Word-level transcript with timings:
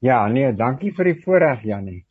Ja, 0.00 0.22
nee, 0.32 0.54
dankie 0.56 0.94
vir 0.96 1.12
die 1.12 1.18
voorreg, 1.24 1.64
Janie. 1.68 2.06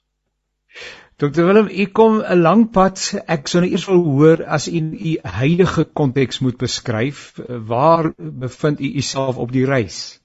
Dokter 1.16 1.46
Willem, 1.48 1.68
u 1.72 1.86
kom 1.96 2.18
'n 2.20 2.42
lang 2.44 2.64
pad. 2.76 3.00
Ek 3.34 3.48
sou 3.48 3.62
nou 3.64 3.70
eers 3.72 3.86
wil 3.88 4.02
hoor 4.04 4.42
as 4.56 4.66
u 4.68 4.80
u 5.10 5.12
huidige 5.24 5.86
konteks 6.00 6.42
moet 6.44 6.58
beskryf, 6.60 7.40
waar 7.70 8.10
bevind 8.18 8.82
u 8.84 8.90
uself 9.02 9.38
op 9.38 9.54
die 9.56 9.64
reis? 9.66 10.20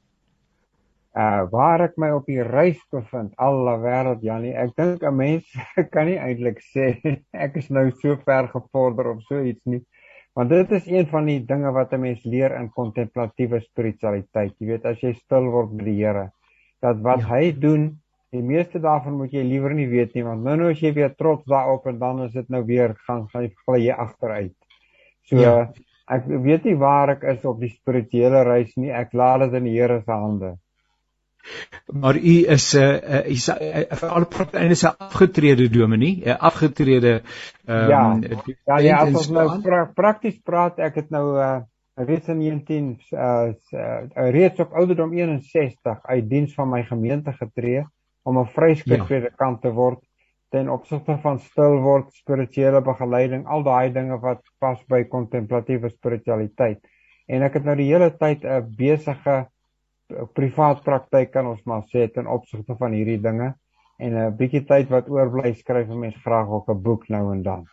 Uh 1.15 1.47
waar 1.53 1.85
ek 1.87 1.95
my 1.95 2.11
op 2.17 2.27
die 2.27 2.43
reis 2.43 2.83
bevind, 2.91 3.31
alle 3.39 3.77
wêreld 3.85 4.27
Janie. 4.27 4.57
Ek 4.65 4.75
dink 4.75 5.07
'n 5.07 5.15
mens 5.15 5.55
kan 5.95 6.11
nie 6.11 6.19
eintlik 6.19 6.59
sê 6.75 6.91
ek 7.47 7.63
is 7.63 7.71
nou 7.71 7.87
so 8.03 8.19
ver 8.27 8.51
gevorder 8.51 9.15
of 9.15 9.23
so 9.31 9.39
iets 9.39 9.63
nie. 9.65 9.85
Want 10.35 10.51
dit 10.51 10.71
is 10.73 10.91
een 10.91 11.07
van 11.07 11.31
die 11.31 11.39
dinge 11.47 11.71
wat 11.71 11.95
'n 11.95 12.03
mens 12.03 12.25
leer 12.25 12.59
in 12.59 12.71
kontemplatiewe 12.83 13.63
spiritualiteit. 13.63 14.59
Jy 14.59 14.67
weet 14.75 14.91
as 14.91 14.99
jy 15.07 15.15
stil 15.15 15.55
word 15.55 15.71
met 15.71 15.87
die 15.87 16.01
Here, 16.03 16.33
dat 16.83 16.99
wat 16.99 17.23
ja. 17.23 17.35
hy 17.37 17.55
doen 17.55 17.93
Die 18.31 18.43
meeste 18.47 18.79
daarvan 18.79 19.17
moet 19.19 19.33
jy 19.35 19.43
liewer 19.43 19.73
nie 19.75 19.89
weet 19.91 20.15
nie 20.15 20.23
want 20.23 20.45
nou 20.47 20.57
nou 20.59 20.71
as 20.71 20.81
jy 20.83 20.93
weer 20.95 21.15
trots 21.19 21.47
daarop 21.51 21.89
en 21.91 21.99
dan 21.99 22.25
is 22.29 22.33
dit 22.37 22.49
nou 22.55 22.63
weer 22.67 22.95
gaan 23.09 23.27
gaan 23.33 23.49
jy 23.75 23.91
agteruit. 23.91 24.55
So 25.27 25.41
ja. 25.43 25.55
ek 26.07 26.29
weet 26.47 26.69
nie 26.71 26.77
waar 26.79 27.17
ek 27.17 27.27
is 27.33 27.47
op 27.47 27.59
die 27.63 27.73
spirituele 27.73 28.45
reis 28.47 28.71
nie. 28.77 28.93
Ek 28.95 29.17
laat 29.19 29.47
dit 29.47 29.59
in 29.59 29.67
die 29.67 29.75
Here 29.79 29.99
se 30.05 30.13
hande. 30.13 30.53
Maar 31.91 32.17
u 32.17 32.37
is 32.55 32.75
'n 32.75 32.79
uh, 32.79 33.27
uh, 33.27 33.27
uh, 33.27 33.85
uh, 34.03 34.13
al 34.15 34.27
prakties 34.27 34.71
is 34.71 34.85
'n 34.85 34.95
afgetrede 34.99 35.69
dominee, 35.69 36.23
'n 36.25 36.39
afgetrede 36.39 37.23
ehm 37.67 37.83
um, 37.83 37.89
ja. 37.89 38.43
ja, 38.67 38.79
ja, 38.79 38.97
as 38.97 39.15
ons 39.15 39.31
nou 39.31 39.61
pra 39.63 39.85
prakties 39.95 40.39
praat, 40.39 40.79
ek 40.79 40.95
het 40.95 41.11
nou 41.11 41.39
uh 41.39 41.61
reeds 41.95 42.29
in 42.29 42.39
19 42.39 43.01
uh, 43.13 43.53
uh 43.75 44.31
reeds 44.31 44.61
op 44.61 44.73
ouderdom 44.73 45.13
61 45.13 45.99
uit 46.03 46.29
diens 46.31 46.55
van 46.55 46.69
my 46.69 46.83
gemeente 46.83 47.33
getree 47.33 47.85
om 48.23 48.39
'n 48.39 48.49
predikant 48.53 49.63
ja. 49.63 49.69
te 49.69 49.75
word 49.75 50.01
ten 50.51 50.69
opsigte 50.71 51.17
van 51.23 51.39
stil 51.39 51.79
word, 51.85 52.11
spirituele 52.13 52.83
begeleiding, 52.83 53.47
al 53.47 53.63
daai 53.63 53.93
dinge 53.95 54.19
wat 54.23 54.43
pas 54.59 54.79
by 54.91 55.05
kontemplatiewe 55.11 55.91
spiritualiteit. 55.93 56.81
En 57.31 57.45
ek 57.47 57.61
het 57.61 57.69
nou 57.69 57.77
die 57.79 57.91
hele 57.93 58.11
tyd 58.11 58.45
'n 58.45 58.67
besige 58.77 59.47
privaat 60.35 60.83
praktyk 60.83 61.31
kan 61.33 61.47
ons 61.47 61.63
maar 61.65 61.85
sê 61.93 62.09
ten 62.13 62.27
opsigte 62.27 62.75
van 62.79 62.93
hierdie 62.93 63.21
dinge 63.23 63.55
en 63.99 64.17
'n 64.17 64.37
bietjie 64.37 64.65
tyd 64.67 64.91
wat 64.91 65.09
oorbly 65.09 65.55
skryf 65.55 65.89
'n 65.89 66.01
mens 66.01 66.17
graag 66.25 66.49
ook 66.49 66.69
'n 66.69 66.83
boek 66.83 67.09
nou 67.09 67.33
en 67.33 67.43
dan. 67.43 67.69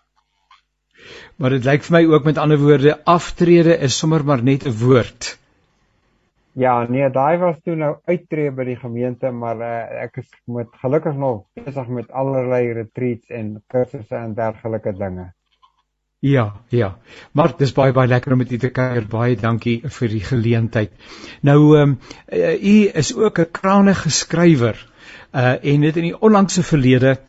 Maar 1.37 1.49
dit 1.49 1.65
lyk 1.65 1.83
vir 1.83 1.93
my 1.97 2.13
ook 2.13 2.23
met 2.23 2.37
ander 2.37 2.57
woorde 2.57 3.03
aftrede 3.05 3.77
is 3.77 3.97
sommer 3.97 4.23
maar 4.23 4.43
net 4.43 4.65
'n 4.65 4.77
woord. 4.85 5.37
Ja, 6.57 6.73
nee, 6.89 7.05
daai 7.13 7.37
was 7.37 7.57
toe 7.61 7.75
nou 7.77 7.91
uittreë 8.09 8.51
by 8.57 8.63
die 8.65 8.79
gemeente, 8.81 9.29
maar 9.29 9.59
uh, 9.61 9.73
ek 10.07 10.23
is 10.23 10.29
met 10.49 10.71
gelukkig 10.81 11.17
nog 11.21 11.43
besig 11.59 11.91
met 11.93 12.09
allerlei 12.09 12.71
retreats 12.73 13.29
en 13.29 13.59
kursusse 13.69 14.17
en 14.17 14.33
dergelike 14.33 14.95
dinge. 14.97 15.27
Ja, 16.25 16.47
ja. 16.73 16.95
Maar 17.37 17.53
dis 17.59 17.75
baie 17.77 17.93
baie 17.93 18.09
lekker 18.09 18.33
om 18.33 18.41
met 18.41 18.51
u 18.51 18.57
te 18.57 18.71
kuier. 18.73 19.05
Baie 19.05 19.37
dankie 19.37 19.83
vir 19.99 20.09
die 20.09 20.23
geleentheid. 20.25 20.97
Nou 21.45 21.59
ehm 21.77 21.93
um, 21.93 21.99
u 22.57 22.75
is 23.03 23.13
ook 23.13 23.39
'n 23.39 23.51
krangige 23.51 24.09
skrywer. 24.09 24.81
Uh 25.33 25.61
en 25.61 25.81
dit 25.81 25.95
in 25.95 26.09
die 26.09 26.19
onlangse 26.19 26.63
verlede 26.63 27.19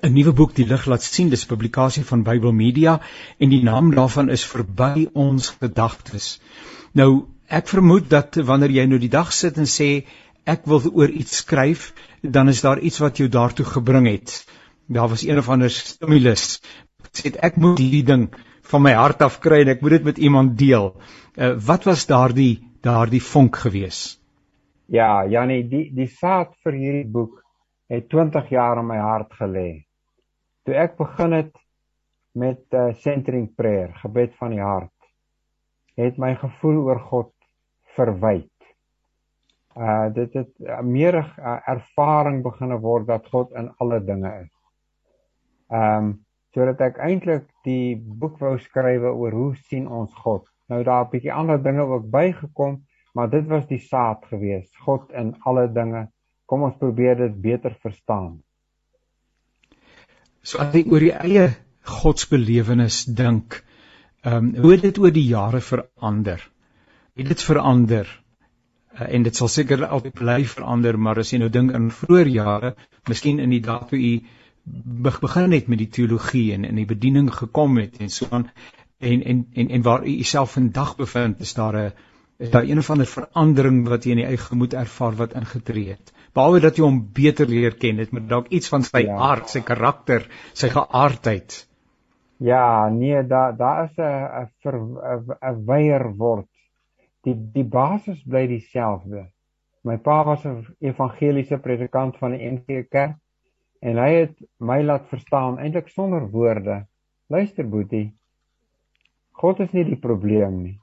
'n 0.00 0.12
nuwe 0.12 0.32
boek 0.32 0.54
die 0.54 0.66
lig 0.66 0.86
laat 0.86 1.02
sien, 1.02 1.28
dis 1.28 1.46
publikasie 1.46 2.04
van 2.04 2.22
Bybel 2.22 2.52
Media 2.52 3.00
en 3.38 3.48
die 3.48 3.62
naam 3.62 3.94
daarvan 3.94 4.30
is 4.30 4.46
Verby 4.46 5.08
ons 5.12 5.48
gedagtes. 5.60 6.40
Nou 6.92 7.26
ek 7.52 7.68
vermoed 7.68 8.08
dat 8.10 8.38
wanneer 8.48 8.72
jy 8.78 8.86
nou 8.88 8.98
die 9.00 9.12
dag 9.12 9.32
sit 9.36 9.58
en 9.60 9.68
sê 9.68 9.90
ek 10.48 10.64
wil 10.70 10.82
oor 10.90 11.10
iets 11.12 11.42
skryf, 11.42 11.90
dan 12.22 12.48
is 12.48 12.62
daar 12.64 12.80
iets 12.80 12.98
wat 13.02 13.20
jou 13.20 13.28
daartoe 13.28 13.66
gebring 13.68 14.08
het. 14.08 14.40
Daar 14.88 15.10
was 15.12 15.24
een 15.26 15.38
of 15.38 15.50
ander 15.52 15.70
stimulus. 15.70 16.62
Sê 17.12 17.34
ek 17.36 17.58
moet 17.60 17.78
hierdie 17.78 18.06
ding 18.08 18.30
van 18.72 18.82
my 18.82 18.94
hart 18.96 19.22
af 19.22 19.38
kry 19.44 19.62
en 19.62 19.72
ek 19.74 19.82
moet 19.84 19.98
dit 19.98 20.08
met 20.08 20.18
iemand 20.18 20.56
deel. 20.58 20.94
Uh, 21.36 21.54
wat 21.68 21.84
was 21.88 22.06
daardie 22.08 22.62
daardie 22.82 23.22
vonk 23.22 23.60
gewees? 23.62 24.18
Ja, 24.90 25.24
Janie, 25.28 25.62
die 25.68 25.84
die 25.94 26.08
saad 26.10 26.56
vir 26.64 26.78
hierdie 26.78 27.08
boek 27.08 27.38
het 27.92 28.08
20 28.10 28.48
jaar 28.50 28.80
in 28.80 28.88
my 28.88 28.98
hart 28.98 29.36
gelê. 29.38 29.84
Toe 30.64 30.74
ek 30.78 30.96
begin 30.98 31.36
het 31.36 31.52
met 32.32 32.64
uh, 32.72 32.90
centering 33.04 33.50
prayer, 33.54 33.92
gebed 34.00 34.34
van 34.40 34.56
die 34.56 34.64
hart, 34.64 34.92
het 36.00 36.18
my 36.18 36.32
gevoel 36.40 36.80
oor 36.88 37.00
God 37.10 37.32
verwyd. 37.96 38.48
Uh 39.76 40.08
dit 40.14 40.34
het 40.36 40.50
uh, 40.60 40.80
meer 40.84 41.16
uh, 41.22 41.58
ervaring 41.66 42.42
begine 42.44 42.78
word 42.80 43.06
dat 43.08 43.28
God 43.32 43.54
in 43.56 43.70
alle 43.78 44.00
dinge 44.04 44.32
is. 44.44 44.52
Um 45.72 46.20
sodat 46.52 46.82
ek 46.84 46.98
eintlik 47.00 47.46
die 47.64 47.96
boek 47.96 48.36
wou 48.42 48.58
skrywe 48.60 49.08
oor 49.16 49.32
hoe 49.32 49.52
sien 49.70 49.86
ons 49.88 50.12
God. 50.20 50.44
Nou 50.68 50.82
daar 50.84 51.06
'n 51.06 51.10
bietjie 51.10 51.32
ander 51.32 51.62
dinge 51.62 51.82
ook 51.82 52.10
bygekom, 52.10 52.82
maar 53.14 53.30
dit 53.30 53.46
was 53.48 53.66
die 53.66 53.80
saad 53.80 54.24
gewees. 54.28 54.68
God 54.84 55.10
in 55.10 55.34
alle 55.44 55.72
dinge. 55.72 56.08
Kom 56.46 56.62
ons 56.62 56.76
probeer 56.76 57.16
dit 57.16 57.40
beter 57.40 57.76
verstaan. 57.80 58.42
So 60.42 60.58
as 60.58 60.74
ek 60.74 60.92
oor 60.92 61.00
die 61.00 61.14
eie 61.14 61.48
godsbelewenis 61.82 63.04
dink, 63.04 63.62
ehm 64.24 64.36
um, 64.36 64.62
hoe 64.62 64.76
dit 64.76 64.98
oor 64.98 65.10
die 65.10 65.28
jare 65.28 65.60
verander? 65.60 66.51
Het 67.16 67.28
dit 67.28 67.42
verander. 67.42 68.08
Uh, 68.92 69.08
en 69.14 69.22
dit 69.22 69.36
sal 69.36 69.48
seker 69.48 69.86
altyd 69.86 70.14
bly 70.20 70.44
verander 70.44 70.98
maar 70.98 71.18
as 71.18 71.32
jy 71.32 71.38
nou 71.40 71.48
dink 71.52 71.72
in 71.76 71.90
vroeë 71.90 72.28
jare 72.28 72.74
miskien 73.08 73.40
in 73.40 73.50
die 73.54 73.62
dae 73.64 73.88
toe 73.88 73.98
u 73.98 74.12
begin 75.22 75.52
het 75.52 75.68
met 75.72 75.80
die 75.80 75.88
teologie 75.88 76.52
en 76.54 76.64
in 76.68 76.76
die 76.76 76.86
bediening 76.86 77.30
gekom 77.34 77.80
het 77.80 77.98
en 78.00 78.12
so 78.12 78.28
aan 78.30 78.50
en 79.00 79.22
en 79.22 79.46
en 79.54 79.70
en 79.78 79.82
waar 79.82 80.04
u 80.04 80.10
jouself 80.10 80.52
vandag 80.58 80.96
bevind 80.96 81.40
is 81.40 81.54
daar 81.54 81.76
'n 81.76 81.92
is 82.38 82.50
daar 82.50 82.64
een 82.64 82.78
of 82.78 82.90
ander 82.90 83.06
verandering 83.06 83.88
wat 83.88 84.04
jy 84.04 84.10
in 84.10 84.22
die 84.22 84.26
eie 84.26 84.36
gemoed 84.36 84.74
ervaar 84.74 85.16
wat 85.16 85.34
ingetree 85.38 85.88
het? 85.88 86.12
Behalwe 86.34 86.60
dat 86.60 86.76
jy 86.76 86.82
hom 86.82 87.08
beter 87.12 87.46
leer 87.48 87.76
ken 87.76 87.98
het 87.98 88.12
met 88.12 88.28
dalk 88.28 88.48
iets 88.48 88.68
van 88.68 88.82
sy 88.82 89.04
ja. 89.04 89.16
aard 89.16 89.48
sy 89.48 89.60
karakter 89.60 90.26
sy 90.52 90.68
geaardheid. 90.68 91.68
Ja 92.38 92.88
nee 92.88 93.26
daar 93.26 93.56
daar 93.56 93.84
is 93.84 93.96
'n 93.96 94.48
'n 94.70 95.36
'n 95.50 95.64
weier 95.66 96.12
word 96.16 96.51
die 97.26 97.34
die 97.54 97.66
basis 97.66 98.22
bly 98.26 98.46
dieselfde. 98.50 99.26
My 99.82 99.96
pa 99.98 100.22
was 100.24 100.44
'n 100.46 100.62
evangeliese 100.80 101.58
predikant 101.58 102.16
van 102.18 102.32
die 102.36 102.50
NG 102.50 102.88
Kerk 102.90 103.16
en 103.80 103.98
hy 103.98 104.10
het 104.14 104.36
my 104.58 104.82
laat 104.82 105.08
verstaan 105.10 105.58
eintlik 105.58 105.88
sonder 105.88 106.28
woorde. 106.30 106.86
Luister 107.28 107.68
boetie. 107.68 108.12
God 109.32 109.60
is 109.60 109.72
nie 109.72 109.84
die 109.84 109.98
probleem 109.98 110.62
nie. 110.62 110.78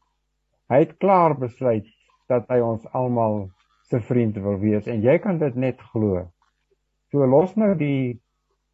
Hy 0.70 0.80
het 0.84 0.98
klaar 0.98 1.38
besluit 1.38 1.88
dat 2.28 2.50
hy 2.50 2.60
ons 2.60 2.86
almal 2.94 3.50
se 3.90 4.00
vriend 4.00 4.38
wil 4.38 4.60
wees 4.60 4.88
en 4.88 5.02
jy 5.02 5.18
kan 5.20 5.38
dit 5.38 5.56
net 5.56 5.82
glo. 5.94 6.28
So 7.12 7.26
los 7.26 7.56
nou 7.56 7.74
die 7.76 8.20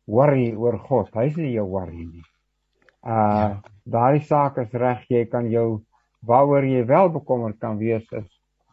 worry 0.05 0.53
oor 0.53 0.77
God. 0.77 1.13
Hy's 1.13 1.37
nie 1.37 1.53
jou 1.53 1.67
worry 1.69 2.05
nie. 2.05 2.25
Uh 3.05 3.13
ja. 3.13 3.61
daai 3.85 4.19
saak 4.25 4.57
is 4.57 4.73
reg, 4.73 5.05
jy 5.09 5.25
kan 5.29 5.49
jou 5.51 5.85
waaroor 6.25 6.65
jy 6.65 6.85
wel 6.85 7.11
bekommerd 7.13 7.59
kan 7.59 7.77
wees 7.77 8.05
is 8.11 8.29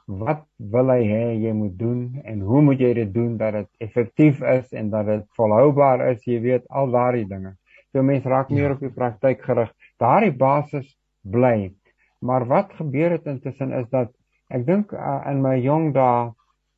wat 0.06 0.42
wil 0.72 0.90
hy 0.90 1.02
hê 1.06 1.24
jy 1.44 1.52
moet 1.54 1.74
doen 1.78 2.20
en 2.24 2.40
hoe 2.40 2.62
moet 2.62 2.80
jy 2.80 2.92
dit 2.94 3.12
doen 3.14 3.36
dat 3.38 3.54
dit 3.54 3.68
effektief 3.86 4.42
is 4.42 4.72
en 4.72 4.90
dat 4.90 5.06
dit 5.06 5.26
volhoubaar 5.38 6.08
is, 6.10 6.24
jy 6.26 6.40
weet 6.42 6.66
al 6.68 6.90
daardie 6.90 7.26
dinge. 7.28 7.54
So 7.92 8.02
mense 8.02 8.28
raak 8.28 8.50
meer 8.50 8.72
ja. 8.72 8.74
op 8.74 8.82
die 8.82 8.92
praktyk 8.92 9.42
gerig. 9.44 9.70
Daardie 10.00 10.32
basis 10.32 10.88
bly. 11.22 11.72
Maar 12.20 12.46
wat 12.46 12.72
gebeur 12.78 13.16
het 13.16 13.26
intussen 13.26 13.72
is 13.72 13.88
dat 13.90 14.12
ek 14.52 14.66
dink 14.66 14.92
uh, 14.92 15.22
in 15.30 15.42
my 15.42 15.56
jong 15.60 15.92
dae 15.94 16.32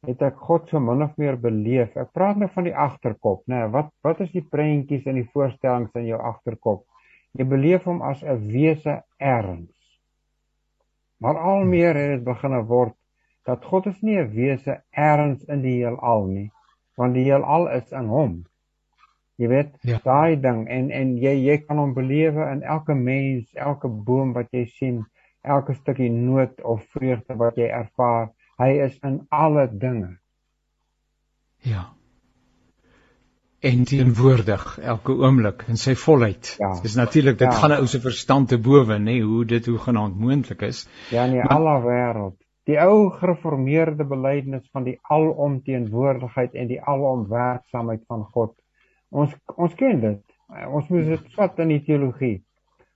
het 0.05 0.23
ek 0.23 0.41
God 0.47 0.69
so 0.69 0.81
min 0.81 1.03
of 1.05 1.15
meer 1.21 1.38
beleef. 1.41 1.94
Ek 1.97 2.12
praat 2.12 2.37
nou 2.37 2.50
van 2.53 2.67
die 2.69 2.75
agterkop, 2.76 3.44
né? 3.49 3.62
Nee, 3.62 3.71
wat 3.73 3.88
wat 4.05 4.21
is 4.21 4.32
die 4.35 4.44
prentjies 4.44 5.06
en 5.09 5.17
die 5.17 5.29
voorstellings 5.32 5.94
in 5.97 6.11
jou 6.11 6.21
agterkop? 6.21 6.85
Jy 7.35 7.47
beleef 7.49 7.88
hom 7.88 8.03
as 8.05 8.23
'n 8.23 8.37
wese 8.53 9.00
erns. 9.19 9.73
Maar 11.25 11.38
al 11.41 11.62
meer 11.65 11.97
het 11.97 12.11
dit 12.19 12.25
begin 12.25 12.55
word 12.69 12.93
dat 13.49 13.65
God 13.65 13.87
is 13.87 14.00
nie 14.05 14.19
'n 14.21 14.32
wese 14.32 14.82
erns 14.91 15.44
in 15.44 15.62
die 15.62 15.79
heelal 15.81 16.26
nie, 16.26 16.50
want 16.97 17.15
die 17.15 17.25
heelal 17.25 17.69
is 17.73 17.93
in 17.93 18.11
hom. 18.12 18.35
Jy 19.41 19.49
weet, 19.49 19.71
ja. 19.81 20.00
daai 20.05 20.37
ding 20.41 20.69
en 20.69 20.91
en 20.91 21.17
jy 21.17 21.32
jy 21.47 21.56
kan 21.65 21.81
hom 21.81 21.94
belewe 21.94 22.44
in 22.53 22.62
elke 22.62 22.94
mens, 22.94 23.55
elke 23.55 23.88
boom 23.88 24.32
wat 24.37 24.53
jy 24.53 24.67
sien, 24.67 25.00
elke 25.43 25.75
stukkie 25.75 26.11
noot 26.11 26.61
of 26.62 26.85
vreugde 26.93 27.37
wat 27.41 27.56
jy 27.56 27.73
ervaar. 27.73 28.29
Hy 28.59 28.71
is 28.85 28.99
in 29.03 29.26
alle 29.31 29.67
dinge. 29.79 30.19
Ja. 31.65 31.88
En 33.64 33.84
teenwoordig 33.88 34.64
elke 34.78 35.14
oomblik 35.25 35.62
in 35.72 35.78
sy 35.81 35.94
volheid. 35.96 36.55
Ja. 36.61 36.75
Dis 36.84 36.96
natuurlik 37.00 37.38
dit 37.38 37.49
ja. 37.49 37.58
gaan 37.61 37.72
'n 37.72 37.81
ou 37.81 37.87
se 37.87 38.00
verstand 38.00 38.49
te 38.49 38.58
bowe, 38.58 38.99
nê, 38.99 39.20
hoe 39.25 39.44
dit 39.44 39.66
hoe 39.66 39.78
genaamd 39.78 40.19
moontlik 40.20 40.61
is. 40.62 40.88
Ja, 41.11 41.25
in 41.25 41.49
alle 41.49 41.81
wêreld. 41.87 42.37
Die 42.69 42.76
ou 42.81 43.11
gereformeerde 43.11 44.05
belydenis 44.05 44.69
van 44.72 44.84
die 44.84 44.99
alomteenwoordigheid 45.02 46.55
en 46.55 46.69
die 46.69 46.81
alomwerksaamheid 46.82 48.05
van 48.06 48.25
God. 48.37 48.52
Ons 49.08 49.32
ons 49.56 49.75
ken 49.75 50.00
dit. 50.00 50.22
Ons 50.69 50.88
moet 50.88 51.08
dit 51.14 51.34
vat 51.37 51.58
in 51.64 51.69
die 51.69 51.82
teologie. 51.88 52.44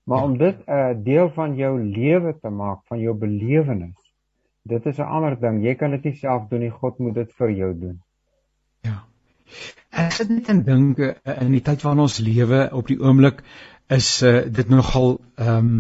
Maar 0.05 0.23
om 0.23 0.39
dit 0.39 0.57
'n 0.67 0.73
uh, 0.73 0.95
deel 1.05 1.31
van 1.31 1.57
jou 1.57 1.81
lewe 1.81 2.39
te 2.41 2.49
maak, 2.49 2.85
van 2.85 2.99
jou 2.99 3.15
belewenis, 3.15 4.13
dit 4.63 4.87
is 4.87 4.99
'n 4.99 5.03
ander 5.17 5.41
ding. 5.41 5.65
Jy 5.65 5.75
kan 5.75 5.91
dit 5.91 6.05
nie 6.05 6.15
self 6.15 6.49
doen 6.49 6.61
nie. 6.61 6.71
God 6.71 6.99
moet 6.99 7.15
dit 7.15 7.33
vir 7.33 7.51
jou 7.51 7.79
doen. 7.79 8.01
Ja. 8.81 9.08
Sit 10.19 10.31
net 10.35 10.49
en 10.51 10.65
dink 10.67 10.99
uh, 10.99 11.13
in 11.39 11.53
die 11.55 11.63
tyd 11.63 11.85
waarin 11.85 12.03
ons 12.03 12.19
lewe 12.19 12.65
op 12.75 12.89
die 12.91 12.99
oomblik 12.99 13.45
is 13.95 14.09
uh, 14.27 14.41
dit 14.51 14.75
nogal 14.75 15.21
ehm 15.37 15.71
um, 15.71 15.79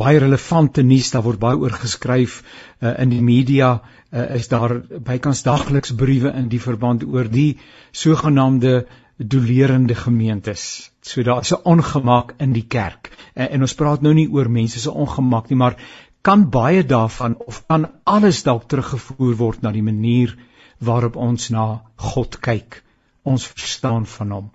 baie 0.00 0.18
relevante 0.22 0.82
nuus 0.86 1.10
daar 1.12 1.24
word 1.26 1.40
baie 1.42 1.58
oor 1.60 1.74
geskryf 1.76 2.38
uh, 2.40 2.94
in 3.02 3.10
die 3.12 3.20
media 3.22 3.68
uh, 3.74 4.22
is 4.38 4.48
daar 4.48 4.78
bykans 5.08 5.42
dagliks 5.44 5.92
briewe 6.02 6.32
in 6.40 6.48
die 6.48 6.60
verband 6.62 7.04
oor 7.04 7.28
die 7.28 7.58
sogenaamde 7.92 8.86
doelerende 9.18 9.94
gemeentes. 9.94 10.90
So 11.02 11.22
daar's 11.22 11.52
'n 11.52 11.60
ongemak 11.64 12.34
in 12.38 12.52
die 12.52 12.66
kerk. 12.66 13.10
En, 13.34 13.50
en 13.50 13.60
ons 13.60 13.74
praat 13.74 14.02
nou 14.02 14.14
nie 14.14 14.28
oor 14.30 14.50
mense 14.50 14.80
se 14.80 14.90
ongemak 14.90 15.48
nie, 15.50 15.58
maar 15.58 15.76
kan 16.22 16.48
baie 16.50 16.84
daarvan 16.84 17.36
of 17.46 17.66
kan 17.66 17.90
alles 18.04 18.42
dalk 18.42 18.68
teruggevoer 18.68 19.36
word 19.36 19.62
na 19.62 19.72
die 19.72 19.82
manier 19.82 20.36
waarop 20.78 21.16
ons 21.16 21.50
na 21.50 21.82
God 21.96 22.40
kyk, 22.40 22.82
ons 23.24 23.48
verstaan 23.48 24.06
van 24.16 24.30
hom 24.36 24.52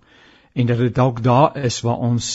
en 0.54 0.70
dat 0.70 0.82
dit 0.82 0.96
dalk 0.96 1.22
daar 1.24 1.58
is 1.58 1.82
waar 1.86 2.02
ons 2.10 2.32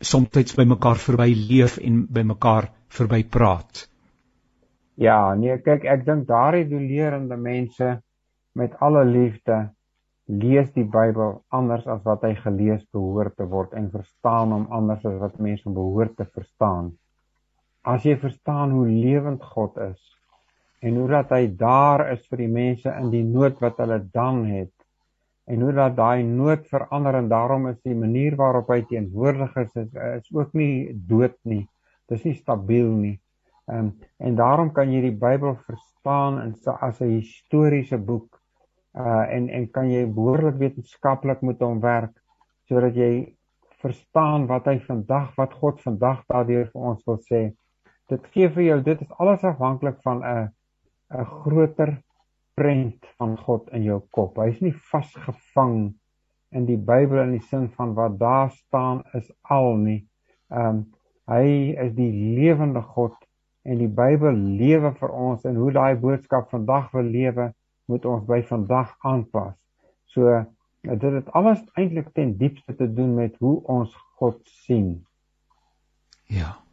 soms 0.00 0.56
by 0.58 0.64
mekaar 0.66 0.98
verby 1.00 1.28
leef 1.34 1.78
en 1.78 2.06
by 2.10 2.24
mekaar 2.26 2.70
verby 2.96 3.22
praat. 3.24 3.86
Ja, 4.96 5.34
nee, 5.36 5.58
kyk, 5.60 5.84
ek 5.84 6.04
dink 6.06 6.26
daardie 6.28 6.66
doelerende 6.68 7.36
mense 7.36 7.98
met 8.56 8.76
alle 8.80 9.04
liefde 9.04 9.58
lees 10.26 10.72
die 10.74 10.86
Bybel 10.88 11.42
anders 11.54 11.86
as 11.86 12.00
wat 12.04 12.24
hy 12.26 12.32
gelees 12.40 12.82
behoort 12.92 13.36
te 13.36 13.46
word 13.46 13.76
en 13.78 13.90
verstaan 13.92 14.54
hom 14.56 14.64
anders 14.74 15.04
as 15.06 15.20
wat 15.20 15.38
mense 15.38 15.70
behoort 15.70 16.16
te 16.16 16.26
verstaan. 16.26 16.94
As 17.86 18.02
jy 18.08 18.16
verstaan 18.18 18.72
hoe 18.74 18.88
lewend 18.88 19.44
God 19.44 19.76
is 19.92 20.15
en 20.80 20.96
hoe 20.96 21.08
dat 21.08 21.30
hy 21.30 21.46
daar 21.56 22.10
is 22.12 22.26
vir 22.28 22.38
die 22.44 22.52
mense 22.52 22.92
in 23.00 23.10
die 23.10 23.24
nood 23.24 23.60
wat 23.60 23.78
hulle 23.78 24.00
dan 24.12 24.44
het, 24.46 24.72
en 25.46 25.60
hoe 25.62 25.72
dat 25.72 25.94
daai 25.96 26.22
nood 26.26 26.66
verander 26.68 27.14
en 27.14 27.28
daarom 27.28 27.68
is 27.70 27.78
die 27.86 27.94
manier 27.94 28.34
waarop 28.36 28.70
hy 28.72 28.80
teenwoordig 28.90 29.54
is 29.62 29.76
is, 29.78 29.92
is 29.94 30.32
ook 30.34 30.54
nie 30.58 30.90
dood 31.08 31.36
nie. 31.46 31.62
Dis 32.10 32.24
nie 32.26 32.34
stabiel 32.34 32.90
nie. 32.90 33.14
Um, 33.70 33.92
en 34.22 34.34
daarom 34.38 34.72
kan 34.74 34.90
jy 34.90 35.04
die 35.08 35.14
Bybel 35.14 35.56
verstaan 35.66 36.40
in 36.42 36.52
as 36.80 37.00
'n 37.00 37.18
historiese 37.18 37.98
boek 37.98 38.40
uh 38.96 39.24
en 39.36 39.48
en 39.48 39.70
kan 39.70 39.90
jy 39.90 40.06
behoorlik 40.06 40.58
wetenskaplik 40.58 41.42
met 41.42 41.60
hom 41.60 41.80
werk 41.80 42.14
sodat 42.68 42.94
jy 42.94 43.36
verstaan 43.82 44.46
wat 44.46 44.66
hy 44.66 44.78
vandag 44.78 45.34
wat 45.36 45.52
God 45.52 45.82
vandag 45.82 46.22
daardeur 46.26 46.70
vir 46.72 46.82
ons 46.82 47.02
wil 47.06 47.18
sê. 47.30 47.42
Dit 48.08 48.26
gee 48.32 48.48
vir 48.48 48.62
jou 48.62 48.80
dit 48.82 49.00
is 49.00 49.18
alles 49.18 49.44
afhanklik 49.44 49.98
van 50.02 50.24
'n 50.24 50.48
'n 51.10 51.24
groter 51.24 52.02
prent 52.54 53.06
van 53.18 53.36
God 53.38 53.68
in 53.76 53.82
jou 53.82 54.00
kop. 54.10 54.38
Hy's 54.40 54.60
nie 54.60 54.74
vasgevang 54.90 55.94
in 56.56 56.66
die 56.66 56.78
Bybel 56.78 57.22
in 57.22 57.36
die 57.36 57.46
sin 57.50 57.68
van 57.76 57.94
wat 57.94 58.18
daar 58.18 58.50
staan 58.50 59.02
is 59.14 59.30
al 59.42 59.76
nie. 59.76 60.02
Ehm 60.50 60.68
um, 60.68 60.84
hy 61.26 61.74
is 61.82 61.94
die 61.96 62.12
lewende 62.38 62.80
God 62.94 63.14
en 63.66 63.80
die 63.82 63.90
Bybel 63.90 64.36
lewe 64.60 64.92
vir 64.94 65.10
ons 65.10 65.44
en 65.44 65.56
hoe 65.58 65.72
daai 65.74 65.96
boodskap 65.98 66.52
vandag 66.54 66.92
wil 66.94 67.08
lewe, 67.10 67.48
moet 67.90 68.04
ons 68.06 68.22
by 68.26 68.38
vandag 68.46 68.92
aanpas. 69.02 69.56
So 70.14 70.44
dit 70.86 71.12
het 71.18 71.32
alles 71.34 71.64
eintlik 71.74 72.12
ten 72.14 72.36
diepste 72.38 72.76
te 72.78 72.86
doen 72.86 73.14
met 73.14 73.34
hoe 73.42 73.58
ons 73.66 73.94
God 74.20 74.38
sien. 74.62 75.02
Ja. 76.30 76.65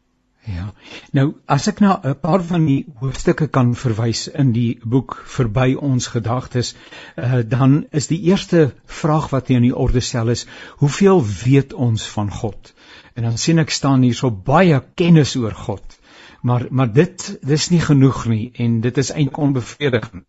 Ja. 0.45 0.74
Nou 1.16 1.25
as 1.48 1.69
ek 1.72 1.80
na 1.80 2.00
'n 2.04 2.19
paar 2.19 2.42
van 2.44 2.66
die 2.66 2.86
hoofstukke 3.00 3.48
kan 3.48 3.75
verwys 3.75 4.28
in 4.28 4.51
die 4.51 4.80
boek 4.84 5.16
verby 5.36 5.75
ons 5.80 6.07
gedagtes, 6.07 6.75
uh, 7.16 7.40
dan 7.48 7.86
is 7.92 8.07
die 8.07 8.19
eerste 8.28 8.74
vraag 8.86 9.30
wat 9.31 9.48
hier 9.48 9.62
in 9.62 9.69
die 9.69 9.78
orde 9.86 10.00
stel 10.00 10.30
is: 10.36 10.45
Hoeveel 10.84 11.24
weet 11.46 11.74
ons 11.74 12.08
van 12.08 12.32
God? 12.32 12.74
En 13.15 13.24
dan 13.24 13.38
sien 13.38 13.60
ek 13.60 13.70
staan 13.70 14.01
hier 14.01 14.15
so 14.15 14.32
baie 14.32 14.84
kennis 14.96 15.36
oor 15.36 15.56
God. 15.56 16.00
Maar 16.41 16.68
maar 16.70 16.94
dit 16.94 17.39
dis 17.41 17.70
nie 17.70 17.82
genoeg 17.82 18.25
nie 18.27 18.51
en 18.53 18.82
dit 18.82 18.98
is 18.98 19.12
eintlik 19.12 19.38
onbevredigend 19.38 20.25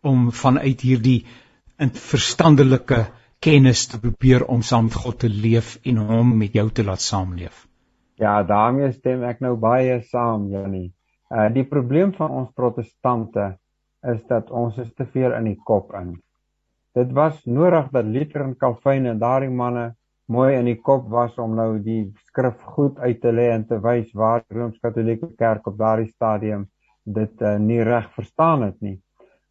om 0.00 0.32
vanuit 0.32 0.80
hierdie 0.80 1.24
verstandelike 1.92 3.06
kennis 3.40 3.86
te 3.86 3.98
probeer 3.98 4.44
om 4.44 4.62
saam 4.62 4.84
met 4.84 4.94
God 4.94 5.18
te 5.18 5.28
leef 5.28 5.78
en 5.82 5.96
hom 5.96 6.36
met 6.38 6.54
jou 6.54 6.70
te 6.70 6.84
laat 6.84 7.02
saamleef. 7.02 7.66
Ja, 8.16 8.42
daarmee 8.42 8.92
stem 8.96 9.24
ek 9.28 9.42
nou 9.44 9.56
baie 9.60 9.98
saam, 10.08 10.48
Janie. 10.48 10.88
Uh 11.28 11.48
die 11.52 11.66
probleem 11.68 12.14
van 12.16 12.32
ons 12.32 12.52
protestante 12.56 13.50
is 14.08 14.22
dat 14.30 14.50
ons 14.50 14.78
is 14.78 14.92
te 14.96 15.04
veel 15.12 15.34
in 15.36 15.50
die 15.50 15.58
kop 15.68 15.92
in. 15.98 16.14
Dit 16.96 17.12
was 17.12 17.42
nodig 17.44 17.90
dat 17.92 18.08
Luther 18.08 18.46
en 18.46 18.54
Calvin 18.56 19.10
en 19.10 19.20
daardie 19.20 19.52
manne 19.52 19.90
mooi 20.32 20.54
in 20.56 20.70
die 20.70 20.78
kop 20.80 21.10
was 21.12 21.36
om 21.38 21.58
nou 21.58 21.76
die 21.82 22.06
skrif 22.30 22.62
goed 22.76 22.98
uit 23.04 23.20
te 23.20 23.32
lê 23.34 23.50
en 23.52 23.66
te 23.68 23.76
wys 23.84 24.08
waar 24.16 24.40
die 24.46 24.58
Rooms-Katolieke 24.58 25.34
Kerk 25.36 25.68
op 25.68 25.76
daardie 25.78 26.08
stadium 26.08 26.64
dit 27.04 27.42
uh, 27.42 27.58
nie 27.62 27.82
reg 27.84 28.08
verstaan 28.16 28.64
het 28.66 28.80
nie 28.80 28.96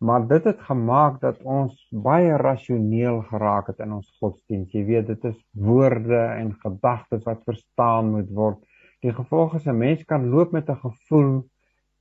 maar 0.05 0.27
dit 0.29 0.43
het 0.43 0.61
gemaak 0.67 1.17
dat 1.21 1.41
ons 1.43 1.73
baie 1.89 2.35
rasioneel 2.37 3.21
geraak 3.31 3.71
het 3.71 3.79
in 3.85 3.95
ons 3.97 4.11
godsdienst. 4.21 4.73
Jy 4.73 4.83
weet, 4.85 5.07
dit 5.07 5.23
is 5.31 5.37
woorde 5.51 6.19
en 6.37 6.53
gedagtes 6.61 7.25
wat 7.25 7.41
verstaan 7.49 8.11
moet 8.13 8.29
word. 8.29 8.61
Die 9.01 9.13
gevolg 9.13 9.55
is 9.57 9.65
'n 9.65 9.77
mens 9.77 10.05
kan 10.05 10.29
loop 10.29 10.51
met 10.51 10.69
'n 10.69 10.81
gevoel 10.83 11.43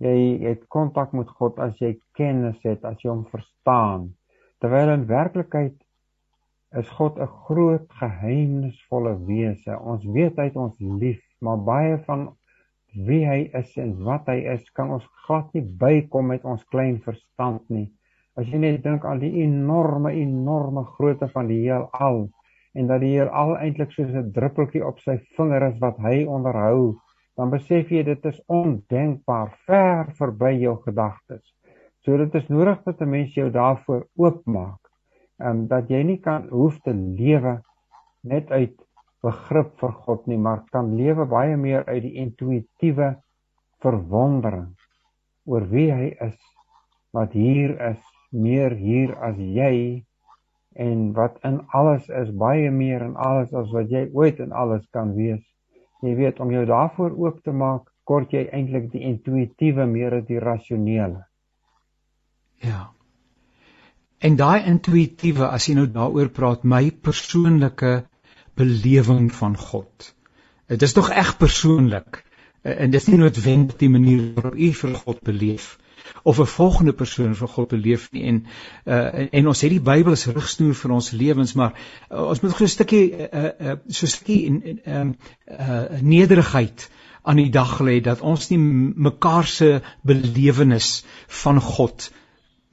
jy 0.03 0.43
het 0.43 0.67
kontak 0.69 1.13
met 1.13 1.29
God 1.39 1.59
as 1.59 1.79
jy 1.81 1.95
kennis 2.19 2.59
het, 2.63 2.85
as 2.85 3.01
jy 3.03 3.11
hom 3.11 3.25
verstaan. 3.31 4.15
Terwyl 4.61 4.93
in 4.95 5.07
werklikheid 5.07 5.77
is 6.81 6.89
God 6.99 7.19
'n 7.19 7.31
groot 7.47 7.87
geheimnisvolle 8.01 9.15
wese. 9.27 9.79
Ons 9.79 10.05
weet 10.05 10.37
hy 10.37 10.45
het 10.45 10.57
ons 10.57 10.77
lief, 10.79 11.23
maar 11.41 11.59
baie 11.59 11.99
van 12.07 12.35
wie 12.95 13.25
hy 13.27 13.51
is 13.59 13.77
en 13.81 13.95
wat 14.07 14.29
hy 14.31 14.39
is, 14.55 14.65
kan 14.77 14.91
ons 14.95 15.07
glad 15.27 15.51
nie 15.55 15.65
bykom 15.81 16.31
met 16.33 16.45
ons 16.45 16.65
klein 16.71 17.01
verstand 17.03 17.63
nie. 17.69 17.89
As 18.39 18.47
jy 18.51 18.59
net 18.59 18.83
dink 18.83 19.05
aan 19.05 19.21
die 19.23 19.33
enorme 19.43 20.13
enorme 20.19 20.85
grootte 20.97 21.29
van 21.33 21.51
die 21.51 21.61
heelal 21.65 22.29
en 22.75 22.91
dat 22.91 23.03
die 23.03 23.13
heelal 23.15 23.57
eintlik 23.57 23.93
soos 23.95 24.11
'n 24.11 24.33
druppeltjie 24.35 24.85
op 24.87 24.99
sy 25.01 25.19
vinger 25.37 25.69
is 25.71 25.79
wat 25.81 25.99
hy 25.99 26.25
onderhou, 26.27 26.97
dan 27.37 27.51
besef 27.51 27.91
jy 27.91 28.03
dit 28.03 28.25
is 28.27 28.41
ondenkbaar, 28.47 29.55
ver 29.67 30.11
verby 30.19 30.53
jou 30.63 30.77
gedagtes. 30.87 31.45
So 32.05 32.17
dit 32.17 32.35
is 32.35 32.49
nodig 32.49 32.83
dat 32.85 33.01
'n 33.01 33.11
mens 33.11 33.35
jou 33.35 33.51
daarvoor 33.51 34.07
oopmaak 34.17 34.81
ehm 35.41 35.51
um, 35.51 35.67
dat 35.67 35.89
jy 35.91 36.03
nie 36.03 36.21
kan 36.23 36.49
hoef 36.49 36.79
te 36.81 36.93
lewe 36.95 37.61
net 38.23 38.51
uit 38.51 38.84
begrip 39.25 39.75
vir 39.81 39.93
God 40.07 40.27
nie, 40.31 40.39
maar 40.39 40.65
kan 40.73 40.95
lewe 40.99 41.27
baie 41.31 41.57
meer 41.61 41.87
uit 41.89 42.03
die 42.05 42.17
intuïtiewe 42.23 43.15
verwondering 43.85 44.73
oor 45.49 45.65
wie 45.71 45.91
hy 45.93 46.11
is, 46.27 46.37
wat 47.17 47.33
hier 47.37 47.75
is, 47.91 48.01
meer 48.33 48.75
hier 48.75 49.15
as 49.23 49.39
jy 49.39 50.05
en 50.75 51.13
wat 51.15 51.37
in 51.47 51.61
alles 51.79 52.09
is, 52.09 52.31
baie 52.35 52.71
meer 52.75 53.05
in 53.07 53.15
alles 53.17 53.53
as 53.55 53.69
wat 53.73 53.93
jy 53.93 54.09
ooit 54.13 54.41
in 54.43 54.53
alles 54.53 54.87
kan 54.93 55.13
wees. 55.15 55.43
Jy 56.03 56.17
weet 56.19 56.41
om 56.43 56.51
jou 56.53 56.65
daarvoor 56.69 57.15
oop 57.27 57.45
te 57.45 57.55
maak, 57.55 57.87
kort 58.05 58.35
jy 58.35 58.49
eintlik 58.53 58.91
die 58.93 59.05
intuïtiewe 59.07 59.87
meer 59.89 60.19
as 60.19 60.27
die 60.29 60.41
rasionele. 60.43 61.23
Ja. 62.65 62.91
En 64.25 64.37
daai 64.41 64.67
intuïtiewe 64.69 65.47
as 65.47 65.69
jy 65.69 65.79
nou 65.79 65.87
daaroor 65.93 66.33
praat, 66.35 66.65
my 66.65 66.89
persoonlike 66.91 67.95
belewing 68.55 69.33
van 69.33 69.57
God. 69.57 70.15
Dit 70.67 70.83
is 70.83 70.93
tog 70.93 71.09
reg 71.13 71.37
persoonlik 71.37 72.25
eh, 72.63 72.81
en 72.81 72.91
dit 72.91 73.01
is 73.01 73.09
nie 73.09 73.19
noodwendig 73.19 73.77
die 73.77 73.91
manier 73.91 74.33
waarop 74.35 74.59
u 74.59 74.73
vir 74.73 74.95
God 74.95 75.21
beleef 75.23 75.75
of 76.23 76.39
'n 76.39 76.47
volgende 76.47 76.93
persoon 76.93 77.35
vir 77.35 77.49
God 77.49 77.69
beleef 77.69 78.09
nie 78.13 78.23
en 78.23 78.47
uh, 78.85 79.27
en, 79.31 79.47
ons 79.47 79.61
het 79.61 79.71
die 79.71 79.81
Bybel 79.81 80.13
as 80.13 80.27
rigsnoer 80.27 80.75
vir 80.75 80.93
ons 80.97 81.11
lewens 81.11 81.55
maar 81.55 81.73
uh, 81.75 82.23
ons 82.29 82.41
moet 82.41 82.57
so 82.57 82.65
'n 82.65 82.69
stukkie 82.75 83.05
uh, 83.13 83.45
uh, 83.45 83.77
so 83.89 84.07
'n 84.07 84.13
stukkie 84.17 84.45
in 84.47 84.81
ehm 84.85 85.13
uh, 85.49 86.01
nederigheid 86.01 86.89
aan 87.23 87.37
die 87.37 87.51
dag 87.51 87.81
lê 87.81 88.01
dat 88.01 88.21
ons 88.21 88.49
nie 88.51 88.59
mekaar 89.09 89.47
se 89.47 89.81
belewenis 90.03 91.05
van 91.43 91.61
God 91.61 92.11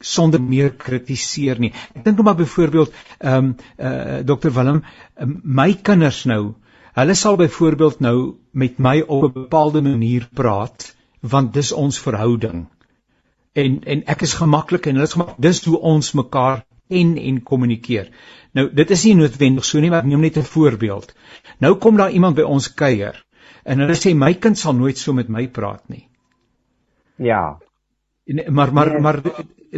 sonder 0.01 0.41
meer 0.41 0.73
kritiseer 0.77 1.59
nie. 1.59 1.71
Ek 1.95 2.03
dink 2.05 2.21
maar 2.23 2.35
byvoorbeeld 2.39 2.93
ehm 3.19 3.37
um, 3.37 3.55
eh 3.77 3.91
uh, 3.91 4.19
Dr 4.25 4.51
Willem, 4.51 4.83
um, 5.19 5.39
my 5.43 5.73
kinders 5.73 6.25
nou, 6.25 6.55
hulle 6.93 7.15
sal 7.15 7.37
byvoorbeeld 7.37 7.99
nou 7.99 8.35
met 8.51 8.77
my 8.79 9.01
op 9.01 9.23
'n 9.23 9.33
bepaalde 9.33 9.81
manier 9.81 10.27
praat 10.33 10.95
want 11.21 11.53
dis 11.53 11.71
ons 11.71 11.99
verhouding. 11.99 12.67
En 13.53 13.83
en 13.83 14.03
ek 14.05 14.21
is 14.21 14.33
gemaklik 14.33 14.85
en 14.85 14.93
hulle 14.95 15.07
is 15.07 15.13
gemaklik. 15.13 15.41
Dis 15.41 15.65
hoe 15.65 15.79
ons 15.79 16.11
mekaar 16.11 16.65
en 16.89 17.17
en 17.17 17.43
kommunikeer. 17.43 18.09
Nou 18.51 18.69
dit 18.73 18.89
is 18.89 19.03
nie 19.03 19.15
noodwendig 19.15 19.65
so 19.65 19.79
nie, 19.79 19.89
maar 19.89 20.03
ek 20.03 20.09
neem 20.11 20.21
net 20.21 20.37
'n 20.37 20.43
voorbeeld. 20.43 21.13
Nou 21.59 21.75
kom 21.75 21.97
daar 21.97 22.11
iemand 22.11 22.35
by 22.35 22.41
ons 22.41 22.73
kuier 22.73 23.25
en 23.63 23.79
hulle 23.79 23.95
sê 23.95 24.15
my 24.15 24.33
kind 24.33 24.57
sal 24.57 24.73
nooit 24.73 24.97
so 24.97 25.13
met 25.13 25.29
my 25.29 25.47
praat 25.47 25.89
nie. 25.89 26.07
Ja. 27.15 27.59
Maar 28.25 28.73
maar 28.73 28.89
nee. 28.89 28.99
maar 28.99 29.21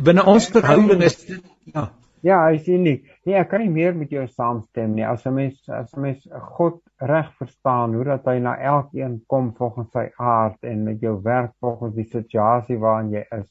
binne 0.03 0.25
ons 0.25 0.47
verhouding 0.51 1.01
is 1.01 1.25
dit 1.25 1.43
ja. 1.73 1.91
Ja, 2.23 2.37
hy 2.47 2.59
sê 2.63 2.77
nie. 2.79 3.01
Nee, 3.27 3.35
ek 3.35 3.49
kan 3.51 3.59
nie 3.59 3.71
meer 3.71 3.95
met 3.99 4.11
jou 4.15 4.23
saamstem 4.29 4.93
nie. 4.95 5.03
As 5.03 5.25
'n 5.27 5.33
mens 5.35 5.69
as 5.69 5.91
'n 5.93 6.01
mens 6.01 6.27
God 6.55 6.79
reg 6.97 7.33
verstaan 7.39 7.95
hoe 7.95 8.03
dat 8.03 8.25
hy 8.25 8.37
na 8.39 8.55
elkeen 8.55 9.17
kom 9.27 9.51
volgens 9.57 9.91
sy 9.91 10.05
aard 10.17 10.63
en 10.63 10.85
met 10.85 11.01
jou 11.01 11.19
werk 11.21 11.51
volgens 11.59 11.95
die 11.95 12.07
situasie 12.07 12.77
waarin 12.79 13.11
jy 13.11 13.25
is. 13.39 13.49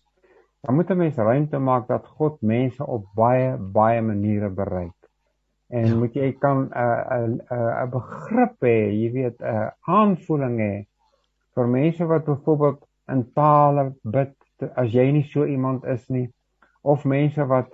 Dan 0.62 0.74
moet 0.74 0.90
'n 0.90 0.96
mens 0.96 1.16
ruimte 1.16 1.58
maak 1.58 1.86
dat 1.88 2.06
God 2.06 2.40
mense 2.40 2.86
op 2.86 3.04
baie 3.14 3.56
baie 3.58 4.00
maniere 4.00 4.48
bereik. 4.48 4.96
En 5.68 5.86
ja. 5.86 5.94
moet 5.94 6.14
jy 6.14 6.32
kan 6.32 6.64
'n 6.64 6.72
uh, 6.72 7.18
'n 7.18 7.40
uh, 7.52 7.56
'n 7.58 7.84
uh, 7.84 7.90
begrip 7.90 8.56
hê, 8.60 8.88
jy 9.02 9.12
weet 9.12 9.40
'n 9.40 9.70
aanvoeling 9.84 10.58
hê 10.58 10.86
vir 11.54 11.68
mense 11.68 12.04
wat 12.06 12.24
byvoorbeeld 12.24 12.80
in 13.08 13.32
tale 13.34 13.92
bid 14.02 14.34
as 14.76 14.92
jy 14.94 15.10
nie 15.12 15.26
so 15.32 15.46
iemand 15.46 15.84
is 15.84 16.08
nie 16.08 16.28
of 16.82 17.04
mense 17.04 17.46
wat 17.46 17.72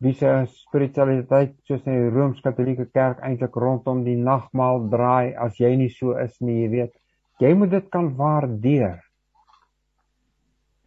wie 0.00 0.14
se 0.16 0.28
spiritualiteit 0.48 1.56
soos 1.68 1.82
in 1.84 1.92
die 1.92 2.12
Rooms-Katolieke 2.14 2.86
Kerk 2.92 3.20
eintlik 3.24 3.56
rondom 3.60 4.00
die 4.06 4.16
nagmaal 4.16 4.86
draai 4.92 5.34
as 5.36 5.58
jy 5.60 5.74
nie 5.76 5.90
so 5.92 6.14
is 6.16 6.38
nie, 6.40 6.62
jy 6.62 6.70
weet. 6.72 6.94
Jy 7.40 7.52
moet 7.56 7.74
dit 7.74 7.90
kan 7.92 8.08
waardeer. 8.16 9.02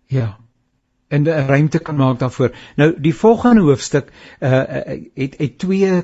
Ja. 0.10 0.38
En 1.10 1.24
'n 1.24 1.46
ruimte 1.48 1.80
kan 1.80 1.96
maak 1.96 2.20
daarvoor. 2.20 2.52
Nou 2.76 2.90
die 3.02 3.14
volgende 3.14 3.62
hoofstuk 3.62 4.10
uh 4.42 4.66
het 5.14 5.38
het 5.38 5.58
twee 5.60 6.04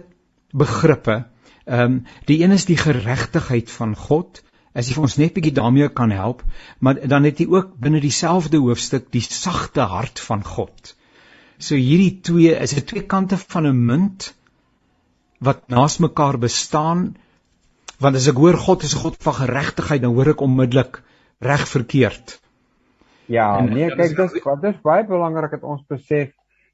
begrippe. 0.53 1.25
Ehm 1.65 1.81
um, 1.81 2.03
die 2.25 2.43
een 2.43 2.51
is 2.51 2.65
die 2.65 2.77
geregtigheid 2.77 3.71
van 3.71 3.95
God 3.95 4.43
as 4.79 4.87
jy 4.89 4.95
vir 4.97 5.05
ons 5.07 5.17
net 5.19 5.35
bietjie 5.35 5.55
daarmee 5.55 5.89
kan 5.95 6.13
help, 6.15 6.43
maar 6.79 6.99
dan 7.11 7.27
het 7.27 7.41
jy 7.41 7.49
ook 7.51 7.75
binne 7.83 8.01
dieselfde 8.03 8.61
hoofstuk 8.63 9.09
die 9.15 9.23
sagte 9.25 9.87
hart 9.91 10.21
van 10.23 10.43
God. 10.47 10.93
So 11.59 11.75
hierdie 11.75 12.21
twee 12.23 12.55
is 12.55 12.75
dit 12.77 12.87
twee 12.87 13.03
kante 13.13 13.37
van 13.37 13.67
'n 13.67 13.85
munt 13.85 14.33
wat 15.39 15.67
naas 15.67 15.99
mekaar 15.99 16.37
bestaan. 16.39 17.15
Want 17.99 18.15
as 18.15 18.27
ek 18.31 18.39
hoor 18.39 18.57
God 18.57 18.83
is 18.83 18.95
'n 18.95 19.03
God 19.03 19.17
van 19.23 19.33
geregtigheid, 19.33 20.01
dan 20.01 20.13
hoor 20.13 20.29
ek 20.29 20.41
onmiddellik 20.41 21.01
reg 21.39 21.67
verkeerd. 21.67 22.39
Ja, 23.25 23.57
en, 23.59 23.73
nee, 23.73 23.89
kyk, 23.89 24.15
dis 24.17 24.43
wat 24.43 24.61
dis 24.61 24.79
baie 24.81 25.03
belangrik 25.05 25.51
dat 25.51 25.63
ons 25.63 25.83
besef 25.87 26.31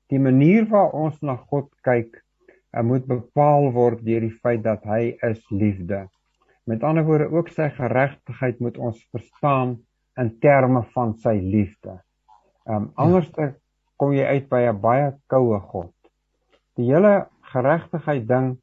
die 0.08 0.20
manier 0.20 0.66
waarop 0.70 0.94
ons 0.94 1.22
na 1.22 1.36
God 1.36 1.70
kyk, 1.82 2.22
moet 2.84 3.06
bepaal 3.08 3.72
word 3.72 4.04
deur 4.06 4.22
die 4.22 4.38
feit 4.44 4.64
dat 4.64 4.84
hy 4.84 5.18
is 5.24 5.42
liefde. 5.50 6.06
Met 6.66 6.84
ander 6.84 7.06
woorde 7.06 7.30
ook 7.30 7.50
sy 7.54 7.70
geregtigheid 7.70 8.60
moet 8.60 8.78
ons 8.78 9.02
verstaan 9.14 9.78
in 10.18 10.32
terme 10.40 10.84
van 10.94 11.14
sy 11.22 11.38
liefde. 11.42 12.00
Ehm 12.66 12.76
um, 12.76 12.92
anders 12.96 13.30
ja. 13.38 13.52
kom 13.96 14.14
jy 14.14 14.26
uit 14.26 14.50
by 14.50 14.62
'n 14.70 14.82
baie 14.82 15.12
koue 15.28 15.60
God. 15.60 15.94
Die 16.76 16.90
hele 16.92 17.28
geregtigheid 17.42 18.28
ding 18.28 18.56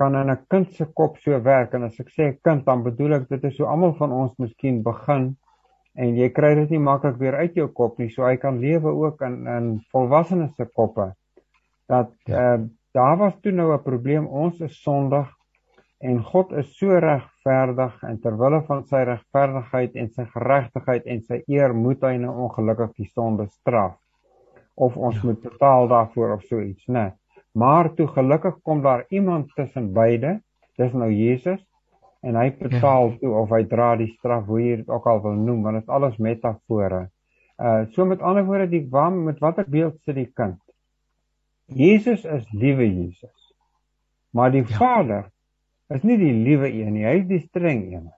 kan 0.00 0.16
in 0.16 0.30
'n 0.30 0.44
kind 0.48 0.74
se 0.74 0.84
kop 0.84 1.18
so 1.18 1.42
werk 1.42 1.74
en 1.74 1.82
as 1.84 2.00
ek 2.00 2.10
sê 2.16 2.24
kind 2.42 2.64
dan 2.64 2.82
bedoel 2.82 3.14
ek 3.18 3.28
dit 3.28 3.44
is 3.44 3.56
so 3.56 3.64
almal 3.64 3.92
van 3.98 4.12
ons 4.12 4.36
miskien 4.38 4.82
begin 4.82 5.36
en 5.94 6.16
jy 6.16 6.28
kry 6.38 6.54
dit 6.54 6.70
nie 6.70 6.84
maklik 6.90 7.18
weer 7.18 7.36
uit 7.42 7.54
jou 7.54 7.68
kop 7.68 7.98
nie 7.98 8.08
so 8.14 8.24
hy 8.24 8.36
kan 8.36 8.60
lewe 8.60 8.90
ook 9.04 9.20
in 9.28 9.46
in 9.56 9.66
volwassenes 9.92 10.54
se 10.56 10.64
koppe 10.64 11.12
dat 11.88 12.12
ja. 12.24 12.54
uh, 12.54 12.60
daar 12.94 13.18
was 13.18 13.36
toe 13.42 13.52
nou 13.52 13.72
'n 13.74 13.82
probleem 13.82 14.26
ons 14.26 14.60
is 14.60 14.82
sondig 14.82 15.28
en 16.00 16.20
God 16.24 16.52
is 16.56 16.68
so 16.78 16.96
regverdig 16.96 17.96
en 18.08 18.18
ter 18.24 18.36
wille 18.40 18.62
van 18.68 18.84
sy 18.88 19.02
regverdigheid 19.04 19.96
en 20.00 20.06
sy 20.16 20.24
geregtigheid 20.32 21.08
en 21.12 21.18
sy 21.28 21.40
eer 21.52 21.74
moet 21.76 22.04
hy 22.08 22.14
nou 22.22 22.32
ongelukkig 22.46 22.94
die 23.02 23.08
sonde 23.10 23.50
straf 23.50 23.98
of 24.80 24.96
ons 24.96 25.18
ja. 25.18 25.26
moet 25.28 25.42
betaal 25.44 25.90
daarvoor 25.90 26.38
of 26.38 26.46
so 26.48 26.60
iets 26.64 26.86
nê 26.88 27.10
maar 27.52 27.90
toe 27.98 28.06
gelukkig 28.14 28.62
kom 28.64 28.80
daar 28.82 29.04
iemand 29.10 29.50
tussen 29.56 29.90
beide 29.92 30.38
dis 30.80 30.94
nou 30.96 31.10
Jesus 31.12 31.60
en 32.24 32.38
hy 32.40 32.46
betaal 32.56 33.12
ja. 33.12 33.18
toe 33.20 33.32
of 33.42 33.52
hy 33.52 33.60
dra 33.68 33.90
die 34.00 34.08
straf 34.14 34.46
hoe 34.48 34.60
jy 34.62 34.76
dit 34.80 34.92
ook 34.92 35.08
al 35.12 35.20
wil 35.26 35.36
noem 35.36 35.66
want 35.66 35.80
dit 35.80 35.84
is 35.84 35.96
alles 35.98 36.16
metafore 36.16 37.02
uh 37.60 37.82
so 37.92 38.08
met 38.08 38.24
ander 38.24 38.46
woorde 38.48 38.70
die 38.72 38.86
wam 38.94 39.20
met 39.26 39.42
watter 39.44 39.68
beeld 39.68 40.00
sit 40.08 40.16
die 40.16 40.30
kind 40.32 40.56
Jesus 41.76 42.24
is 42.24 42.48
liewe 42.56 42.88
Jesus 42.88 43.52
maar 44.32 44.48
die 44.56 44.64
ja. 44.64 44.80
Vader 44.80 45.28
is 45.94 46.02
nie 46.06 46.16
die 46.20 46.32
liewe 46.32 46.70
een 46.70 46.94
nie, 46.94 47.06
hy 47.06 47.20
is 47.20 47.28
die 47.28 47.42
streng 47.42 47.84
een. 47.92 48.08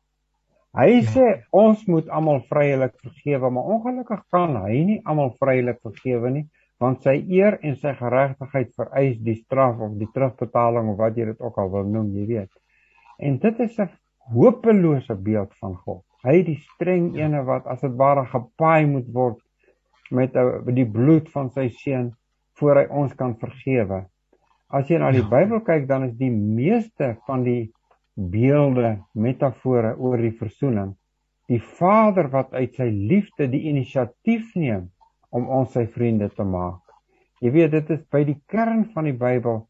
Hy 0.77 0.89
ja. 0.89 1.05
sê 1.13 1.27
ons 1.53 1.83
moet 1.89 2.09
almal 2.09 2.43
vrylik 2.49 2.95
vergewe, 3.01 3.51
maar 3.53 3.71
ongelukkig 3.77 4.23
kan 4.33 4.57
hy 4.63 4.83
nie 4.89 4.99
almal 5.09 5.35
vrylik 5.41 5.81
vergewe 5.85 6.33
nie, 6.33 6.47
want 6.83 7.05
sy 7.07 7.15
eer 7.31 7.59
en 7.63 7.77
sy 7.79 7.93
geregtigheid 7.99 8.73
vereis 8.79 9.19
die 9.23 9.37
straf 9.39 9.83
of 9.85 9.99
die 10.01 10.09
terugbetaling 10.15 10.89
of 10.93 10.99
wat 10.99 11.19
jy 11.19 11.29
dit 11.31 11.45
ook 11.45 11.61
al 11.61 11.71
wil 11.77 11.89
noem, 11.89 12.09
jy 12.17 12.27
weet. 12.31 12.51
En 13.23 13.39
dit 13.39 13.61
is 13.61 13.79
'n 13.79 13.91
hopelose 14.33 15.15
beeld 15.15 15.53
van 15.61 15.77
God. 15.77 16.05
Hy 16.25 16.37
is 16.41 16.47
die 16.47 16.61
streng 16.75 17.15
ja. 17.17 17.27
een 17.27 17.45
wat 17.45 17.67
as 17.67 17.81
dit 17.81 17.95
ware 17.99 18.25
gepaai 18.27 18.87
moet 18.87 19.09
word 19.13 19.41
met 20.11 20.33
die 20.75 20.87
bloed 20.87 21.31
van 21.33 21.51
sy 21.51 21.69
seun 21.69 22.13
voor 22.61 22.83
hy 22.83 22.87
ons 22.91 23.15
kan 23.15 23.35
vergewe. 23.41 24.05
As 24.73 24.89
jy 24.89 24.99
na 25.01 25.11
die 25.13 25.23
ja. 25.23 25.29
Bybel 25.29 25.61
kyk, 25.67 25.87
dan 25.89 26.09
is 26.09 26.15
die 26.17 26.33
meeste 26.33 27.15
van 27.29 27.45
die 27.45 27.73
beelde, 28.17 28.99
metafore 29.13 29.95
oor 29.97 30.21
die 30.21 30.33
versoening, 30.37 30.95
die 31.53 31.61
Vader 31.61 32.31
wat 32.33 32.55
uit 32.57 32.77
sy 32.79 32.89
liefde 32.93 33.49
die 33.53 33.67
inisiatief 33.69 34.55
neem 34.57 34.89
om 35.33 35.49
ons 35.49 35.75
sy 35.77 35.85
vriende 35.93 36.31
te 36.33 36.45
maak. 36.45 36.81
Jy 37.43 37.53
weet, 37.57 37.73
dit 37.75 37.91
is 37.97 38.03
by 38.13 38.23
die 38.25 38.39
kern 38.53 38.87
van 38.95 39.09
die 39.09 39.17
Bybel 39.19 39.65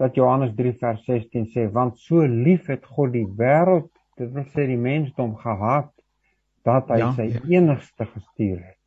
dat 0.00 0.16
Johannes 0.16 0.52
3 0.56 0.74
vers 0.80 1.04
16 1.08 1.48
sê, 1.52 1.66
want 1.72 1.98
so 1.98 2.24
lief 2.24 2.68
het 2.70 2.84
God 2.96 3.14
die 3.16 3.26
wêreld, 3.38 3.88
dit 4.16 4.32
wil 4.32 4.44
sê 4.52 4.66
die 4.68 4.80
mensdom 4.80 5.34
gehaat 5.40 5.90
dat 6.66 6.88
hy 6.92 7.00
ja, 7.00 7.12
sy 7.16 7.28
ja. 7.30 7.42
enigste 7.58 8.08
gestuur 8.08 8.60
het. 8.60 8.82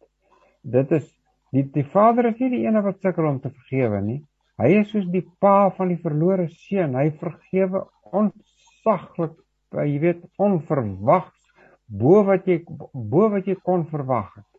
Dit 0.62 0.92
is 0.98 1.08
die 1.56 1.66
die 1.74 1.86
Vader 1.94 2.30
is 2.30 2.40
nie 2.42 2.52
die 2.54 2.64
een 2.66 2.78
wat 2.86 3.00
sukkel 3.02 3.28
om 3.30 3.40
te 3.42 3.50
vergewe 3.50 4.02
nie. 4.06 4.20
Hy 4.60 4.72
is 4.82 4.90
soos 4.92 5.08
die 5.12 5.24
pa 5.40 5.70
van 5.78 5.94
die 5.94 6.02
verlore 6.04 6.50
seun. 6.52 6.98
Hy 7.00 7.10
vergewe 7.22 7.86
onsaglik, 8.12 9.38
eh, 9.78 9.86
jy 9.88 10.00
weet, 10.04 10.26
onverwags 10.38 11.38
bo 11.90 12.24
wat 12.28 12.46
jy 12.48 12.60
bo 12.94 13.30
wat 13.34 13.48
jy 13.50 13.56
kon 13.64 13.88
verwag 13.90 14.34
het. 14.36 14.50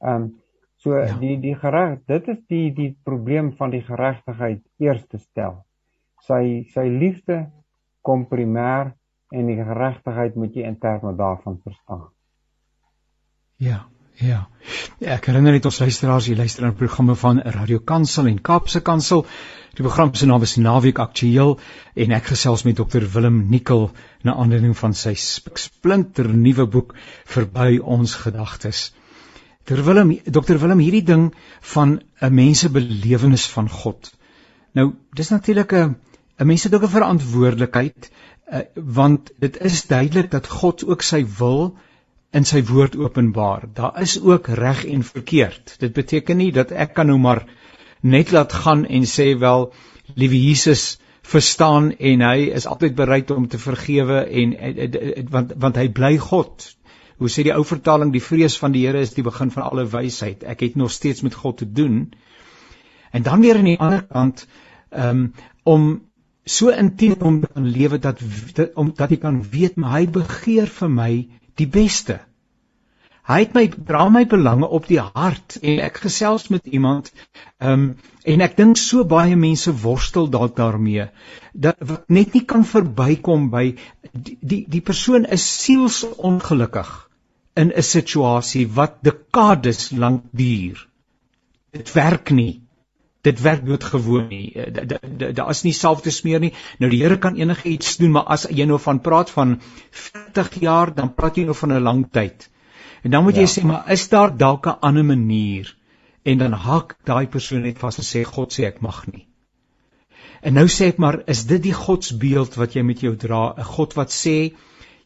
Ehm 0.00 0.22
um, 0.22 0.30
so 0.80 0.96
ja. 0.96 1.12
die 1.20 1.34
die 1.36 1.52
gereg, 1.60 1.98
dit 2.08 2.28
is 2.32 2.38
die 2.48 2.70
die 2.72 2.94
probleem 3.04 3.50
van 3.58 3.68
die 3.74 3.82
geregtigheid 3.84 4.62
eerste 4.80 5.18
stel. 5.18 5.64
sy 6.20 6.68
sy 6.72 6.84
liefde 6.88 7.36
kom 8.04 8.26
primêr 8.28 8.92
en 9.32 9.46
die 9.48 9.56
geregtigheid 9.56 10.36
moet 10.36 10.56
jy 10.56 10.66
in 10.68 10.76
terme 10.80 11.14
daarvan 11.16 11.56
verstaan. 11.64 12.08
Ja, 13.60 13.86
ja. 14.20 14.44
Ek 15.00 15.26
herinner 15.30 15.54
net 15.56 15.66
ons 15.68 15.80
luisteraars, 15.80 16.28
jy 16.28 16.36
luister 16.36 16.66
na 16.66 16.74
programme 16.76 17.16
van 17.16 17.40
Radio 17.56 17.80
Kansel 17.80 18.28
en 18.30 18.38
Kaapse 18.44 18.82
Kansel. 18.84 19.24
Die 19.78 19.84
program 19.86 20.12
se 20.14 20.26
naam 20.28 20.44
is 20.44 20.56
Naweek 20.60 21.00
Aktueel 21.02 21.56
en 22.04 22.14
ek 22.16 22.30
gesels 22.32 22.64
met 22.66 22.76
Dr 22.76 23.06
Willem 23.14 23.46
Nicol 23.50 23.88
na 24.26 24.34
aanleiding 24.34 24.76
van 24.76 24.94
sy 24.94 25.14
splinter 25.16 26.28
nuwe 26.28 26.66
boek 26.66 26.94
Verby 27.24 27.78
ons 27.80 28.14
gedagtes. 28.20 28.90
Dr 29.64 29.84
Willem, 29.86 30.16
Dr 30.26 30.58
Willem, 30.60 30.80
hierdie 30.84 31.04
ding 31.06 31.30
van 31.74 32.00
'n 32.20 32.34
mensebelewenis 32.34 33.46
van 33.54 33.68
God. 33.68 34.12
Nou, 34.74 34.92
dis 35.14 35.30
natuurlik 35.30 35.72
'n 35.72 35.96
'n 36.40 36.46
mens 36.46 36.62
het 36.64 36.74
ook 36.74 36.82
'n 36.82 36.96
verantwoordelikheid 36.96 38.10
uh, 38.52 38.60
want 38.74 39.30
dit 39.38 39.60
is 39.60 39.86
duidelik 39.86 40.30
dat 40.30 40.46
God 40.46 40.84
ook 40.86 41.02
sy 41.02 41.24
wil 41.38 41.76
in 42.36 42.46
sy 42.46 42.62
woord 42.66 42.96
openbaar. 42.96 43.66
Daar 43.74 44.00
is 44.02 44.20
ook 44.20 44.46
reg 44.46 44.84
en 44.86 45.02
verkeerd. 45.02 45.74
Dit 45.82 45.92
beteken 45.92 46.36
nie 46.36 46.52
dat 46.54 46.70
ek 46.70 46.94
kan 46.94 47.10
nou 47.10 47.18
maar 47.18 47.44
net 48.00 48.30
laat 48.30 48.52
gaan 48.52 48.86
en 48.86 49.06
sê 49.06 49.32
wel 49.38 49.72
liewe 50.14 50.38
Jesus 50.38 50.98
verstaan 51.30 51.90
en 51.98 52.22
hy 52.24 52.50
is 52.54 52.66
altyd 52.66 52.94
bereid 52.98 53.30
om 53.30 53.48
te 53.48 53.58
vergewe 53.58 54.22
en 54.24 54.54
want 55.30 55.52
want 55.58 55.80
hy 55.80 55.88
bly 55.94 56.16
God. 56.18 56.70
Hoe 57.20 57.28
sê 57.28 57.44
die 57.44 57.54
ou 57.54 57.64
vertaling 57.66 58.12
die 58.14 58.24
vrees 58.24 58.56
van 58.58 58.72
die 58.72 58.86
Here 58.86 59.00
is 59.00 59.12
die 59.14 59.26
begin 59.26 59.50
van 59.52 59.66
alle 59.66 59.84
wysheid. 59.92 60.44
Ek 60.44 60.62
het 60.64 60.78
nog 60.80 60.90
steeds 60.90 61.22
met 61.26 61.34
God 61.34 61.58
te 61.60 61.68
doen. 61.68 62.12
En 63.12 63.22
dan 63.22 63.42
weer 63.42 63.58
aan 63.58 63.68
die 63.68 63.78
ander 63.78 64.06
kant 64.06 64.46
um, 64.90 65.32
om 65.62 65.90
so 66.44 66.70
intiem 66.70 67.18
om 67.20 67.40
te 67.42 67.50
kan 67.52 67.66
lewe 67.68 67.98
dat 67.98 68.22
om 68.74 68.94
dat 68.96 69.10
jy 69.10 69.20
kan 69.20 69.42
weet 69.50 69.76
maar 69.76 69.98
hy 69.98 70.06
begeer 70.08 70.70
vir 70.78 70.90
my 70.94 71.12
die 71.56 71.66
beste. 71.66 72.20
Hy 73.30 73.38
het 73.44 73.52
my 73.54 73.66
dra 73.70 74.08
my 74.10 74.24
belange 74.26 74.68
op 74.78 74.88
die 74.90 74.98
hart 75.00 75.58
en 75.60 75.82
ek 75.84 76.00
gesels 76.06 76.48
met 76.54 76.66
iemand 76.66 77.12
ehm 77.12 77.72
um, 77.72 77.84
en 78.30 78.42
ek 78.44 78.56
dink 78.56 78.76
so 78.76 79.04
baie 79.10 79.36
mense 79.36 79.72
worstel 79.82 80.26
dalk 80.32 80.56
daarmee 80.56 81.06
dat 81.66 81.78
wat 81.90 82.10
net 82.16 82.34
nie 82.36 82.42
kan 82.52 82.66
verbykom 82.72 83.46
by 83.52 83.64
die 84.12 84.36
die, 84.40 84.64
die 84.74 84.82
persoon 84.90 85.24
is 85.36 85.46
sielsongelukkig 85.62 86.90
in 87.62 87.72
'n 87.72 87.86
situasie 87.92 88.66
wat 88.80 88.98
dekades 89.06 89.90
lank 89.90 90.24
duur. 90.42 90.86
Dit 91.72 91.92
werk 91.94 92.30
nie 92.30 92.62
dit 93.26 93.40
werk 93.40 93.64
doodgewoon 93.66 94.28
nie. 94.28 94.52
Eh, 94.54 95.32
daar 95.34 95.50
is 95.50 95.62
nie 95.62 95.74
salf 95.76 96.02
te 96.04 96.12
smeer 96.14 96.40
nie. 96.40 96.52
Nou 96.78 96.90
die 96.90 97.02
Here 97.02 97.18
kan 97.18 97.36
enige 97.36 97.68
iets 97.68 97.96
doen, 98.00 98.14
maar 98.16 98.28
as 98.32 98.46
jy 98.48 98.66
nou 98.68 98.78
van 98.80 99.00
praat 99.00 99.30
van 99.30 99.58
40 99.90 100.60
jaar, 100.60 100.94
dan 100.94 101.14
praat 101.14 101.36
jy 101.36 101.44
nou 101.44 101.56
van 101.56 101.72
'n 101.72 101.82
lang 101.82 102.06
tyd. 102.10 102.48
En 103.02 103.10
dan 103.10 103.24
moet 103.24 103.36
jy 103.36 103.46
ja. 103.48 103.52
sê, 103.54 103.64
maar 103.64 103.90
is 103.92 104.08
daar 104.08 104.36
dalk 104.36 104.66
'n 104.66 104.80
ander 104.80 105.04
manier? 105.04 105.76
En 106.22 106.38
dan 106.38 106.52
hak 106.52 106.96
daai 107.04 107.26
persoon 107.26 107.62
net 107.62 107.78
vas 107.78 107.98
en 107.98 108.04
sê 108.04 108.24
God 108.24 108.52
sê 108.52 108.64
ek 108.64 108.80
mag 108.80 109.06
nie. 109.06 109.26
En 110.42 110.54
nou 110.54 110.66
sê 110.66 110.88
ek 110.88 110.98
maar, 110.98 111.22
is 111.26 111.44
dit 111.44 111.62
die 111.62 111.72
godsbeeld 111.72 112.54
wat 112.54 112.72
jy 112.72 112.82
met 112.82 113.00
jou 113.00 113.16
dra? 113.16 113.54
'n 113.56 113.64
God 113.64 113.94
wat 113.94 114.10
sê 114.10 114.54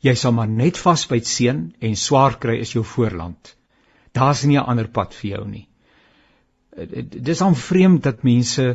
jy 0.00 0.14
sal 0.14 0.32
maar 0.32 0.48
net 0.48 0.78
vasbyt 0.78 1.26
seën 1.26 1.74
en 1.80 1.96
swaar 1.96 2.38
kry 2.38 2.60
is 2.60 2.72
jou 2.72 2.84
voorland. 2.84 3.56
Daar's 4.12 4.44
nie 4.44 4.58
'n 4.58 4.66
ander 4.66 4.88
pad 4.88 5.14
vir 5.14 5.30
jou 5.30 5.48
nie 5.48 5.68
dis 6.74 7.42
aan 7.42 7.54
vreemd 7.54 8.02
dat 8.02 8.22
mense 8.26 8.66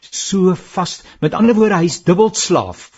so 0.00 0.54
vas 0.54 1.02
met 1.20 1.34
ander 1.34 1.56
woorde 1.58 1.80
hy's 1.82 2.02
dubbel 2.06 2.30
slaaf 2.34 2.88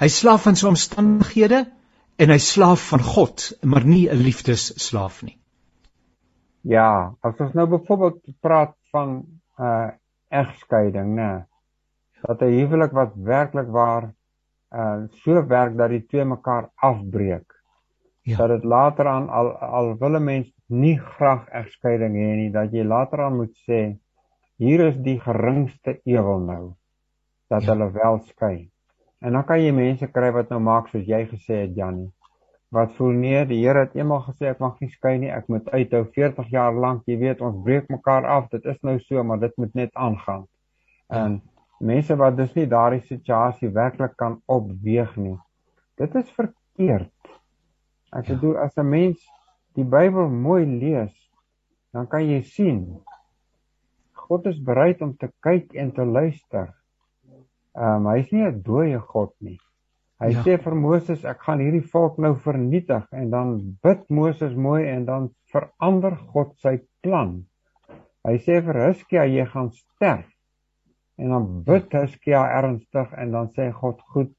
hy 0.00 0.08
slaaf 0.12 0.46
van 0.48 0.58
sy 0.58 0.66
omstandighede 0.68 1.64
en 2.18 2.32
hy 2.32 2.38
slaaf 2.42 2.88
van 2.90 3.04
God 3.04 3.50
maar 3.62 3.84
nie 3.84 4.08
'n 4.10 4.22
liefdesslaaf 4.28 5.22
nie 5.22 5.38
ja 6.62 7.14
as 7.22 7.40
ons 7.40 7.54
nou 7.54 7.66
byvoorbeeld 7.66 8.22
praat 8.40 8.74
van 8.92 9.08
'n 9.18 9.62
uh, 9.62 9.90
egskeiding 10.28 11.14
nê 11.16 11.32
dat 12.26 12.42
'n 12.42 12.58
huwelik 12.58 12.92
wat 12.92 13.12
werklik 13.14 13.68
waar 13.68 14.12
uh, 14.72 15.06
so 15.22 15.46
werk 15.46 15.76
dat 15.76 15.90
die 15.90 16.06
twee 16.06 16.24
mekaar 16.24 16.70
afbreek 16.74 17.52
ja. 18.22 18.36
dat 18.36 18.48
dit 18.48 18.64
later 18.64 19.06
aan 19.06 19.28
al 19.28 19.52
al 19.56 19.96
wille 19.98 20.20
mens 20.20 20.55
nie 20.68 20.96
graag 20.98 21.46
egskeiding 21.54 22.16
hê 22.18 22.32
nie 22.40 22.50
dat 22.54 22.72
jy 22.74 22.84
later 22.84 23.22
aan 23.26 23.38
moet 23.40 23.54
sê 23.68 23.80
hier 24.58 24.82
is 24.88 24.96
die 25.04 25.18
geringste 25.22 26.00
ewel 26.04 26.42
nou 26.42 26.64
dat 27.50 27.62
ja. 27.62 27.72
hulle 27.72 27.90
wel 27.94 28.18
skei 28.32 28.68
en 29.22 29.38
dan 29.38 29.46
kan 29.46 29.62
jy 29.62 29.72
mense 29.72 30.08
kry 30.10 30.32
wat 30.34 30.50
nou 30.50 30.60
maak 30.60 30.90
soos 30.90 31.06
jy 31.06 31.22
gesê 31.30 31.62
het 31.64 31.76
Janie 31.78 32.10
wat 32.74 32.96
voel 32.98 33.14
nee 33.14 33.44
die 33.46 33.60
Here 33.62 33.86
het 33.86 33.94
eendag 33.94 34.26
gesê 34.30 34.50
ek 34.50 34.62
mag 34.64 34.80
nie 34.82 34.90
skei 34.90 35.16
nie 35.22 35.30
ek 35.30 35.46
moet 35.52 35.70
uithou 35.70 36.04
40 36.18 36.50
jaar 36.50 36.74
lank 36.74 37.06
jy 37.06 37.18
weet 37.22 37.44
ons 37.46 37.62
breek 37.64 37.86
mekaar 37.92 38.26
af 38.26 38.50
dit 38.50 38.66
is 38.66 38.82
nou 38.82 38.98
so 39.06 39.22
maar 39.22 39.40
dit 39.40 39.54
moet 39.56 39.74
net 39.74 39.94
aangaan 39.94 40.46
ja. 40.46 41.24
en 41.24 41.40
mense 41.78 42.16
wat 42.16 42.36
dus 42.36 42.54
nie 42.58 42.66
daardie 42.66 43.04
situasie 43.06 43.70
werklik 43.70 44.16
kan 44.16 44.40
opweeg 44.46 45.14
nie 45.16 45.36
dit 46.00 46.22
is 46.22 46.30
verkeerd 46.34 47.12
Ek 48.16 48.28
ja. 48.28 48.34
bedoel 48.34 48.58
as 48.62 48.76
'n 48.76 48.88
mens 48.88 49.22
die 49.76 49.84
Bybel 49.84 50.28
mooi 50.32 50.64
lees, 50.66 51.12
dan 51.94 52.08
kan 52.10 52.24
jy 52.26 52.42
sien 52.44 52.80
God 54.26 54.48
is 54.50 54.58
bereid 54.58 55.02
om 55.06 55.12
te 55.14 55.28
kyk 55.44 55.76
en 55.78 55.92
te 55.94 56.04
luister. 56.04 56.72
Ehm 57.76 58.06
um, 58.06 58.08
hy 58.10 58.18
is 58.24 58.32
nie 58.32 58.42
'n 58.42 58.62
dooie 58.64 58.98
God 58.98 59.34
nie. 59.40 59.58
Hy 60.18 60.30
ja. 60.32 60.42
sê 60.42 60.56
vir 60.58 60.74
Moses, 60.74 61.24
ek 61.24 61.44
gaan 61.44 61.60
hierdie 61.60 61.84
volk 61.92 62.16
nou 62.18 62.34
vernietig 62.34 63.04
en 63.12 63.30
dan 63.30 63.52
bid 63.84 64.08
Moses 64.10 64.54
mooi 64.54 64.88
en 64.88 65.04
dan 65.04 65.28
verander 65.52 66.16
God 66.32 66.56
sy 66.58 66.80
plan. 67.04 67.44
Hy 68.24 68.36
sê 68.42 68.58
vir 68.64 68.80
Hizkia 68.88 69.28
jy 69.28 69.44
gaan 69.44 69.70
sterf. 69.70 70.26
En 71.18 71.30
dan 71.30 71.62
bid 71.64 71.92
Hizkia 71.92 72.42
ernstig 72.58 73.12
en 73.12 73.30
dan 73.30 73.52
sê 73.54 73.70
God 73.72 74.00
goed, 74.12 74.34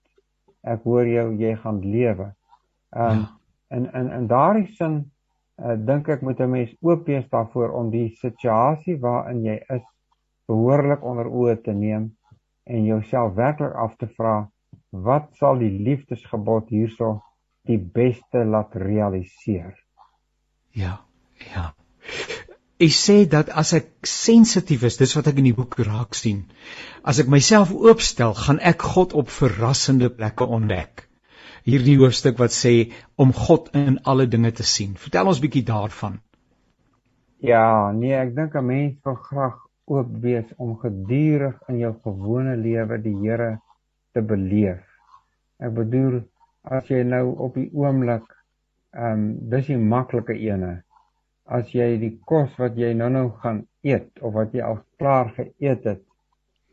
ek 0.63 0.83
hoor 0.83 1.05
jou, 1.05 1.31
jy 1.37 1.55
gaan 1.55 1.81
lewe. 1.81 2.33
Ehm 2.91 3.11
um, 3.11 3.21
ja 3.21 3.37
in 3.69 3.93
in 3.93 4.11
in 4.11 4.27
daardie 4.27 4.67
sin 4.75 5.11
uh, 5.63 5.75
dink 5.89 6.09
ek 6.09 6.21
moet 6.21 6.39
'n 6.39 6.51
mens 6.51 6.75
oop 6.81 7.07
wees 7.07 7.25
daarvoor 7.29 7.73
om 7.79 7.89
die 7.91 8.09
situasie 8.21 8.97
waarin 8.99 9.43
jy 9.45 9.57
is 9.77 9.85
behoorlik 10.47 11.03
onder 11.03 11.27
oë 11.27 11.55
te 11.63 11.73
neem 11.73 12.11
en 12.65 12.85
jouself 12.85 13.33
werklik 13.35 13.73
af 13.73 13.95
te 13.97 14.07
vra 14.17 14.49
wat 14.91 15.33
sal 15.39 15.59
die 15.59 15.71
liefdesgebod 15.71 16.69
hierso 16.69 17.21
die 17.67 17.77
beste 17.77 18.45
laat 18.45 18.75
realiseer? 18.75 19.75
Ja 20.71 21.01
ja. 21.53 21.73
Ek 22.77 22.93
sê 22.93 23.25
dat 23.25 23.49
as 23.49 23.73
ek 23.73 24.05
sensitief 24.05 24.83
is 24.83 24.99
dis 25.01 25.15
wat 25.17 25.27
ek 25.27 25.39
in 25.41 25.49
die 25.49 25.57
boek 25.57 25.79
raak 25.81 26.15
sien 26.15 26.45
as 27.03 27.19
ek 27.19 27.31
myself 27.33 27.73
oopstel 27.73 28.35
gaan 28.37 28.59
ek 28.71 28.85
God 28.93 29.15
op 29.17 29.33
verrassende 29.33 30.09
plekke 30.13 30.45
ontdek 30.45 31.06
hierdie 31.67 31.97
hoofstuk 31.99 32.39
wat 32.39 32.55
sê 32.55 32.73
om 33.19 33.33
God 33.35 33.73
in 33.75 33.99
alle 34.07 34.27
dinge 34.31 34.53
te 34.55 34.63
sien. 34.63 34.95
Vertel 34.95 35.27
ons 35.27 35.41
bietjie 35.43 35.65
daarvan. 35.67 36.21
Ja, 37.43 37.91
nee, 37.91 38.15
ek 38.15 38.33
dink 38.35 38.55
'n 38.55 38.65
mens 38.65 38.95
wil 39.05 39.19
graag 39.29 39.57
oop 39.85 40.09
wees 40.23 40.47
om 40.57 40.77
gedurig 40.81 41.59
in 41.69 41.79
jou 41.79 41.93
gewone 42.03 42.55
lewe 42.55 42.97
die 43.03 43.15
Here 43.21 43.59
te 44.13 44.21
beleef. 44.21 44.83
Ek 45.59 45.73
bedoel 45.75 46.23
as 46.63 46.89
jy 46.89 47.03
nou 47.03 47.35
op 47.45 47.55
die 47.55 47.69
oomblik 47.73 48.25
ehm 48.95 49.13
um, 49.13 49.23
dis 49.51 49.67
die 49.67 49.77
maklike 49.77 50.33
ene. 50.33 50.83
As 51.45 51.69
jy 51.75 51.97
die 52.01 52.15
kos 52.25 52.57
wat 52.59 52.75
jy 52.75 52.93
nou-nou 52.93 53.29
gaan 53.43 53.65
eet 53.83 54.09
of 54.21 54.33
wat 54.33 54.53
jy 54.53 54.61
al 54.61 54.79
klaar 54.97 55.31
geëet 55.35 55.83
het, 55.85 56.03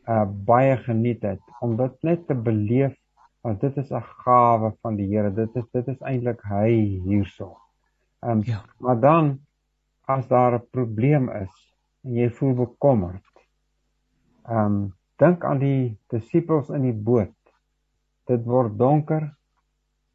uh 0.08 0.24
baie 0.24 0.76
geniet 0.76 1.22
het 1.22 1.40
om 1.60 1.76
dit 1.76 2.02
net 2.02 2.26
te 2.26 2.34
beleef 2.34 2.94
want 3.44 3.60
dit 3.60 3.76
is 3.76 3.90
'n 3.92 4.00
gawe 4.24 4.72
van 4.80 4.96
die 4.96 5.08
Here. 5.12 5.30
Dit 5.30 5.56
is 5.56 5.68
dit 5.72 5.88
is 5.88 6.00
eintlik 6.00 6.40
hy 6.48 7.00
hierso. 7.04 7.56
Ehm 8.22 8.38
um, 8.38 8.42
ja. 8.44 8.64
maar 8.78 9.00
dan 9.00 9.40
as 10.06 10.26
daar 10.28 10.54
'n 10.54 10.66
probleem 10.70 11.28
is 11.28 11.76
en 12.02 12.12
jy 12.12 12.30
voel 12.30 12.54
bekommerd. 12.54 13.46
Ehm 14.48 14.66
um, 14.66 14.94
dink 15.16 15.44
aan 15.44 15.58
die 15.58 15.98
disippels 16.08 16.68
in 16.70 16.82
die 16.82 16.98
boot. 17.10 17.36
Dit 18.26 18.44
word 18.44 18.78
donker. 18.78 19.36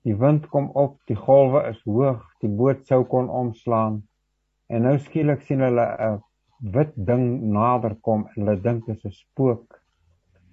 Die 0.02 0.16
wind 0.16 0.48
kom 0.48 0.70
op, 0.70 0.98
die 1.06 1.16
golwe 1.16 1.68
is 1.70 1.82
hoog, 1.84 2.24
die 2.40 2.50
boot 2.50 2.88
sou 2.88 3.04
kon 3.04 3.30
omslaan. 3.30 4.08
En 4.68 4.82
nou 4.82 4.98
skielik 4.98 5.42
sien 5.42 5.60
hulle 5.60 5.86
'n 5.86 6.24
wit 6.74 6.94
ding 6.96 7.42
nader 7.42 7.96
kom 8.02 8.28
en 8.28 8.42
hulle 8.42 8.62
dink 8.62 8.86
dit 8.86 8.98
is 8.98 9.06
'n 9.06 9.12
spook. 9.12 9.79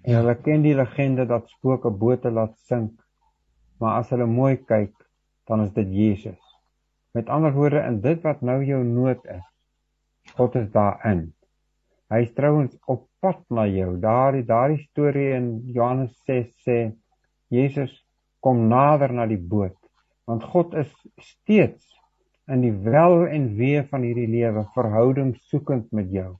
En 0.06 0.20
hulle 0.20 0.36
ken 0.42 0.62
die 0.62 0.74
legende 0.78 1.26
dat 1.26 1.48
spooke 1.50 1.90
bote 1.90 2.30
laat 2.30 2.54
sink. 2.70 2.94
Maar 3.82 4.00
as 4.00 4.12
hulle 4.14 4.26
mooi 4.30 4.56
kyk, 4.56 4.94
dan 5.50 5.64
is 5.66 5.72
dit 5.74 5.90
Jesus. 5.92 6.40
Met 7.16 7.28
ander 7.32 7.52
woorde, 7.52 7.82
in 7.82 8.00
dit 8.04 8.22
wat 8.22 8.44
nou 8.44 8.60
jou 8.64 8.82
nood 8.84 9.24
is, 9.32 9.44
God 10.38 10.56
is 10.60 10.70
daarin. 10.70 11.26
Hy's 12.12 12.30
trouens 12.38 12.76
op 12.86 13.06
pad 13.20 13.42
na 13.50 13.66
jou. 13.66 13.96
Daardie 14.02 14.44
daardie 14.46 14.84
storie 14.86 15.32
in 15.34 15.48
Johannes 15.74 16.14
6 16.28 16.52
sê 16.66 16.78
Jesus 17.50 17.92
kom 18.42 18.66
nader 18.70 19.12
na 19.14 19.26
die 19.26 19.40
boot 19.40 19.76
want 20.26 20.42
God 20.42 20.74
is 20.74 20.90
steeds 21.22 21.84
in 22.50 22.62
die 22.64 22.74
wel 22.82 23.28
en 23.30 23.52
wee 23.58 23.82
van 23.90 24.02
hierdie 24.06 24.28
lewe 24.30 24.64
verhouding 24.74 25.36
soekend 25.50 25.92
met 25.94 26.10
jou. 26.10 26.32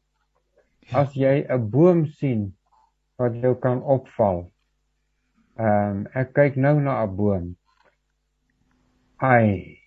As 0.91 1.15
jy 1.15 1.47
'n 1.47 1.71
boom 1.71 2.07
sien 2.07 2.56
wat 3.17 3.37
jou 3.43 3.55
kan 3.61 3.83
opval. 3.83 4.47
Ehm 5.57 5.91
um, 5.91 6.01
ek 6.13 6.35
kyk 6.37 6.57
nou 6.61 6.77
na 6.81 7.03
'n 7.05 7.17
boom. 7.17 7.57
I 9.23 9.79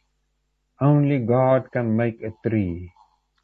only 0.82 1.20
God 1.26 1.70
can 1.72 1.96
make 1.96 2.26
a 2.26 2.32
tree. 2.42 2.90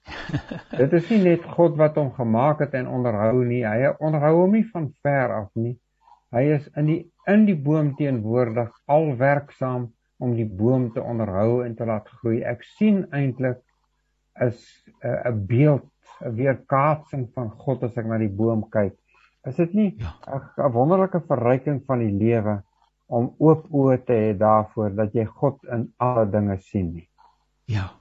Dit 0.79 0.93
is 0.93 1.09
nie 1.09 1.21
net 1.23 1.45
God 1.57 1.77
wat 1.77 1.97
hom 2.01 2.11
gemaak 2.17 2.63
het 2.65 2.73
en 2.73 2.87
onderhou 2.89 3.43
nie. 3.45 3.61
Hy 3.65 3.93
onderhou 3.99 4.33
hom 4.41 4.57
nie 4.57 4.65
van 4.71 4.89
ver 5.05 5.33
af 5.33 5.51
nie. 5.53 5.75
Hy 6.33 6.43
is 6.57 6.65
in 6.77 6.89
die 6.89 7.01
in 7.29 7.45
die 7.45 7.57
boom 7.57 7.93
teenwoordig, 7.97 8.73
alwerksaam 8.85 9.87
om 10.21 10.35
die 10.37 10.47
boom 10.47 10.91
te 10.93 11.01
onderhou 11.01 11.63
en 11.65 11.75
te 11.75 11.85
laat 11.85 12.09
groei. 12.19 12.41
Ek 12.41 12.63
sien 12.77 13.03
eintlik 13.11 13.61
is 14.41 14.61
'n 15.03 15.33
uh, 15.33 15.33
beeld, 15.49 15.89
'n 16.21 16.35
weerkaatsing 16.35 17.29
van 17.33 17.49
God 17.63 17.83
as 17.83 17.97
ek 17.97 18.05
na 18.05 18.17
die 18.17 18.29
boom 18.41 18.65
kyk. 18.69 18.97
Is 19.45 19.55
dit 19.55 19.73
nie 19.73 19.89
'n 19.97 20.05
ja. 20.57 20.69
wonderlike 20.69 21.21
verryking 21.27 21.83
van 21.85 21.99
die 21.99 22.11
lewe 22.11 22.63
om 23.07 23.35
oop 23.37 23.67
oë 23.71 23.97
te 24.05 24.13
hê 24.13 24.37
daarvoor 24.37 24.95
dat 24.95 25.13
jy 25.13 25.25
God 25.25 25.59
in 25.71 25.93
alle 25.97 26.25
dinge 26.31 26.57
sien 26.57 26.93
nie? 26.93 27.07
Ja 27.65 27.91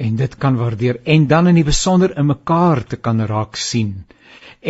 en 0.00 0.16
dit 0.16 0.36
kan 0.40 0.56
waardeer 0.56 1.00
en 1.14 1.26
dan 1.28 1.50
in 1.50 1.58
die 1.60 1.66
besonder 1.66 2.14
in 2.18 2.28
mekaar 2.30 2.82
te 2.92 2.96
kan 2.96 3.20
raak 3.32 3.58
sien 3.60 3.92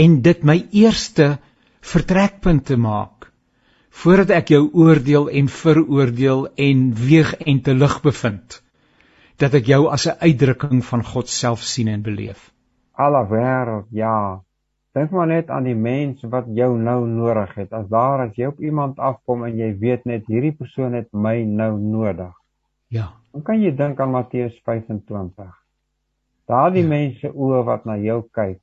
en 0.05 0.19
dit 0.27 0.43
my 0.51 0.57
eerste 0.83 1.29
vertrekpunt 1.93 2.67
te 2.71 2.79
maak 2.87 3.29
voordat 4.03 4.33
ek 4.41 4.53
jou 4.55 4.63
oordeel 4.85 5.29
en 5.41 5.51
veroordeel 5.55 6.45
en 6.69 6.83
weeg 6.99 7.33
en 7.53 7.63
te 7.69 7.75
lig 7.79 7.97
bevind 8.07 8.59
dat 9.43 9.55
ek 9.61 9.71
jou 9.73 9.83
as 9.95 10.07
'n 10.07 10.19
uitdrukking 10.27 10.83
van 10.91 11.05
God 11.13 11.29
self 11.29 11.63
sien 11.75 11.89
en 11.95 12.03
beleef 12.03 12.51
alle 13.07 13.23
wêreld 13.31 13.87
ja 14.03 14.43
dink 14.95 15.11
maar 15.11 15.27
net 15.27 15.51
aan 15.51 15.65
die 15.65 15.79
mens 15.79 16.23
wat 16.23 16.47
jou 16.47 16.79
nou 16.79 17.07
nodig 17.07 17.55
het 17.55 17.73
as 17.73 17.89
daar 17.89 18.27
as 18.27 18.37
jy 18.37 18.47
op 18.47 18.61
iemand 18.61 18.99
afkom 18.99 19.45
en 19.45 19.57
jy 19.57 19.73
weet 19.79 20.05
net 20.05 20.27
hierdie 20.27 20.57
persoon 20.57 20.95
het 20.95 21.09
my 21.13 21.43
nou 21.45 21.79
nodig 21.79 22.35
ja 22.89 23.11
Dan 23.31 23.43
kan 23.47 23.61
jy 23.63 23.71
dink 23.79 24.01
aan 24.03 24.11
Matteus 24.11 24.57
25. 24.67 25.51
Daardie 26.51 26.83
ja. 26.83 26.91
mense 26.91 27.31
oë 27.31 27.63
wat 27.69 27.87
na 27.87 27.95
jou 28.03 28.25
kyk 28.35 28.59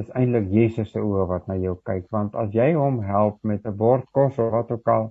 is 0.00 0.08
eintlik 0.16 0.48
Jesus 0.50 0.88
se 0.90 0.98
oë 1.04 1.26
wat 1.30 1.46
na 1.50 1.54
jou 1.60 1.76
kyk 1.86 2.08
want 2.14 2.34
as 2.40 2.50
jy 2.56 2.70
hom 2.74 3.02
help 3.04 3.36
met 3.44 3.66
'n 3.68 3.76
bord 3.76 4.06
kos 4.16 4.38
of 4.40 4.50
wat 4.54 4.70
ook 4.72 4.88
al 4.88 5.04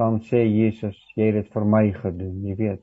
dan 0.00 0.20
sê 0.28 0.44
Jesus 0.46 0.96
jy 1.16 1.26
het 1.28 1.34
dit 1.40 1.52
vir 1.52 1.64
my 1.74 1.84
gedoen 1.92 2.36
jy 2.46 2.54
weet 2.62 2.82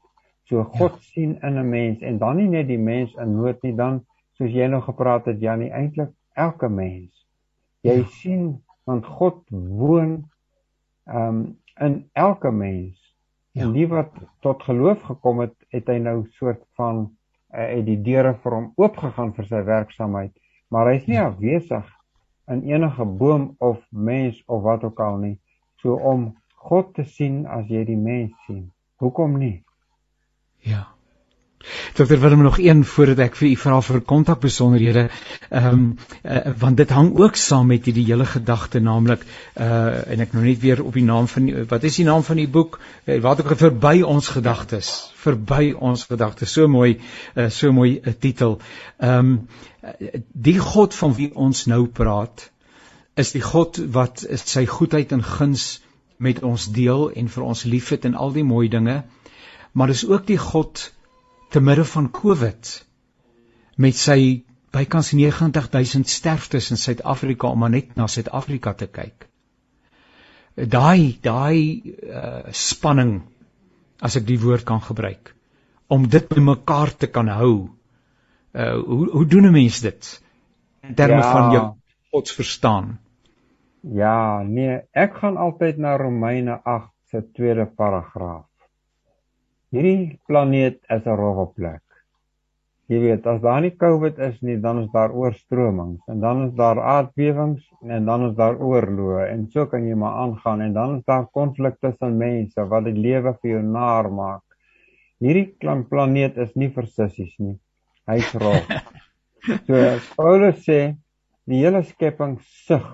so 0.50 0.64
God 0.64 1.00
ja. 1.00 1.06
sien 1.14 1.32
in 1.42 1.58
'n 1.58 1.70
mens 1.70 2.02
en 2.02 2.18
dan 2.18 2.38
nie 2.38 2.50
net 2.50 2.68
die 2.68 2.84
mens 2.92 3.16
in 3.16 3.36
nood 3.38 3.64
nie 3.64 3.74
dan 3.74 4.04
soos 4.38 4.52
jy 4.52 4.68
nou 4.68 4.82
gepraat 4.82 5.26
het 5.26 5.40
Janie 5.42 5.72
eintlik 5.72 6.12
elke 6.46 6.70
mens 6.70 7.26
jy 7.86 8.02
ja. 8.02 8.10
sien 8.22 8.50
want 8.90 9.06
God 9.06 9.44
woon 9.50 10.18
um, 11.06 11.46
in 11.80 12.02
elke 12.18 12.52
mens 12.52 13.02
Ja. 13.52 13.62
En 13.64 13.72
die 13.72 13.88
wat 13.88 14.12
tot 14.40 14.64
geloof 14.64 15.02
gekom 15.02 15.40
het, 15.44 15.56
het 15.76 15.90
hy 15.92 15.98
nou 16.00 16.22
soort 16.38 16.62
van 16.80 17.02
uh, 17.52 17.66
het 17.66 17.84
die 17.84 17.98
deure 18.00 18.32
vir 18.44 18.54
hom 18.56 18.70
oopgegaan 18.80 19.34
vir 19.36 19.48
sy 19.50 19.60
werksaamheid, 19.68 20.32
maar 20.72 20.88
hy's 20.94 21.10
nie 21.10 21.18
ja. 21.18 21.26
afwesig 21.28 21.90
in 22.52 22.64
enige 22.70 23.06
boom 23.20 23.50
of 23.60 23.82
mens 23.90 24.40
of 24.48 24.64
wat 24.64 24.86
ook 24.88 25.00
al 25.04 25.20
nie. 25.20 25.36
So 25.84 25.98
om 26.00 26.30
God 26.64 26.94
te 26.96 27.04
sien 27.04 27.44
as 27.44 27.68
jy 27.68 27.84
die 27.90 28.00
mens 28.00 28.32
sien. 28.48 28.70
Hoekom 29.04 29.36
nie? 29.42 29.58
Ja. 30.64 30.86
Dokter 31.96 32.20
Willem 32.20 32.42
nog 32.42 32.60
een 32.60 32.86
voordat 32.86 33.20
ek 33.26 33.36
vir 33.36 33.48
u 33.50 33.56
vra 33.56 33.80
vir 33.82 34.02
kontak 34.02 34.40
besonderhede. 34.44 35.10
Ehm 35.50 35.68
um, 35.68 35.98
uh, 36.24 36.54
want 36.60 36.78
dit 36.78 36.90
hang 36.90 37.12
ook 37.20 37.36
saam 37.36 37.68
met 37.68 37.86
hierdie 37.86 38.06
hele 38.06 38.26
gedagte 38.26 38.80
naamlik 38.80 39.26
uh 39.56 40.12
en 40.14 40.24
ek 40.26 40.34
nou 40.34 40.46
net 40.46 40.60
weer 40.62 40.84
op 40.84 40.94
die 40.94 41.04
naam 41.04 41.28
van 41.28 41.46
die, 41.46 41.66
wat 41.74 41.84
is 41.84 41.96
die 41.96 42.06
naam 42.06 42.24
van 42.24 42.42
die 42.42 42.48
boek? 42.48 42.80
Uh, 43.06 43.20
wat 43.22 43.44
ook 43.44 43.58
verby 43.58 44.02
ons 44.02 44.28
gedagtes, 44.28 45.12
verby 45.24 45.74
ons 45.78 46.04
gedagtes. 46.04 46.52
So 46.52 46.68
mooi 46.68 47.00
uh 47.36 47.50
so 47.50 47.72
mooi 47.72 48.00
'n 48.00 48.10
uh, 48.10 48.14
titel. 48.20 48.60
Ehm 48.98 49.20
um, 49.20 49.48
die 50.34 50.60
God 50.60 50.96
van 50.96 51.16
wie 51.16 51.36
ons 51.36 51.66
nou 51.66 51.88
praat 51.88 52.52
is 53.16 53.32
die 53.32 53.42
God 53.42 53.78
wat 53.92 54.26
sy 54.46 54.66
goedheid 54.66 55.12
en 55.12 55.24
guns 55.24 55.82
met 56.18 56.44
ons 56.44 56.68
deel 56.72 57.10
en 57.18 57.30
vir 57.34 57.44
ons 57.44 57.64
liefhet 57.64 58.06
en 58.06 58.16
al 58.16 58.32
die 58.32 58.46
mooi 58.46 58.68
dinge. 58.70 59.04
Maar 59.72 59.88
dis 59.88 60.06
ook 60.08 60.28
die 60.28 60.38
God 60.38 60.92
te 61.52 61.60
midde 61.60 61.86
van 61.86 62.08
Covid 62.16 62.70
met 63.76 63.98
sy 63.98 64.44
bykans 64.72 65.12
90000 65.18 66.08
sterftes 66.08 66.70
in 66.72 66.80
Suid-Afrika 66.80 67.52
om 67.52 67.60
maar 67.60 67.74
net 67.74 67.96
na 68.00 68.08
Suid-Afrika 68.08 68.74
te 68.80 68.88
kyk. 68.88 69.28
Daai 70.56 71.18
daai 71.24 71.82
uh, 71.84 72.52
spanning 72.56 73.22
as 74.00 74.16
ek 74.20 74.26
die 74.28 74.40
woord 74.40 74.66
kan 74.68 74.82
gebruik 74.84 75.34
om 75.92 76.08
dit 76.08 76.28
bymekaar 76.32 76.94
te 76.96 77.12
kan 77.12 77.28
hou. 77.32 77.56
Uh 78.56 78.76
hoe 78.88 79.06
hoe 79.12 79.26
doen 79.28 79.48
'n 79.48 79.56
mens 79.56 79.80
dit 79.82 80.12
in 80.88 80.96
terme 80.96 81.22
ja. 81.24 81.32
van 81.32 81.52
jou 81.52 81.66
God 82.12 82.32
verstaan? 82.32 83.00
Ja, 83.82 84.44
nee, 84.44 84.80
ek 84.92 85.16
gaan 85.20 85.38
altyd 85.38 85.78
na 85.78 85.96
Romeine 85.98 86.60
8 86.64 86.92
se 87.12 87.24
tweede 87.34 87.66
paragraaf. 87.66 88.51
Hierdie 89.72 90.20
planeet 90.28 90.82
is 90.92 91.06
'n 91.08 91.16
rowwe 91.16 91.46
plek. 91.56 91.82
Jy 92.92 92.98
weet, 93.00 93.28
as 93.28 93.40
daar 93.40 93.62
nie 93.64 93.72
COVID 93.72 94.18
is 94.20 94.42
nie, 94.44 94.58
dan 94.60 94.82
is 94.82 94.90
daar 94.92 95.14
oorstromings 95.16 96.02
en 96.12 96.20
dan 96.20 96.42
is 96.48 96.56
daar 96.58 96.82
aardbewings 96.94 97.64
en 97.88 98.06
dan 98.06 98.26
is 98.26 98.34
daar 98.36 98.60
oorloë 98.60 99.30
en 99.30 99.46
so 99.54 99.66
kan 99.72 99.86
jy 99.88 99.96
maar 99.96 100.18
aangaan 100.26 100.62
en 100.66 100.74
dan 100.76 100.98
is 100.98 101.06
daar 101.08 101.30
konflikte 101.32 101.88
tussen 101.88 102.18
mense 102.20 102.66
wat 102.74 102.84
die 102.90 102.98
lewe 102.98 103.32
vir 103.40 103.52
jou 103.52 103.62
naar 103.64 104.12
maak. 104.12 104.44
Hierdie 105.24 105.56
planeet 105.88 106.38
is 106.38 106.52
nie 106.56 106.68
vir 106.76 106.90
sissies 106.92 107.32
nie. 107.40 107.56
Hy's 108.12 108.34
rof. 108.36 108.68
So 109.66 109.74
Paulus 110.14 110.60
sê 110.68 110.94
die 111.50 111.64
hele 111.64 111.80
skepping 111.82 112.36
sug 112.68 112.86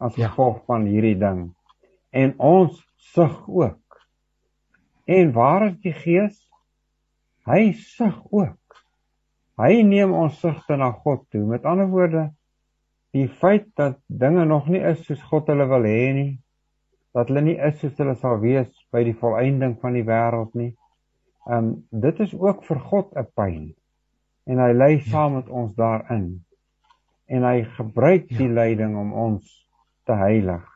as 0.00 0.14
ja. 0.16 0.30
gevolg 0.30 0.62
ja. 0.62 0.66
van 0.70 0.86
hierdie 0.88 1.18
ding 1.20 1.42
en 2.14 2.32
ons 2.38 2.78
sug 3.12 3.34
ook. 3.50 3.83
En 5.04 5.32
waar 5.32 5.66
is 5.66 5.78
die 5.84 5.92
Gees? 5.92 6.38
Hy 7.44 7.72
sug 7.76 8.22
ook. 8.32 8.78
Hy 9.60 9.82
neem 9.86 10.14
ons 10.16 10.38
sigte 10.40 10.76
na 10.80 10.90
God 11.04 11.26
toe. 11.30 11.44
Met 11.46 11.66
ander 11.68 11.86
woorde, 11.92 12.30
die 13.14 13.28
feit 13.28 13.68
dat 13.78 14.00
dinge 14.08 14.46
nog 14.48 14.66
nie 14.72 14.80
is 14.82 15.04
soos 15.06 15.22
God 15.28 15.50
hulle 15.52 15.68
wil 15.70 15.86
hê 15.86 16.08
nie, 16.16 16.32
dat 17.14 17.28
hulle 17.30 17.44
nie 17.46 17.58
is 17.62 17.76
soos 17.78 17.94
hulle 18.00 18.16
sal 18.18 18.40
wees 18.42 18.72
by 18.94 19.04
die 19.06 19.14
volëinding 19.20 19.76
van 19.82 19.94
die 19.94 20.06
wêreld 20.08 20.56
nie. 20.58 20.72
Um 21.46 21.84
dit 21.92 22.20
is 22.24 22.32
ook 22.34 22.64
vir 22.66 22.80
God 22.90 23.12
'n 23.14 23.28
pyn. 23.36 23.74
En 24.48 24.58
hy 24.58 24.72
lei 24.72 24.94
ja. 24.96 25.04
saam 25.12 25.34
met 25.38 25.48
ons 25.48 25.74
daarin. 25.76 26.44
En 27.28 27.44
hy 27.44 27.62
gebruik 27.76 28.28
die 28.28 28.48
ja. 28.48 28.54
lyding 28.60 28.96
om 28.96 29.12
ons 29.12 29.68
te 30.04 30.12
heilig. 30.12 30.73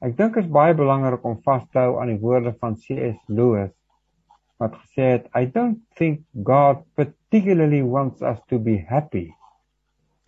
Ek 0.00 0.16
dink 0.16 0.34
dit 0.34 0.44
is 0.44 0.52
baie 0.52 0.74
belangrik 0.76 1.24
om 1.28 1.36
vas 1.44 1.66
te 1.68 1.82
hou 1.82 1.98
aan 2.00 2.14
die 2.14 2.20
woorde 2.22 2.54
van 2.60 2.78
C.S. 2.80 3.18
Lewis 3.28 3.74
wat 4.60 4.76
gesê 4.76 5.06
het 5.14 5.28
I 5.36 5.46
don't 5.48 5.80
think 5.96 6.24
God 6.44 6.84
particularly 6.96 7.80
wants 7.82 8.20
us 8.20 8.40
to 8.52 8.58
be 8.60 8.76
happy. 8.88 9.30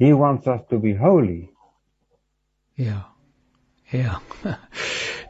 He 0.01 0.13
wants 0.17 0.49
us 0.49 0.63
to 0.71 0.81
be 0.81 0.95
holy. 0.97 1.51
Ja. 2.75 3.09
Ja. 3.93 4.21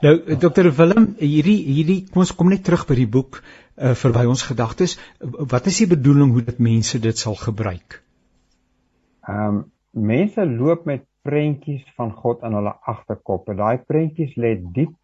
Nou 0.03 0.17
Dr. 0.35 0.67
Willem, 0.75 1.13
hierdie 1.23 1.61
hierdie 1.63 2.01
kom 2.11 2.25
ons 2.25 2.33
kom 2.35 2.49
net 2.51 2.65
terug 2.67 2.89
by 2.89 2.97
die 2.99 3.07
boek 3.07 3.37
uh, 3.39 3.93
verby 3.95 4.25
ons 4.27 4.43
gedagtes. 4.43 4.97
Wat 5.23 5.69
is 5.71 5.79
die 5.79 5.87
bedoeling 5.93 6.33
hoe 6.35 6.43
dit 6.43 6.59
mense 6.59 6.99
dit 6.99 7.19
sal 7.19 7.39
gebruik? 7.39 8.01
Ehm 9.29 9.61
um, 9.61 9.61
mense 9.93 10.43
loop 10.49 10.89
met 10.91 11.05
prentjies 11.23 11.87
van 11.97 12.13
God 12.13 12.43
in 12.47 12.57
hulle 12.59 12.75
agterkoppe. 12.93 13.55
Daai 13.59 13.79
prentjies 13.87 14.35
lê 14.37 14.57
diep. 14.75 14.95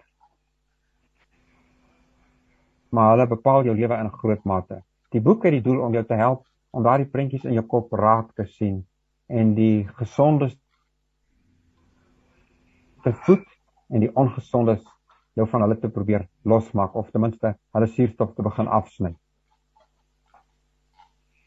Maar 2.90 3.14
hulle 3.14 3.28
bepaal 3.30 3.68
jou 3.68 3.76
lewe 3.76 3.98
in 4.00 4.10
groot 4.10 4.44
mate. 4.48 4.82
Die 5.12 5.22
boek 5.24 5.44
het 5.44 5.56
die 5.56 5.64
doel 5.64 5.82
om 5.86 5.94
jou 5.96 6.04
te 6.04 6.18
help 6.18 6.44
om 6.70 6.84
daardie 6.84 7.08
prentjies 7.08 7.46
in 7.48 7.56
jou 7.56 7.64
kop 7.66 7.92
raak 7.96 8.34
te 8.36 8.44
sien 8.58 8.82
en 9.28 9.54
die 9.56 9.86
gesondes 10.00 10.54
te 13.04 13.12
voed 13.24 13.44
en 13.88 14.04
die 14.04 14.12
ongesondes 14.12 14.84
jou 15.38 15.46
van 15.48 15.64
hulle 15.64 15.78
te 15.80 15.90
probeer 15.92 16.26
losmaak 16.44 16.96
of 16.96 17.10
ten 17.12 17.24
minste 17.24 17.54
hulle 17.76 17.90
suurstof 17.94 18.34
te 18.36 18.44
begin 18.44 18.68
afsny. 18.80 19.14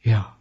Ja. 0.05 0.40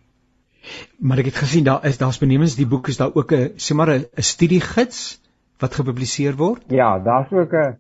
Maar 0.99 1.19
ek 1.23 1.31
het 1.31 1.43
gesien 1.43 1.65
daar 1.65 1.85
is 1.89 1.99
daar's 1.99 2.19
benemens 2.21 2.57
die 2.57 2.69
boek 2.69 2.89
is 2.89 2.97
daar 2.97 3.15
ook 3.15 3.33
'n 3.33 3.53
sê 3.57 3.75
maar 3.75 3.91
'n 3.91 4.07
studiegids 4.33 5.21
wat 5.59 5.75
gepubliseer 5.75 6.37
word? 6.37 6.65
Ja, 6.69 6.99
daar's 6.99 7.33
ook 7.33 7.53
'n 7.53 7.79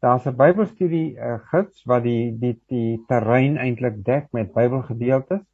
daar's 0.00 0.26
'n 0.26 0.36
Bybelstudie 0.36 1.16
uh, 1.16 1.38
gids 1.52 1.84
wat 1.84 2.02
die 2.02 2.38
die 2.38 2.56
die 2.68 3.04
terrein 3.06 3.56
eintlik 3.56 4.04
dek 4.04 4.28
met 4.32 4.52
Bybelgedeeltes 4.52 5.44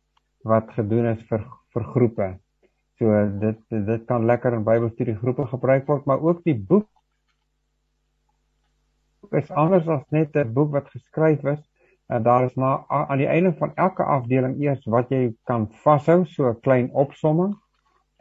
wat 0.43 0.71
gedoen 0.71 1.07
is 1.07 1.23
vir 1.29 1.47
vir 1.75 1.85
groepe. 1.85 2.29
So 2.99 3.07
dit 3.41 3.59
dit 3.69 4.05
kan 4.07 4.27
lekker 4.27 4.53
in 4.53 4.65
Bybelstudie 4.65 5.17
groepe 5.17 5.47
gebruik 5.47 5.87
word, 5.87 6.05
maar 6.05 6.21
ook 6.21 6.45
die 6.45 6.59
boek 6.59 6.89
is 9.31 9.51
anders 9.51 9.89
as 9.89 10.05
net 10.11 10.37
'n 10.37 10.53
boek 10.53 10.71
wat 10.73 10.91
geskryf 10.91 11.45
is 11.45 11.63
En 12.07 12.23
daar 12.23 12.45
is 12.45 12.55
na 12.55 12.85
aan 12.89 13.19
die 13.19 13.27
einde 13.27 13.55
van 13.59 13.75
elke 13.75 14.03
afdeling 14.03 14.61
eers 14.63 14.85
wat 14.85 15.09
jy 15.09 15.35
kan 15.45 15.69
vashou, 15.83 16.25
so 16.25 16.49
'n 16.49 16.61
klein 16.61 16.91
opsomming 16.93 17.57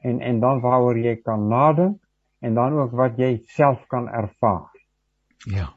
en 0.02 0.20
en 0.20 0.40
dan 0.40 0.60
waaroor 0.60 0.98
jy 0.98 1.16
kan 1.22 1.48
nadink 1.48 2.02
en 2.40 2.54
dan 2.54 2.74
ook 2.74 2.92
wat 2.92 3.18
jy 3.18 3.42
self 3.46 3.86
kan 3.88 4.10
ervaar. 4.10 4.72
Ja. 5.38 5.74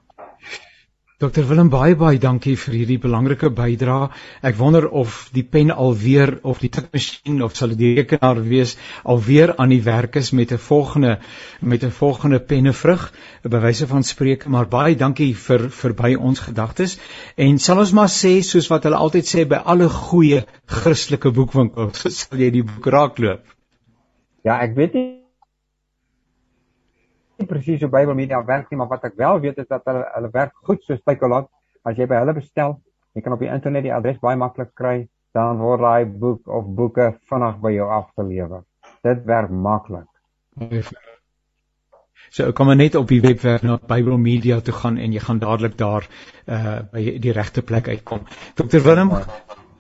Dr 1.19 1.49
Willem 1.49 1.67
baie 1.67 1.97
baie 1.99 2.19
dankie 2.23 2.53
vir 2.63 2.75
hierdie 2.79 2.97
belangrike 3.03 3.49
bydrae. 3.51 4.07
Ek 4.51 4.55
wonder 4.55 4.85
of 5.01 5.17
die 5.35 5.43
pen 5.43 5.73
alweer 5.75 6.37
of 6.47 6.61
die 6.63 6.71
tikmasjien 6.77 7.41
of 7.43 7.57
sal 7.59 7.75
die 7.81 7.91
rekenaar 7.97 8.39
wees 8.47 8.77
alweer 9.03 9.55
aan 9.59 9.75
die 9.75 9.81
werk 9.89 10.21
is 10.23 10.31
met 10.31 10.55
'n 10.55 10.63
volgende 10.69 11.19
met 11.61 11.83
'n 11.83 11.91
volgende 11.99 12.39
pennevrug, 12.39 13.11
'n 13.43 13.51
bewyse 13.51 13.91
van 13.97 14.05
spreuke, 14.05 14.49
maar 14.49 14.71
baie 14.71 14.95
dankie 14.95 15.35
vir 15.35 15.69
vir 15.83 15.95
by 16.05 16.15
ons 16.15 16.39
gedagtes. 16.39 16.99
En 17.37 17.59
sal 17.59 17.79
ons 17.79 17.93
maar 17.93 18.15
sê 18.21 18.39
soos 18.41 18.71
wat 18.71 18.85
hulle 18.85 19.03
altyd 19.05 19.27
sê 19.27 19.45
by 19.45 19.59
alle 19.65 19.89
goeie 19.89 20.45
Christelike 20.67 21.33
boekwinkels, 21.33 22.07
sal 22.21 22.39
jy 22.39 22.51
die 22.51 22.63
boek 22.63 22.87
raakloop. 22.87 23.43
Ja, 24.45 24.63
ek 24.63 24.77
weet 24.77 24.95
nie 24.95 25.18
presies 27.49 27.83
hoe 27.85 27.91
Bybel 27.93 28.15
Media 28.19 28.41
werk 28.45 28.71
nie, 28.71 28.79
maar 28.81 28.91
wat 28.93 29.07
ek 29.09 29.17
wel 29.21 29.41
weet 29.45 29.59
is 29.63 29.69
dat 29.71 29.87
hulle 29.89 30.05
hulle 30.15 30.31
werk 30.35 30.55
goed 30.69 30.85
soos 30.87 31.03
Takealot. 31.05 31.51
As 31.87 31.97
jy 31.97 32.09
by 32.11 32.21
hulle 32.21 32.35
bestel, 32.37 32.79
jy 33.17 33.25
kan 33.25 33.35
op 33.37 33.43
die 33.43 33.51
internet 33.53 33.87
die 33.87 33.95
adres 33.95 34.21
baie 34.23 34.39
maklik 34.39 34.75
kry, 34.79 34.97
dan 35.37 35.61
word 35.63 35.85
daai 35.85 36.07
boek 36.07 36.49
of 36.49 36.69
boeke 36.79 37.13
vinnig 37.31 37.61
by 37.63 37.75
jou 37.75 37.89
afgelewer. 37.99 38.65
Dit 39.07 39.25
werk 39.29 39.51
maklik. 39.51 40.09
So 42.31 42.53
kom 42.53 42.69
maar 42.69 42.77
net 42.77 42.95
op 42.99 43.09
die 43.09 43.21
webwerf 43.25 43.63
na 43.65 43.79
Bybel 43.81 44.19
Media 44.21 44.61
toe 44.61 44.75
gaan 44.75 44.99
en 45.01 45.13
jy 45.13 45.21
gaan 45.25 45.41
dadelik 45.41 45.77
daar 45.81 46.09
uh 46.47 46.81
by 46.93 47.05
die 47.25 47.33
regte 47.33 47.63
plek 47.63 47.89
uitkom. 47.89 48.27
Dr 48.55 48.83
Willem, 48.85 49.13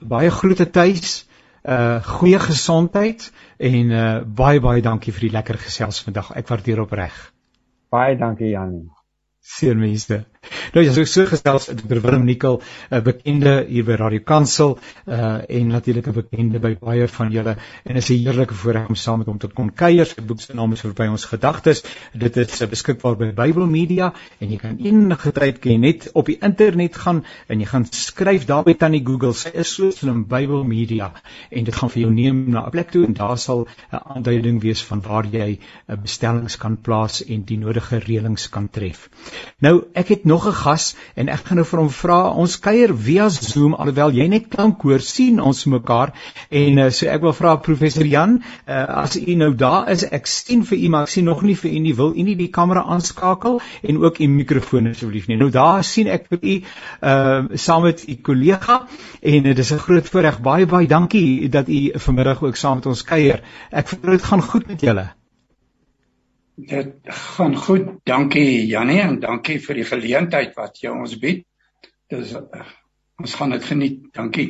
baie 0.00 0.30
groete 0.30 0.70
tuis. 0.70 1.26
Uh 1.64 1.98
goeie 2.04 2.38
gesondheid 2.40 3.32
en 3.58 3.90
uh 3.90 4.06
baie 4.24 4.60
baie 4.60 4.82
dankie 4.82 5.12
vir 5.12 5.28
die 5.28 5.34
lekker 5.36 5.58
gesels 5.66 6.00
vandag. 6.06 6.32
Ek 6.36 6.48
waardeer 6.48 6.80
opreg. 6.86 7.18
Baie 7.90 8.16
dankie 8.16 8.50
Janie. 8.50 8.88
Seermense. 9.40 10.24
Nou 10.74 10.84
ja, 10.84 10.92
so 10.92 11.04
so 11.04 11.26
gesels 11.26 11.66
Dr. 11.66 12.00
Willem 12.02 12.24
Nicol, 12.24 12.60
'n 12.90 13.02
bekende 13.02 13.64
hier 13.68 13.84
by 13.84 13.96
Radio 13.98 14.20
Kansel, 14.24 14.78
uh 15.06 15.40
en 15.48 15.66
natuurlik 15.66 16.06
'n 16.06 16.12
bekende 16.12 16.58
by 16.58 16.76
baie 16.80 17.08
van 17.08 17.30
julle 17.30 17.56
en 17.84 17.96
is 17.96 18.08
'n 18.10 18.18
heerlike 18.24 18.54
voorreg 18.54 18.88
om 18.88 18.94
saam 18.94 19.18
met 19.18 19.26
hom 19.26 19.38
te 19.38 19.48
kon 19.48 19.70
kuier. 19.72 20.06
Sy 20.06 20.22
boek 20.22 20.40
se 20.40 20.54
naam 20.54 20.72
is 20.72 20.80
verby 20.80 21.06
ons 21.08 21.24
gedagtes. 21.24 21.82
Dit 22.12 22.36
is 22.36 22.62
uh, 22.62 22.68
beskikbaar 22.68 23.16
by 23.16 23.32
Bible 23.32 23.66
Media 23.66 24.12
en 24.38 24.50
jy 24.50 24.56
kan 24.56 24.78
enige 24.78 25.32
tyd 25.32 25.58
kan 25.58 25.80
net 25.80 26.10
op 26.12 26.26
die 26.26 26.38
internet 26.40 26.96
gaan 26.96 27.24
en 27.48 27.60
jy 27.60 27.66
gaan 27.66 27.86
skryf 27.90 28.44
daar 28.44 28.64
by 28.64 28.74
tannie 28.74 29.04
Google. 29.04 29.32
Sy 29.32 29.50
is 29.54 29.74
so 29.74 29.90
slim 29.90 30.24
Bible 30.26 30.64
Media 30.64 31.12
en 31.50 31.64
dit 31.64 31.74
gaan 31.74 31.90
vir 31.90 32.02
jou 32.02 32.12
neem 32.12 32.50
na 32.50 32.66
'n 32.66 32.70
plek 32.70 32.90
toe 32.90 33.04
en 33.06 33.14
daar 33.14 33.38
sal 33.38 33.66
'n 33.92 34.00
aanduiding 34.14 34.60
wees 34.60 34.84
van 34.84 35.00
waar 35.00 35.26
jy 35.26 35.58
'n 35.58 35.92
uh, 35.92 35.96
bestellings 35.96 36.56
kan 36.56 36.76
plaas 36.76 37.24
en 37.24 37.44
die 37.44 37.58
nodige 37.58 37.98
reëlings 37.98 38.48
kan 38.48 38.68
tref. 38.68 39.08
Nou 39.60 39.84
ek 39.94 40.08
het 40.08 40.24
nog 40.28 40.46
'n 40.48 40.56
gas 40.60 40.94
en 41.14 41.28
ek 41.28 41.46
gaan 41.48 41.58
nou 41.60 41.66
vir 41.66 41.80
hom 41.80 41.90
vra 41.90 42.18
ons 42.42 42.58
kuier 42.60 42.94
via 43.06 43.28
Zoom 43.28 43.74
alhoewel 43.74 44.12
jy 44.12 44.28
net 44.28 44.48
klank 44.52 44.82
hoor 44.82 45.00
sien 45.00 45.40
ons 45.40 45.64
mekaar. 45.64 46.12
En 46.50 46.78
uh, 46.78 46.90
so 46.90 47.06
ek 47.06 47.24
wil 47.26 47.32
vra 47.32 47.56
professor 47.56 48.06
Jan 48.06 48.38
uh, 48.38 48.84
as 49.02 49.16
u 49.16 49.34
nou 49.34 49.54
daar 49.54 49.90
is 49.90 50.04
ek 50.04 50.26
sien 50.26 50.64
vir 50.64 50.78
u 50.78 50.88
maar 50.88 51.08
ek 51.08 51.14
sien 51.16 51.24
nog 51.24 51.42
nie 51.42 51.56
vir 51.56 51.70
u 51.70 51.78
nie 51.88 51.94
wil 51.94 52.14
u 52.14 52.22
nie 52.22 52.36
die 52.36 52.50
kamera 52.58 52.84
aanskakel 52.84 53.60
en 53.82 54.00
ook 54.04 54.20
u 54.20 54.28
mikrofoon 54.28 54.92
asseblief 54.92 55.28
nie? 55.28 55.36
Nou 55.36 55.50
daar 55.50 55.84
sien 55.84 56.08
ek 56.08 56.28
vir 56.30 56.38
u 56.42 56.56
uh, 56.58 57.44
saam 57.54 57.82
met 57.82 58.04
u 58.08 58.18
kollega 58.22 58.80
en 59.22 59.46
uh, 59.46 59.58
is 59.58 59.72
'n 59.72 59.78
groot 59.78 60.08
voorreg. 60.08 60.40
Baie 60.40 60.66
baie 60.66 60.86
dankie 60.86 61.48
dat 61.48 61.68
u 61.68 61.90
vanmiddag 61.94 62.42
ook 62.42 62.56
saam 62.56 62.76
met 62.76 62.86
ons 62.86 63.04
kuier. 63.04 63.42
Ek 63.70 63.88
vertrou 63.88 64.16
dit 64.16 64.24
gaan 64.24 64.42
goed 64.42 64.68
met 64.68 64.80
julle 64.80 65.17
Dit 66.58 66.94
gaan 67.04 67.56
goed. 67.56 67.86
Dankie 68.04 68.66
Janie 68.66 68.98
en 69.00 69.20
dankie 69.22 69.60
vir 69.62 69.78
die 69.78 69.86
geleentheid 69.86 70.56
wat 70.58 70.80
jy 70.82 70.90
ons 70.90 71.14
bied. 71.22 71.44
Dis 72.10 72.32
uh, 72.34 72.64
ons 73.22 73.34
gaan 73.38 73.54
dit 73.54 73.64
geniet. 73.64 74.00
Dankie. 74.16 74.48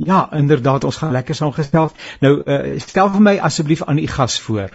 Ja, 0.00 0.24
inderdaad, 0.32 0.84
ons 0.88 0.96
gaan 1.02 1.12
lekker 1.12 1.36
saamgestel. 1.36 1.90
Nou 2.24 2.32
uh, 2.40 2.78
stel 2.80 3.12
vir 3.12 3.26
my 3.28 3.36
asseblief 3.38 3.84
aan 3.84 4.00
u 4.00 4.06
gas 4.08 4.38
voor. 4.40 4.72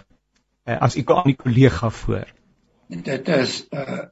Uh, 0.69 0.77
as 0.77 0.95
u 0.95 1.03
aan 1.07 1.31
die 1.31 1.39
kollega 1.39 1.89
voor. 1.89 2.29
Dit 2.87 3.27
is 3.27 3.65
uh 3.73 4.05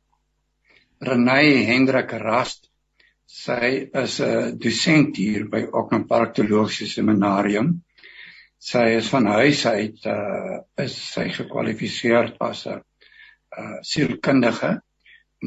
Renay 1.00 1.64
Hendrik 1.70 2.12
Rast. 2.12 2.72
Sy 3.26 3.90
is 3.94 4.18
'n 4.20 4.58
dosent 4.58 5.18
hier 5.18 5.46
by 5.50 5.68
Auckland 5.72 6.08
Park 6.08 6.34
Teologiese 6.34 6.90
Seminarium 6.90 7.84
sy 8.68 8.84
is 8.98 9.08
van 9.14 9.30
huis 9.38 9.64
uit 9.66 10.06
uh 10.12 10.58
is 10.84 10.96
sy 11.14 11.28
gekwalifiseer 11.36 12.34
as 12.50 12.66
'n 12.68 12.82
uh 13.62 13.78
sielkundige 13.92 14.72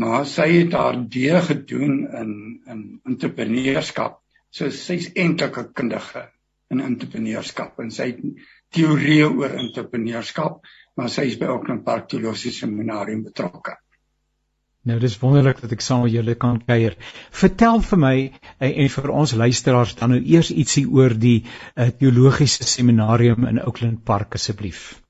maar 0.03 0.25
sy 0.33 0.47
het 0.53 0.77
haar 0.79 0.97
D 1.15 1.29
gedoen 1.49 1.97
in 2.23 2.33
in 2.73 2.83
entrepreneurskap. 3.13 4.21
So 4.51 4.71
sy's 4.71 5.11
eintlik 5.15 5.59
'n 5.59 5.73
kundige 5.75 6.25
in 6.71 6.81
entrepreneurskap 6.81 7.81
en 7.81 7.91
sy 7.91 8.07
het 8.13 8.21
teorieë 8.77 9.29
oor 9.29 9.59
entrepreneurskap 9.65 10.65
maar 10.97 11.11
sy 11.11 11.27
is 11.33 11.39
by 11.39 11.47
Auckland 11.47 11.85
Park 11.85 12.09
Teologiese 12.09 12.59
Seminarium 12.65 13.25
betrokke 13.25 13.77
Nou 14.89 14.97
dis 14.97 15.19
wonderlik 15.21 15.59
dat 15.61 15.75
ek 15.77 15.83
saam 15.85 16.07
met 16.07 16.15
julle 16.15 16.35
kan 16.41 16.57
kuier. 16.65 16.95
Vertel 17.37 17.83
vir 17.85 17.99
my 18.01 18.15
en, 18.25 18.71
en 18.71 18.89
vir 18.95 19.11
ons 19.13 19.35
luisteraars 19.37 19.93
dan 19.99 20.15
nou 20.15 20.21
eers 20.25 20.49
ietsie 20.55 20.87
oor 20.89 21.13
die 21.13 21.43
uh, 21.45 21.91
teologiese 22.01 22.65
seminarium 22.65 23.45
in 23.51 23.61
Oakland 23.61 24.01
Park 24.09 24.39
asseblief. 24.39 25.03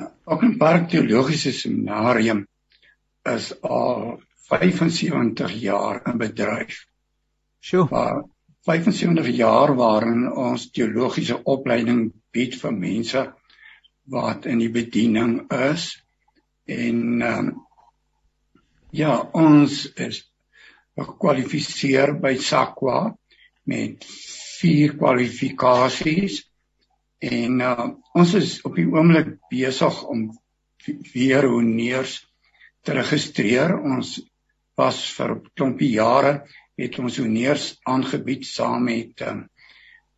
Nou, 0.00 0.08
Oakland 0.24 0.56
Park 0.62 0.88
Teologiese 0.94 1.52
Seminarium 1.52 2.46
is 3.28 3.50
al 3.60 4.16
75 4.48 5.52
jaar 5.60 6.00
in 6.08 6.18
bedryf. 6.24 6.86
Sjoe. 7.60 7.84
75 8.64 9.28
jaar 9.36 9.74
waarin 9.76 10.24
ons 10.32 10.70
teologiese 10.72 11.36
opleiding 11.44 12.06
bied 12.32 12.56
vir 12.62 12.72
mense 12.72 13.26
wat 14.08 14.48
in 14.48 14.64
die 14.64 14.72
bediening 14.72 15.36
is 15.52 15.90
en 16.64 17.20
um, 17.28 17.52
Ja, 18.94 19.14
ons 19.34 19.88
is 19.98 20.20
gekwalifiseer 20.94 22.12
by 22.22 22.36
SAQA 22.38 22.98
met 23.66 24.04
vier 24.06 24.92
kwalifikasies 25.00 26.36
en 27.18 27.56
uh, 27.58 27.86
ons 28.14 28.34
is 28.38 28.52
op 28.68 28.78
die 28.78 28.84
oomblik 28.86 29.32
besig 29.50 29.98
om 30.12 30.28
weer 31.10 31.48
honeurs 31.50 32.20
te 32.86 32.94
registreer. 32.94 33.74
Ons 33.74 34.20
was 34.78 35.02
vir 35.16 35.34
'n 35.34 35.42
klompie 35.58 35.90
jare 35.96 36.34
het 36.78 36.98
ons 37.02 37.18
honeurs 37.18 37.66
aangebied 37.82 38.46
saam 38.46 38.86
met 38.92 39.26
um, 39.26 39.42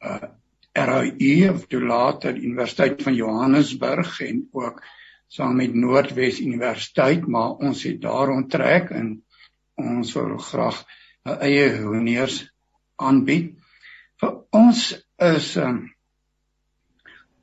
uh 0.05 0.29
RAU 0.77 1.49
of 1.55 1.65
toe 1.73 1.81
later 1.81 2.37
Universiteit 2.37 3.01
van 3.03 3.15
Johannesburg 3.17 4.21
en 4.21 4.49
ook 4.53 4.83
saam 5.27 5.57
met 5.57 5.75
Noordwes 5.75 6.41
Universiteit, 6.41 7.27
maar 7.27 7.59
ons 7.63 7.83
het 7.83 8.01
daar 8.01 8.31
onttrek 8.35 8.91
en 8.91 9.11
ons 9.75 10.13
wil 10.17 10.39
graag 10.39 10.85
'n 11.27 11.39
eie 11.43 11.67
honeurs 11.83 12.39
aanbied. 12.97 13.55
Vir 14.21 14.33
ons 14.51 14.81
is 15.19 15.57
um, 15.57 15.81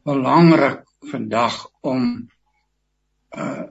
belangrik 0.03 0.83
vandag 1.11 1.69
om 1.81 2.29
uh 3.37 3.63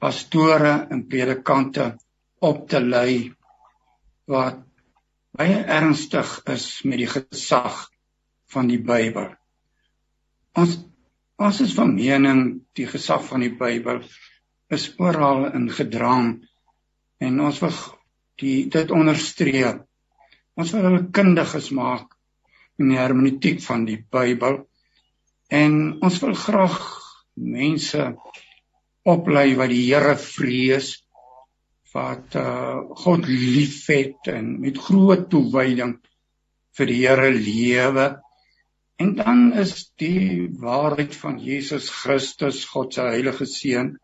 pastore 0.00 0.86
en 0.90 1.02
predikante 1.06 1.90
op 2.40 2.68
te 2.68 2.80
lei 2.80 3.34
wat 4.24 4.62
baie 5.36 5.58
ernstig 5.60 6.30
is 6.48 6.64
met 6.88 7.02
die 7.02 7.10
gesag 7.10 7.82
van 8.50 8.70
die 8.72 8.80
Bybel. 8.80 9.28
Ons 10.56 10.78
Ons 11.40 11.62
is 11.64 11.70
van 11.72 11.94
mening 11.96 12.40
die 12.76 12.84
gesag 12.84 13.22
van 13.24 13.40
die 13.40 13.54
Bybel 13.56 14.02
is 14.76 14.90
oral 15.00 15.46
in 15.56 15.70
gedrang 15.72 16.34
en 17.24 17.38
ons 17.40 17.60
wil 17.62 17.72
die 18.42 18.66
dit 18.72 18.92
onderstreep. 18.92 19.86
Ons 20.60 20.74
wil 20.76 20.84
hulle 20.84 21.06
kundiges 21.16 21.70
maak 21.72 22.12
in 22.76 22.92
die 22.92 23.00
hermeneutiek 23.00 23.62
van 23.64 23.86
die 23.88 23.96
Bybel. 24.16 24.60
En 25.48 25.76
ons 26.04 26.20
wil 26.20 26.36
graag 26.36 26.76
mense 27.40 28.10
oplei 29.08 29.54
wat 29.56 29.72
die 29.72 29.86
Here 29.86 30.18
vrees, 30.20 30.92
wat 31.96 32.36
uh, 32.36 32.84
God 33.00 33.24
liefhet 33.32 34.28
en 34.28 34.58
met 34.60 34.76
groot 34.76 35.24
toewyding 35.32 35.96
vir 36.76 36.92
die 36.92 37.00
Here 37.00 37.32
lewe. 37.32 38.10
En 39.00 39.14
dan 39.16 39.52
is 39.56 39.92
die 39.96 40.50
waarheid 40.60 41.14
van 41.16 41.38
Jesus 41.40 41.88
Christus, 42.02 42.64
God 42.68 42.94
se 42.94 43.06
heilige 43.08 43.46
seun, 43.48 43.94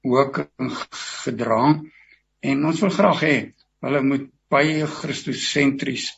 ook 0.00 0.46
gedra. 1.24 1.64
En 2.40 2.64
ons 2.64 2.80
wil 2.80 2.94
graag 2.94 3.24
hê 3.26 3.34
hulle 3.84 4.00
moet 4.04 4.28
baie 4.52 4.86
Christosentries 4.88 6.08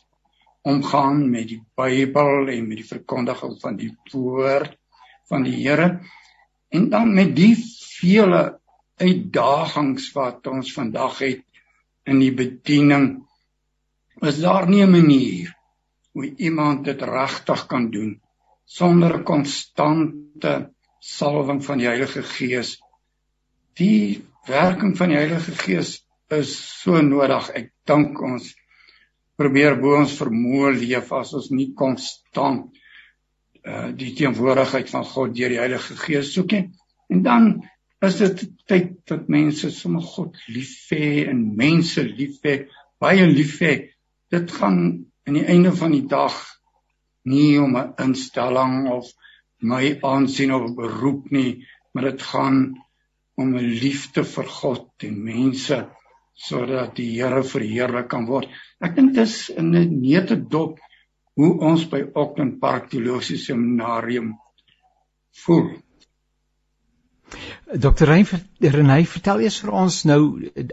omgaan 0.63 1.25
met 1.31 1.49
die 1.51 1.59
Bybel 1.79 2.49
en 2.53 2.67
met 2.67 2.79
die 2.79 2.87
verkondiging 2.87 3.57
van 3.61 3.77
die 3.79 3.91
woord 4.13 4.77
van 5.31 5.43
die 5.47 5.55
Here 5.59 5.89
en 6.73 6.89
dan 6.89 7.11
met 7.15 7.35
die 7.35 7.53
vele 7.99 8.41
uitdagings 9.03 10.09
wat 10.15 10.47
ons 10.51 10.71
vandag 10.75 11.19
het 11.23 11.43
in 12.07 12.23
die 12.23 12.31
bediening 12.35 13.09
is 14.23 14.39
daar 14.43 14.69
nie 14.69 14.83
'n 14.85 14.91
manier 14.91 15.51
hoe 16.13 16.29
iemand 16.47 16.85
dit 16.85 17.01
regtig 17.01 17.65
kan 17.71 17.89
doen 17.91 18.21
sonder 18.65 19.17
'n 19.19 19.23
konstante 19.23 20.53
salwing 20.99 21.63
van 21.65 21.77
die 21.77 21.87
Heilige 21.87 22.23
Gees 22.23 22.77
die 23.79 24.23
werking 24.47 24.97
van 24.97 25.09
die 25.09 25.17
Heilige 25.17 25.51
Gees 25.51 26.03
is 26.29 26.53
so 26.81 27.01
nodig 27.01 27.49
ek 27.49 27.71
dink 27.89 28.21
ons 28.21 28.53
probeer 29.39 29.75
bo 29.81 29.97
ons 29.97 30.15
vermoë 30.19 30.73
leef 30.77 31.11
as 31.15 31.33
ons 31.37 31.51
nie 31.51 31.71
konstant 31.77 32.71
uh 33.63 33.89
die 33.95 34.11
teenwoordigheid 34.17 34.89
van 34.91 35.05
God 35.07 35.35
deur 35.37 35.53
die 35.53 35.61
Heilige 35.61 35.95
Gees 35.95 36.33
soek 36.35 36.51
nie. 36.51 36.65
En 37.09 37.23
dan 37.23 37.45
is 38.03 38.17
dit 38.19 38.43
tyd 38.67 38.91
dat 39.07 39.29
mense 39.31 39.71
sommer 39.71 40.03
God 40.03 40.37
lief 40.51 40.73
hê 40.91 41.23
en 41.31 41.45
mense 41.55 42.03
lief 42.03 42.41
hê, 42.43 42.57
baie 42.99 43.25
lief 43.29 43.59
hê. 43.63 43.73
Dit 44.33 44.51
gaan 44.51 45.05
aan 45.27 45.39
die 45.39 45.45
einde 45.45 45.71
van 45.75 45.91
die 45.95 46.05
dag 46.07 46.35
nie 47.23 47.59
om 47.59 47.77
'n 47.77 47.93
instelling 48.05 48.89
of 48.91 49.11
my 49.59 49.97
aansien 50.01 50.53
of 50.53 50.75
beroep 50.75 51.31
nie, 51.31 51.65
maar 51.93 52.11
dit 52.11 52.21
gaan 52.21 52.57
om 53.35 53.55
'n 53.55 53.69
liefde 53.83 54.23
vir 54.23 54.47
God 54.47 54.87
en 55.07 55.23
mense 55.23 55.87
sodat 56.33 56.95
die 56.95 57.21
Here 57.21 57.43
verheerlik 57.43 58.09
kan 58.09 58.25
word. 58.25 58.49
Ek 58.81 58.95
dink 58.95 59.13
dis 59.13 59.49
in 59.49 59.75
'n 59.75 60.01
neete 60.01 60.35
dop 60.35 60.79
hoe 61.35 61.59
ons 61.59 61.85
by 61.89 62.03
Auckland 62.13 62.59
Park 62.59 62.89
Teologiese 62.89 63.45
Seminarium 63.45 64.33
voel. 65.45 65.69
Dr. 67.73 68.05
Renay, 68.05 69.05
vertel 69.05 69.39
eers 69.41 69.59
vir 69.63 69.71
ons 69.71 70.03
nou 70.05 70.21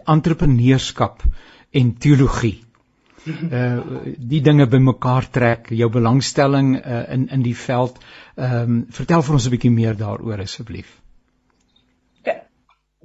entrepreneurskap 0.05 1.23
en 1.71 1.95
teologie. 1.97 2.59
Uh 3.25 4.15
die 4.17 4.41
dinge 4.41 4.65
bymekaar 4.67 5.29
trek, 5.29 5.69
jou 5.69 5.89
belangstelling 5.89 6.73
uh, 6.79 7.03
in 7.13 7.27
in 7.29 7.41
die 7.41 7.57
veld. 7.57 7.99
Ehm 8.35 8.61
um, 8.61 8.85
vertel 8.89 9.21
vir 9.21 9.33
ons 9.33 9.45
'n 9.45 9.55
bietjie 9.57 9.71
meer 9.71 9.97
daaroor 9.97 10.41
asseblief 10.41 11.01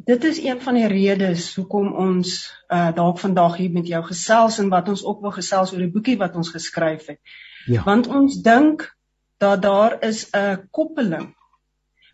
dit 0.07 0.25
is 0.25 0.39
een 0.43 0.61
van 0.63 0.75
die 0.75 0.87
redes 0.87 1.55
hoekom 1.55 1.93
ons 1.93 2.35
uh 2.69 2.91
dalk 2.95 3.19
vandag 3.19 3.57
hier 3.57 3.73
met 3.75 3.87
jou 3.91 4.03
gesels 4.07 4.59
en 4.63 4.69
wat 4.69 4.89
ons 4.89 5.05
ook 5.05 5.21
wil 5.25 5.35
gesels 5.35 5.73
oor 5.73 5.83
die 5.83 5.93
boekie 5.93 6.19
wat 6.21 6.37
ons 6.37 6.53
geskryf 6.55 7.09
het. 7.11 7.19
Ja. 7.67 7.83
Want 7.83 8.07
ons 8.07 8.37
dink 8.43 8.87
dat 9.43 9.63
daar 9.63 9.97
is 10.07 10.29
'n 10.31 10.69
koppeling 10.71 11.35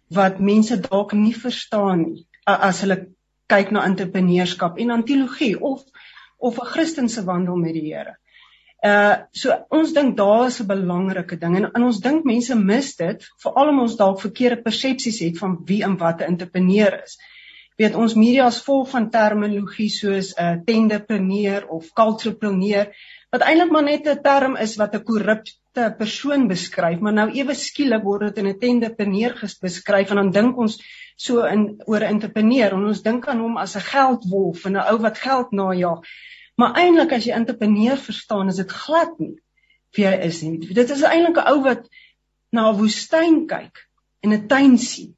wat 0.09 0.41
mense 0.41 0.81
dalk 0.81 1.12
nie 1.12 1.35
verstaan 1.37 2.03
nie 2.03 2.27
as 2.45 2.81
hulle 2.81 2.99
kyk 3.47 3.71
na 3.71 3.85
entrepreneurskap 3.85 4.79
en 4.79 4.91
aan 4.91 5.05
teologie 5.05 5.61
of 5.61 5.85
of 6.42 6.59
'n 6.59 6.72
Christelike 6.74 7.24
wandel 7.24 7.57
met 7.57 7.74
die 7.78 7.87
Here. 7.88 8.16
Uh 8.83 9.16
so 9.31 9.55
ons 9.70 9.92
dink 9.94 10.16
daar 10.18 10.46
is 10.46 10.61
'n 10.61 10.66
belangrike 10.66 11.38
ding 11.38 11.57
en, 11.57 11.68
en 11.72 11.83
ons 11.90 12.00
dink 12.00 12.24
mense 12.24 12.55
mis 12.55 12.96
dit 12.96 13.28
veral 13.44 13.68
omdat 13.68 13.88
ons 13.88 13.96
dalk 14.00 14.20
verkeerde 14.20 14.62
persepsies 14.62 15.20
het 15.22 15.38
van 15.38 15.61
wie 15.66 15.83
en 15.87 15.96
wat 15.96 16.20
'n 16.20 16.35
entrepreneur 16.35 17.02
is 17.05 17.16
weet 17.78 17.94
ons 17.94 18.14
media 18.18 18.46
is 18.52 18.61
vol 18.66 18.85
van 18.94 19.11
terminologie 19.11 19.88
soos 19.90 20.33
'n 20.35 20.42
uh, 20.42 20.57
tenderpreneur 20.66 21.68
of 21.76 21.92
culturepreneur 22.00 22.90
wat 23.31 23.46
eintlik 23.46 23.70
maar 23.70 23.87
net 23.87 24.09
'n 24.09 24.22
term 24.22 24.57
is 24.57 24.76
wat 24.76 24.94
'n 24.94 25.05
korrupte 25.72 25.96
persoon 25.98 26.48
beskryf 26.48 27.00
maar 27.00 27.14
nou 27.16 27.30
ewe 27.32 27.54
skielik 27.54 28.02
word 28.04 28.26
dit 28.28 28.38
in 28.38 28.48
'n 28.48 28.58
tenderpreneur 28.58 29.32
beskryf 29.61 30.11
en 30.11 30.16
dan 30.16 30.30
dink 30.30 30.58
ons 30.58 30.78
so 31.16 31.44
in 31.46 31.80
oor 31.87 32.00
'n 32.00 32.14
entrepreneur 32.14 32.72
en 32.72 32.85
ons 32.85 33.02
dink 33.02 33.26
aan 33.28 33.40
hom 33.40 33.56
as 33.56 33.76
'n 33.76 33.80
geldwolf 33.80 34.66
en 34.66 34.76
'n 34.76 34.92
ou 34.92 34.98
wat 34.98 35.18
geld 35.18 35.52
najag. 35.52 36.00
Maar 36.56 36.76
eintlik 36.76 37.12
as 37.12 37.24
jy 37.24 37.32
entrepreneur 37.32 37.96
verstaan 37.96 38.48
is 38.48 38.56
dit 38.56 38.70
glad 38.70 39.18
nie 39.18 39.37
wie 39.96 40.06
hy 40.06 40.26
is 40.26 40.42
nie. 40.42 40.58
Dit 40.58 40.90
is 40.90 41.02
eintlik 41.02 41.37
'n 41.37 41.48
ou 41.52 41.62
wat 41.62 41.88
na 42.52 42.70
'n 42.70 42.78
woestyn 42.78 43.46
kyk 43.46 43.88
en 44.22 44.32
'n 44.32 44.48
tuin 44.48 44.78
sien. 44.78 45.16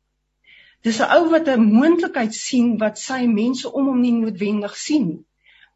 Dis 0.82 1.00
'n 1.00 1.10
ou 1.16 1.30
wat 1.30 1.48
'n 1.48 1.60
moontlikheid 1.60 2.34
sien 2.34 2.78
wat 2.78 2.98
sy 2.98 3.26
mense 3.26 3.72
om 3.72 3.86
hom 3.86 4.00
nie 4.00 4.12
noodwendig 4.12 4.76
sien 4.76 5.08
nie. 5.08 5.24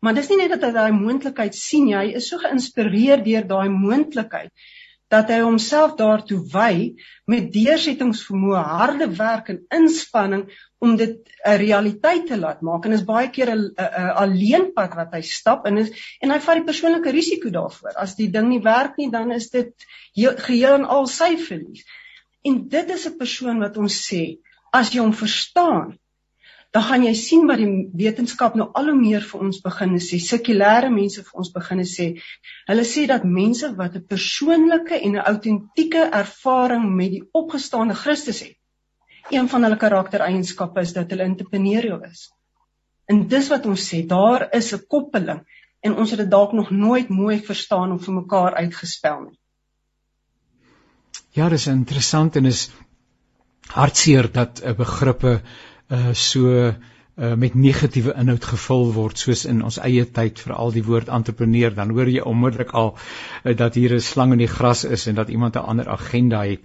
Maar 0.00 0.14
dis 0.14 0.28
nie 0.30 0.38
net 0.38 0.50
dat 0.54 0.62
hy 0.68 0.72
daai 0.76 0.92
moontlikheid 0.94 1.54
sien 1.54 1.88
nie, 1.88 1.96
hy 1.96 2.12
is 2.20 2.28
so 2.30 2.38
geïnspireer 2.38 3.24
deur 3.24 3.48
daai 3.48 3.68
moontlikheid 3.68 4.52
dat 5.08 5.30
hy 5.32 5.38
homself 5.40 5.94
daartoe 5.96 6.38
wy 6.52 6.72
met 7.32 7.48
deursettingsvermoë, 7.52 8.60
harde 8.76 9.08
werk 9.16 9.48
en 9.52 9.62
inspanning 9.72 10.44
om 10.84 10.96
dit 11.00 11.16
'n 11.46 11.56
realiteit 11.62 12.26
te 12.28 12.36
laat 12.36 12.60
maak 12.60 12.84
en 12.84 12.92
is 12.92 13.04
baie 13.08 13.30
keer 13.30 13.54
'n 13.54 13.62
alleen 14.24 14.72
pad 14.74 14.94
wat 14.94 15.14
hy 15.16 15.22
stap 15.22 15.66
en 15.66 15.78
is 15.78 15.90
en 16.20 16.30
hy 16.30 16.38
vat 16.38 16.60
die 16.60 16.68
persoonlike 16.68 17.10
risiko 17.10 17.50
daarvoor. 17.50 17.96
As 17.96 18.16
die 18.16 18.30
ding 18.30 18.48
nie 18.48 18.62
werk 18.62 18.98
nie, 18.98 19.10
dan 19.10 19.32
is 19.32 19.50
dit 19.50 19.72
geheel 20.16 20.74
en 20.74 20.84
al 20.84 21.06
sy 21.06 21.36
verlies. 21.36 21.84
En 22.44 22.68
dit 22.68 22.90
is 22.90 23.06
'n 23.06 23.16
persoon 23.16 23.58
wat 23.58 23.76
ons 23.76 24.12
sê, 24.12 24.38
as 24.72 24.92
jy 24.92 25.00
hom 25.00 25.12
verstaan, 25.12 25.98
dan 26.76 26.82
gaan 26.84 27.04
jy 27.04 27.14
sien 27.16 27.46
wat 27.48 27.60
die 27.62 27.88
wetenskap 27.96 28.56
nou 28.58 28.68
al 28.76 28.90
hoe 28.90 28.96
meer 28.98 29.24
vir 29.24 29.44
ons 29.46 29.60
begin 29.64 29.94
sê, 30.04 30.18
sekulêre 30.20 30.90
mense 30.92 31.22
vir 31.24 31.40
ons 31.42 31.50
begin 31.54 31.80
sê. 31.88 32.08
Hulle 32.68 32.84
sê 32.84 33.06
dat 33.08 33.24
mense 33.24 33.70
wat 33.76 33.96
'n 33.96 34.04
persoonlike 34.12 35.00
en 35.00 35.16
'n 35.16 35.26
autentieke 35.32 36.02
ervaring 36.22 36.84
met 36.96 37.10
die 37.10 37.24
opgestaane 37.32 37.94
Christus 37.94 38.40
het, 38.40 38.56
een 39.30 39.48
van 39.48 39.62
hulle 39.62 39.76
karaktereienskappe 39.76 40.80
is 40.80 40.92
dat 40.92 41.10
hulle 41.10 41.24
entrepreneurial 41.24 42.04
is. 42.04 42.28
En 43.08 43.28
dis 43.28 43.48
wat 43.48 43.66
ons 43.66 43.88
sê, 43.90 44.06
daar 44.06 44.48
is 44.52 44.72
'n 44.74 44.86
koppeling 44.88 45.40
en 45.80 45.96
ons 45.96 46.10
het 46.10 46.18
dit 46.18 46.30
dalk 46.30 46.52
nog 46.52 46.70
nooit 46.70 47.08
mooi 47.08 47.40
verstaan 47.40 47.92
of 47.92 48.04
vir 48.04 48.14
mekaar 48.14 48.54
uitgespel 48.54 49.20
nie. 49.20 49.38
Ja, 51.32 51.48
dis 51.48 51.66
interessant 51.66 52.36
en 52.36 52.44
is 52.44 52.70
hartseer 53.72 54.32
dat 54.32 54.60
'n 54.62 54.68
uh, 54.68 54.76
begrippe 54.76 55.40
uh, 55.90 56.12
so 56.12 56.72
uh, 57.18 57.34
met 57.34 57.54
negatiewe 57.54 58.14
inhoud 58.14 58.44
gevul 58.44 58.92
word 58.94 59.18
soos 59.18 59.44
in 59.50 59.62
ons 59.66 59.80
eie 59.82 60.04
tyd 60.04 60.38
veral 60.38 60.72
die 60.74 60.84
woord 60.86 61.08
entrepreneur 61.08 61.74
dan 61.74 61.90
hoor 61.96 62.10
jy 62.10 62.22
onmiddellik 62.22 62.74
al 62.78 62.94
uh, 62.94 63.56
dat 63.56 63.74
hier 63.74 63.94
'n 63.94 64.00
slang 64.00 64.32
in 64.32 64.44
die 64.44 64.54
gras 64.54 64.84
is 64.84 65.06
en 65.06 65.14
dat 65.14 65.28
iemand 65.28 65.56
'n 65.56 65.68
ander 65.74 65.88
agenda 65.88 66.44
het. 66.44 66.60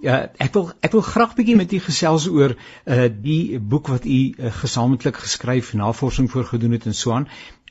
Ja, 0.00 0.30
ek 0.38 0.54
wil 0.54 0.70
ek 0.80 0.92
wil 0.92 1.02
graag 1.02 1.34
bietjie 1.34 1.56
met 1.56 1.72
u 1.72 1.78
gesels 1.82 2.28
oor 2.28 2.54
uh 2.86 3.08
die 3.22 3.58
boek 3.58 3.88
wat 3.88 4.04
u 4.04 4.18
uh, 4.38 4.52
gesamentlik 4.60 5.16
geskryf, 5.16 5.74
navorsing 5.74 6.30
voorgedoen 6.30 6.72
het 6.72 6.86
en 6.86 6.94
so 6.94 7.12
aan. 7.12 7.26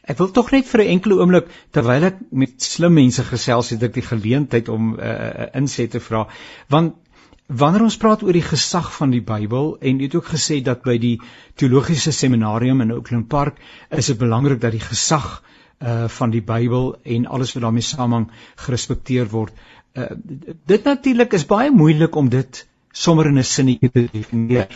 Ek 0.08 0.18
wil 0.18 0.32
tog 0.32 0.52
net 0.52 0.68
vir 0.68 0.84
'n 0.84 0.92
enkele 0.96 1.20
oomblik 1.20 1.48
terwyl 1.72 2.04
ek 2.04 2.20
met 2.32 2.62
slim 2.64 2.94
mense 2.94 3.24
gesels 3.24 3.70
het 3.70 3.84
ek 3.84 3.94
die 3.94 4.08
geleentheid 4.10 4.70
om 4.70 4.96
'n 4.96 5.00
uh, 5.00 5.48
inset 5.54 5.92
te 5.92 6.00
vra 6.00 6.28
want 6.68 6.96
Wanneer 7.48 7.86
ons 7.86 7.96
praat 7.98 8.24
oor 8.24 8.36
die 8.36 8.44
gesag 8.44 8.90
van 8.92 9.14
die 9.16 9.22
Bybel 9.24 9.78
en 9.80 10.00
jy 10.02 10.10
het 10.10 10.16
ook 10.20 10.32
gesê 10.34 10.60
dat 10.64 10.82
by 10.84 10.98
die 11.00 11.16
teologiese 11.56 12.12
seminarium 12.12 12.82
in 12.84 12.92
Oakland 12.92 13.30
Park 13.32 13.62
is 13.90 14.10
dit 14.12 14.20
belangrik 14.20 14.60
dat 14.62 14.76
die 14.76 14.84
gesag 14.84 15.30
uh 15.80 16.08
van 16.10 16.34
die 16.34 16.42
Bybel 16.42 16.96
en 17.06 17.26
alles 17.26 17.54
wat 17.54 17.64
daarmee 17.64 17.86
saamhang 17.86 18.28
gerespekteer 18.66 19.30
word. 19.32 19.54
Uh 19.96 20.10
dit 20.66 20.84
natuurlik 20.84 21.34
is 21.34 21.46
baie 21.46 21.72
moeilik 21.72 22.16
om 22.16 22.30
dit 22.30 22.68
sommer 22.92 23.28
in 23.32 23.40
'n 23.40 23.44
sinnetjie 23.44 23.92
te 23.92 24.08
definieer. 24.12 24.68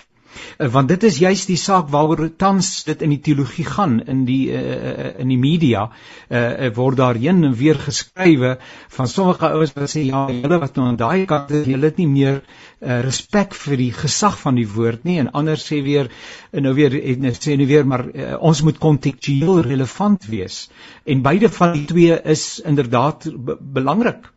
Uh, 0.58 0.68
want 0.74 0.92
dit 0.92 1.04
is 1.04 1.20
juist 1.22 1.48
die 1.52 1.60
saak 1.60 1.90
waaroor 1.94 2.30
tans 2.38 2.84
dit 2.88 3.02
in 3.02 3.14
die 3.16 3.22
teologie 3.22 3.66
gaan 3.66 4.00
in 4.06 4.26
die 4.26 4.52
uh, 4.52 5.12
in 5.22 5.32
die 5.34 5.40
media 5.42 5.88
uh, 6.30 6.70
word 6.76 6.98
daar 6.98 7.20
heen 7.20 7.44
en 7.44 7.56
weer 7.58 7.80
geskrywe 7.80 8.58
van 8.98 9.08
sommige 9.08 9.50
ouens 9.50 9.74
wat 9.76 9.92
sê 9.92 10.06
ja 10.08 10.26
julle 10.32 10.60
wat 10.62 10.76
nou 10.76 10.88
aan 10.88 11.00
daai 11.00 11.26
kant 11.30 11.52
is 11.52 11.68
julle 11.70 11.92
het 11.92 12.00
nie 12.02 12.10
meer 12.10 12.42
uh, 12.42 13.00
respek 13.06 13.56
vir 13.58 13.78
die 13.82 13.92
gesag 13.96 14.38
van 14.42 14.58
die 14.60 14.68
woord 14.68 15.06
nie. 15.08 15.20
En 15.22 15.32
ander 15.38 15.60
sê 15.62 15.82
weer 15.86 16.12
nou 16.52 16.74
weer 16.78 16.98
en 17.00 17.32
sê 17.38 17.56
nou 17.60 17.68
weer 17.70 17.88
maar 17.88 18.08
uh, 18.10 18.36
ons 18.40 18.64
moet 18.66 18.78
kontekstueel 18.82 19.64
relevant 19.68 20.28
wees. 20.32 20.64
En 21.06 21.24
beide 21.26 21.50
van 21.50 21.76
die 21.78 21.88
twee 21.90 22.20
is 22.36 22.46
inderdaad 22.66 23.30
belangrik 23.60 24.32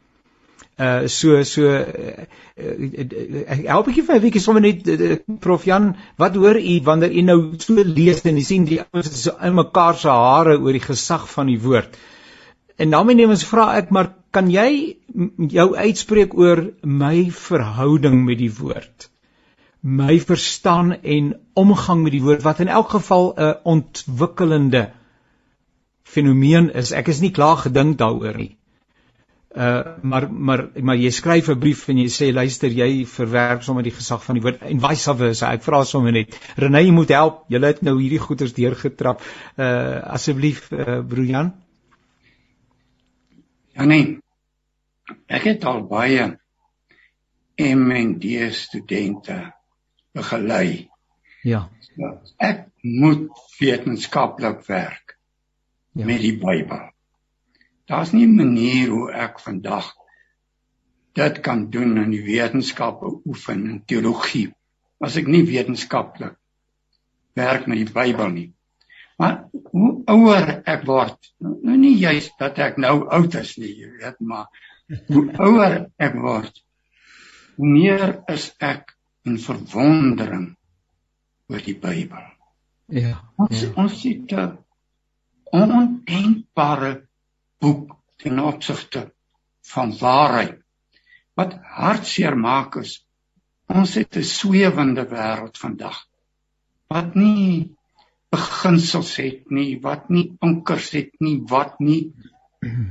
Uh 0.77 1.07
so 1.07 1.43
so 1.45 1.69
uh, 1.71 2.27
uh, 2.59 3.59
help 3.67 3.89
ek 3.93 4.01
vir 4.07 4.17
'n 4.17 4.23
bietjie 4.25 4.41
sommer 4.43 4.63
net 4.65 4.89
uh, 4.91 5.19
Prof 5.41 5.67
Jan, 5.69 5.93
wat 6.19 6.35
hoor 6.35 6.59
u 6.59 6.81
wanneer 6.83 7.13
u 7.15 7.23
nou 7.23 7.37
so 7.63 7.85
lees 7.87 8.25
en 8.27 8.41
u 8.41 8.43
sien 8.43 8.65
die 8.67 8.81
ouens 8.83 9.11
is 9.11 9.23
so 9.29 9.37
in 9.39 9.55
mekaar 9.55 9.95
se 9.95 10.09
hare 10.11 10.57
oor 10.59 10.75
die 10.75 10.83
gesag 10.83 11.29
van 11.31 11.47
die 11.47 11.61
woord. 11.63 11.95
En 12.77 12.91
daarmee 12.91 13.15
neem 13.15 13.31
ons 13.31 13.47
vra 13.47 13.69
ek 13.79 13.93
maar 13.95 14.11
kan 14.35 14.51
jy 14.51 14.97
jou 15.55 15.69
uitspreek 15.77 16.35
oor 16.35 16.65
my 16.83 17.31
verhouding 17.31 18.25
met 18.27 18.43
die 18.43 18.51
woord? 18.51 19.09
My 19.81 20.19
verstaan 20.19 20.97
en 21.03 21.31
omgang 21.55 22.03
met 22.03 22.17
die 22.17 22.25
woord 22.25 22.43
wat 22.43 22.65
in 22.67 22.73
elk 22.81 22.91
geval 22.97 23.31
'n 23.37 23.55
ontwikkelende 23.77 24.89
fenomeen 26.03 26.73
is. 26.75 26.91
Ek 26.91 27.09
is 27.09 27.21
nie 27.21 27.31
klaar 27.31 27.63
gedink 27.63 27.99
daaroor 27.99 28.37
nie. 28.37 28.57
Uh 29.55 29.83
maar 30.03 30.33
maar 30.33 30.69
maar 30.83 30.97
jy 30.99 31.11
skryf 31.15 31.49
'n 31.49 31.59
brief 31.59 31.89
en 31.89 31.99
jy 31.99 32.09
sê 32.11 32.33
luister 32.33 32.71
jy 32.71 33.07
verwerk 33.07 33.63
sommer 33.63 33.85
die 33.87 33.95
gesag 33.95 34.25
van 34.25 34.35
die 34.35 34.43
woord 34.43 34.63
en 34.63 34.81
vice 34.81 35.15
versa. 35.15 35.53
Ek 35.53 35.63
vra 35.63 35.85
sommer 35.85 36.13
net 36.13 36.35
Renée 36.57 36.83
jy 36.83 36.91
moet 36.91 37.09
help. 37.09 37.45
Jy 37.49 37.61
het 37.63 37.83
nou 37.83 38.01
hierdie 38.01 38.19
goeters 38.19 38.53
deurgetrap. 38.53 39.23
Uh 39.57 40.01
asseblief 40.17 40.73
uh 40.73 41.01
broer 41.07 41.25
Jan. 41.25 41.53
Ja 43.75 43.85
nee. 43.85 44.19
Ek 45.27 45.45
het 45.45 45.65
al 45.65 45.87
baie 45.87 46.39
MND 47.59 48.53
studente 48.55 49.55
begelei. 50.13 50.89
Ja. 51.43 51.69
Ek 52.39 52.67
moet 52.83 53.31
wetenskaplik 53.61 54.67
werk 54.67 55.17
ja. 55.93 56.05
met 56.05 56.21
die 56.21 56.39
Bybel. 56.39 56.94
Daar's 57.87 58.13
nie 58.13 58.27
'n 58.27 58.37
manier 58.37 58.89
hoe 58.89 59.13
ek 59.13 59.41
vandag 59.41 59.93
dit 61.13 61.41
kan 61.41 61.71
doen 61.71 61.97
in 61.97 62.11
die 62.11 62.25
wetenskappe 62.25 63.21
oefen 63.25 63.67
in 63.71 63.85
teologie 63.85 64.53
as 65.01 65.17
ek 65.17 65.27
nie 65.27 65.45
wetenskaplik 65.47 66.37
werk 67.35 67.67
met 67.67 67.79
die 67.83 67.93
Bybel 67.93 68.31
nie. 68.31 68.51
Maar 69.19 69.45
hoe 69.71 70.03
ouer 70.11 70.63
ek 70.67 70.85
word, 70.87 71.31
nou 71.39 71.77
nie 71.79 71.95
juist 71.99 72.35
dat 72.39 72.59
ek 72.59 72.79
nou 72.83 73.07
oud 73.15 73.35
is 73.39 73.55
nie, 73.63 73.71
jy 73.79 73.91
weet, 74.01 74.19
maar 74.21 74.47
hoe 75.13 75.25
ouer 75.39 75.77
ek 76.03 76.17
word, 76.19 76.63
hoe 77.57 77.71
meer 77.71 78.23
is 78.33 78.51
ek 78.59 78.97
in 79.25 79.39
verwondering 79.39 80.49
oor 81.53 81.63
die 81.63 81.77
Bybel. 81.79 82.27
Ja. 82.93 83.17
Ons 83.41 83.63
ja. 83.63 83.71
ons 83.81 84.01
sit 84.01 84.33
'n 84.33 84.59
ondenkbare 85.55 87.07
boek 87.65 87.97
ten 88.23 88.41
opsigte 88.41 89.07
van 89.73 89.95
waarheid. 89.99 90.61
Wat 91.35 91.57
hartseer 91.77 92.37
maak 92.39 92.77
is 92.83 93.01
ons 93.67 93.95
het 93.99 94.17
'n 94.17 94.23
swewende 94.23 95.05
wêreld 95.09 95.57
vandag. 95.59 95.99
Wat 96.89 97.15
nie 97.15 97.75
beginsels 98.31 99.17
het 99.17 99.51
nie, 99.51 99.81
wat 99.81 100.09
nie 100.09 100.37
ankers 100.41 100.91
het 100.91 101.13
nie, 101.21 101.41
wat 101.49 101.81
nie 101.81 102.13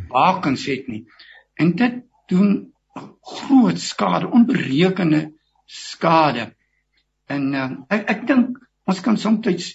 bakens 0.09 0.65
het 0.65 0.87
nie. 0.87 1.05
En 1.55 1.75
dit 1.75 2.03
doen 2.27 2.73
groot 3.21 3.79
skade, 3.79 4.27
onberekende 4.27 5.33
skade. 5.65 6.53
En 7.27 7.53
uh, 7.53 7.69
ek 7.89 8.09
ek 8.09 8.27
dink 8.27 8.59
ons 8.85 8.99
kan 9.01 9.17
soms 9.17 9.69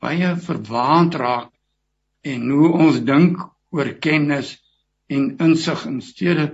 baie 0.00 0.36
verwaand 0.36 1.14
raak 1.14 1.50
en 2.24 2.50
hoe 2.50 2.70
ons 2.72 3.00
dink 3.04 3.40
oor 3.74 3.90
kennis 3.98 4.54
en 5.10 5.34
insig 5.44 5.86
in 5.90 6.00
steede 6.02 6.46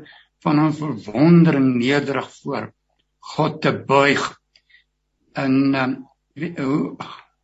van 0.43 0.61
'n 0.61 0.73
verwondering 0.73 1.75
nederig 1.77 2.29
voor 2.43 2.73
God 3.19 3.61
te 3.63 3.73
buig. 3.87 4.23
En 5.33 5.75
um, 5.75 5.93
hoe, 6.35 6.97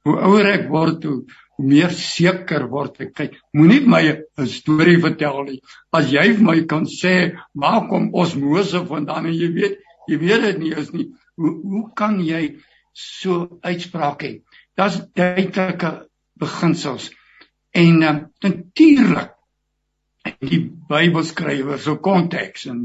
hoe 0.03 0.16
ouer 0.20 0.47
ek 0.53 0.68
word, 0.68 1.05
hoe, 1.05 1.24
hoe 1.57 1.66
meer 1.66 1.91
seker 1.91 2.68
word 2.72 3.01
ek. 3.05 3.12
Kyk, 3.14 3.37
moenie 3.53 3.83
my 3.87 4.03
'n 4.09 4.47
storie 4.47 4.99
vertel 5.01 5.45
nie. 5.45 5.61
As 5.93 6.11
jy 6.11 6.33
vir 6.35 6.45
my 6.45 6.64
kan 6.64 6.87
sê, 6.87 7.37
"Maar 7.55 7.89
kom 7.89 8.14
ons 8.14 8.35
Mose 8.35 8.87
vandaan?" 8.87 9.27
en 9.27 9.35
jy 9.35 9.53
weet, 9.53 9.79
jy 10.09 10.18
weet 10.18 10.43
dit 10.43 10.59
nie 10.59 10.74
is 10.74 10.91
nie. 10.93 11.12
Hoe 11.37 11.53
hoe 11.62 11.93
kan 11.95 12.20
jy 12.20 12.57
so 12.93 13.59
uitspraak 13.61 14.22
hê? 14.22 14.43
Daar's 14.74 15.01
duidelike 15.14 16.09
beginsels. 16.39 17.12
En 17.72 18.03
um, 18.03 18.33
natuurlik 18.41 19.36
die 20.41 20.61
Bybelskrywer 20.89 21.78
se 21.78 21.97
konteks 22.03 22.66
en 22.72 22.82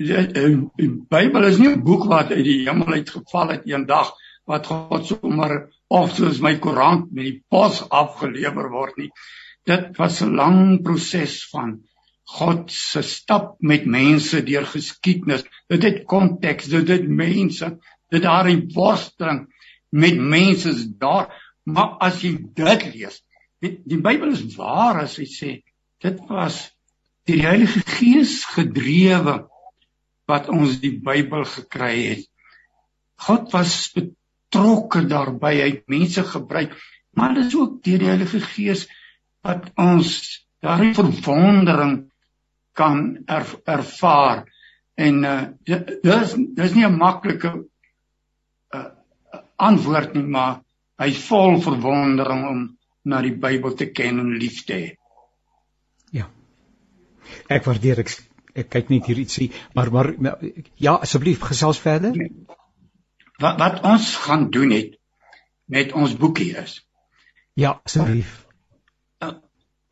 die 0.00 0.88
Bybel 1.12 1.44
is 1.48 1.58
nie 1.58 1.68
'n 1.74 1.84
boek 1.84 2.06
wat 2.08 2.32
uit 2.32 2.44
die 2.44 2.62
hemel 2.68 2.94
uit 2.94 3.10
geval 3.10 3.48
het 3.56 3.66
eendag 3.66 4.14
wat 4.46 4.66
God 4.66 5.06
sommer 5.06 5.70
of 5.88 6.14
soos 6.16 6.40
my 6.40 6.56
koerant 6.58 7.12
met 7.12 7.24
die 7.24 7.42
pos 7.48 7.82
afgelewer 7.90 8.70
word 8.70 8.96
nie. 8.96 9.10
Dit 9.66 9.96
was 9.98 10.22
'n 10.22 10.34
lang 10.34 10.82
proses 10.82 11.48
van 11.50 11.80
God 12.24 12.70
se 12.70 13.02
stap 13.02 13.56
met 13.60 13.86
mense 13.86 14.42
deur 14.42 14.66
geskiedenis. 14.66 15.44
Dit 15.68 15.82
het 15.82 16.04
konteks, 16.04 16.66
dit 16.66 16.88
het 16.88 17.08
mense, 17.08 17.78
dit 18.10 18.22
daar 18.22 18.48
in 18.48 18.70
worsteling 18.74 19.48
met 19.90 20.16
mense 20.16 20.98
daar. 20.98 21.34
Maar 21.64 21.98
as 22.00 22.22
jy 22.22 22.38
dit 22.54 22.94
lees, 22.94 23.22
die, 23.60 23.80
die 23.84 24.00
Bybel 24.00 24.32
is 24.32 24.56
waar 24.56 25.02
as 25.02 25.16
hy 25.16 25.26
sê 25.26 25.50
dit 26.00 26.20
was 26.28 26.70
die 27.28 27.42
Heilige 27.44 27.82
Gees 27.86 28.44
gedrewe 28.48 29.44
wat 30.30 30.48
ons 30.52 30.78
die 30.82 30.94
Bybel 31.04 31.44
gekry 31.48 31.94
het. 32.06 32.26
God 33.20 33.50
was 33.52 33.90
betrokke 33.94 35.04
daarbey, 35.10 35.56
hy 35.60 35.68
het 35.74 35.90
mense 35.92 36.24
gebruik, 36.24 36.76
maar 37.16 37.34
dit 37.36 37.50
is 37.50 37.56
ook 37.58 37.82
deur 37.84 38.00
die 38.00 38.10
Heilige 38.10 38.40
Gees 38.44 38.86
wat 39.44 39.68
ons 39.80 40.14
daardie 40.64 40.94
verwondering 40.96 41.98
kan 42.76 43.02
er, 43.28 43.46
ervaar. 43.68 44.46
En 45.00 45.24
uh 45.24 45.36
dis 45.64 46.34
dis 46.56 46.74
nie 46.76 46.86
'n 46.86 46.96
maklike 46.96 47.52
uh 48.76 48.88
antwoord 49.56 50.14
nie, 50.14 50.24
maar 50.24 50.60
hy's 51.00 51.20
vol 51.28 51.60
verwondering 51.60 52.44
om 52.48 52.60
na 53.04 53.20
die 53.24 53.36
Bybel 53.36 53.74
te 53.74 53.90
ken 53.92 54.20
en 54.20 54.36
lief 54.40 54.64
te 54.64 54.72
hê. 54.72 54.99
Ek 57.48 57.64
waardeer 57.68 58.02
ek 58.04 58.12
ek 58.54 58.70
kyk 58.70 58.88
net 58.90 59.06
hier 59.10 59.20
ietsie, 59.22 59.50
maar 59.74 59.90
maar 59.92 60.14
ja, 60.74 60.94
asseblief 60.94 61.42
gesels 61.46 61.80
verder. 61.80 62.16
Wat 63.40 63.58
wat 63.58 63.82
ons 63.86 64.14
gaan 64.26 64.48
doen 64.50 64.70
het 64.74 64.96
met 65.70 65.92
ons 65.92 66.16
boekie 66.16 66.52
is. 66.56 66.80
Ja, 67.54 67.80
asseblief. 67.84 68.46
Uh, 69.22 69.36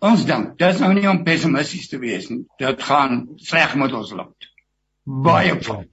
ons 0.04 0.24
dink, 0.26 0.56
dit 0.58 0.74
is 0.74 0.80
nou 0.82 0.92
nie 0.96 1.08
om 1.10 1.22
pessimisties 1.24 1.88
te 1.88 2.00
wees 2.02 2.28
nie. 2.32 2.44
Dit 2.58 2.82
gaan 2.82 3.20
sleg 3.36 3.76
met 3.78 3.94
ons 3.94 4.12
land. 4.16 4.50
Baie 5.04 5.54
van. 5.62 5.86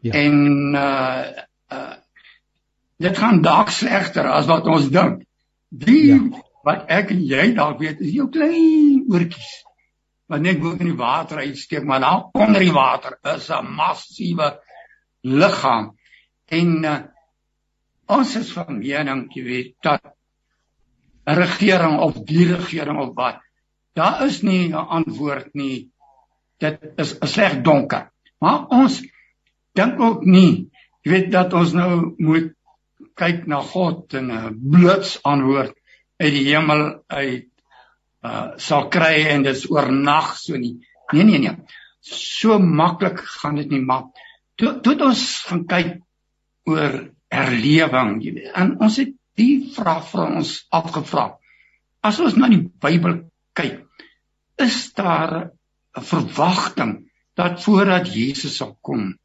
Ja. 0.00 0.14
En 0.14 0.36
uh 0.74 1.24
uh 1.74 1.96
dit 3.00 3.16
gaan 3.16 3.40
dalk 3.40 3.70
slegter 3.72 4.26
as 4.28 4.46
wat 4.46 4.66
ons 4.68 4.90
dink. 4.92 5.24
Die 5.68 6.06
ja. 6.12 6.20
wat 6.64 6.88
ek 6.92 7.12
en 7.14 7.20
jy 7.24 7.50
dalk 7.56 7.78
weet 7.80 8.00
is 8.04 8.12
jou 8.12 8.28
klein 8.32 9.06
oortjies 9.08 9.52
wat 10.30 10.42
net 10.44 10.60
bo 10.62 10.76
in 10.78 10.92
die 10.92 10.98
water 10.98 11.42
uitsteek, 11.42 11.84
maar 11.84 12.02
daar 12.04 12.28
onder 12.38 12.62
die 12.62 12.74
water 12.74 13.18
is 13.34 13.50
'n 13.50 13.66
massiewe 13.74 14.60
liggaam. 15.26 15.96
En 16.46 16.84
uh, 16.84 16.98
ons 18.06 18.36
is 18.36 18.52
van 18.52 18.78
mening, 18.78 19.26
jy 19.34 19.42
weet, 19.44 19.74
dat 19.82 20.02
'n 21.26 21.34
regering 21.34 21.98
of 22.00 22.22
die 22.26 22.46
regering 22.46 22.98
of 22.98 23.14
wat, 23.14 23.42
daar 23.94 24.26
is 24.26 24.42
nie 24.42 24.68
'n 24.68 24.86
antwoord 24.98 25.54
nie. 25.54 25.90
Dit 26.58 26.78
is 26.96 27.18
'n 27.18 27.26
sleg 27.26 27.62
donker. 27.62 28.10
Maar 28.38 28.66
ons 28.68 29.02
dink 29.74 30.00
ook 30.00 30.24
nie, 30.24 30.70
jy 31.02 31.10
weet 31.10 31.30
dat 31.32 31.52
ons 31.52 31.72
nou 31.72 32.14
moet 32.18 32.54
kyk 33.14 33.46
na 33.46 33.60
God 33.60 34.14
en 34.14 34.30
'n 34.30 34.58
blits 34.70 35.22
antwoord 35.22 35.74
uit 36.20 36.32
die 36.32 36.46
hemel 36.54 37.02
uit 37.06 37.49
uh 38.26 38.56
sal 38.60 38.88
kry 38.92 39.26
en 39.32 39.46
dis 39.46 39.66
oornag 39.70 40.34
so 40.38 40.56
nie. 40.56 40.76
Nee 41.12 41.24
nee 41.24 41.38
nee. 41.38 41.56
So 42.00 42.58
maklik 42.58 43.20
gaan 43.40 43.56
dit 43.56 43.70
nie 43.70 43.80
maar 43.84 44.10
toe 44.56 44.80
toe 44.84 44.96
ons 45.04 45.24
gaan 45.48 45.64
kyk 45.66 45.96
oor 46.68 47.00
herlewing, 47.30 48.18
jy 48.22 48.32
weet. 48.36 48.50
En 48.58 48.74
ons 48.82 48.96
het 49.00 49.14
die 49.38 49.70
vraag 49.74 50.04
vir 50.10 50.26
ons 50.26 50.54
afgevra. 50.74 51.26
As 52.04 52.18
ons 52.20 52.36
na 52.36 52.50
die 52.50 52.62
Bybel 52.82 53.22
kyk, 53.56 53.80
is 54.60 54.92
daar 54.94 55.50
'n 55.96 56.04
verwagting 56.04 57.10
dat 57.34 57.62
voordat 57.64 58.12
Jesus 58.12 58.56
sal 58.56 58.76
kom, 58.80 59.16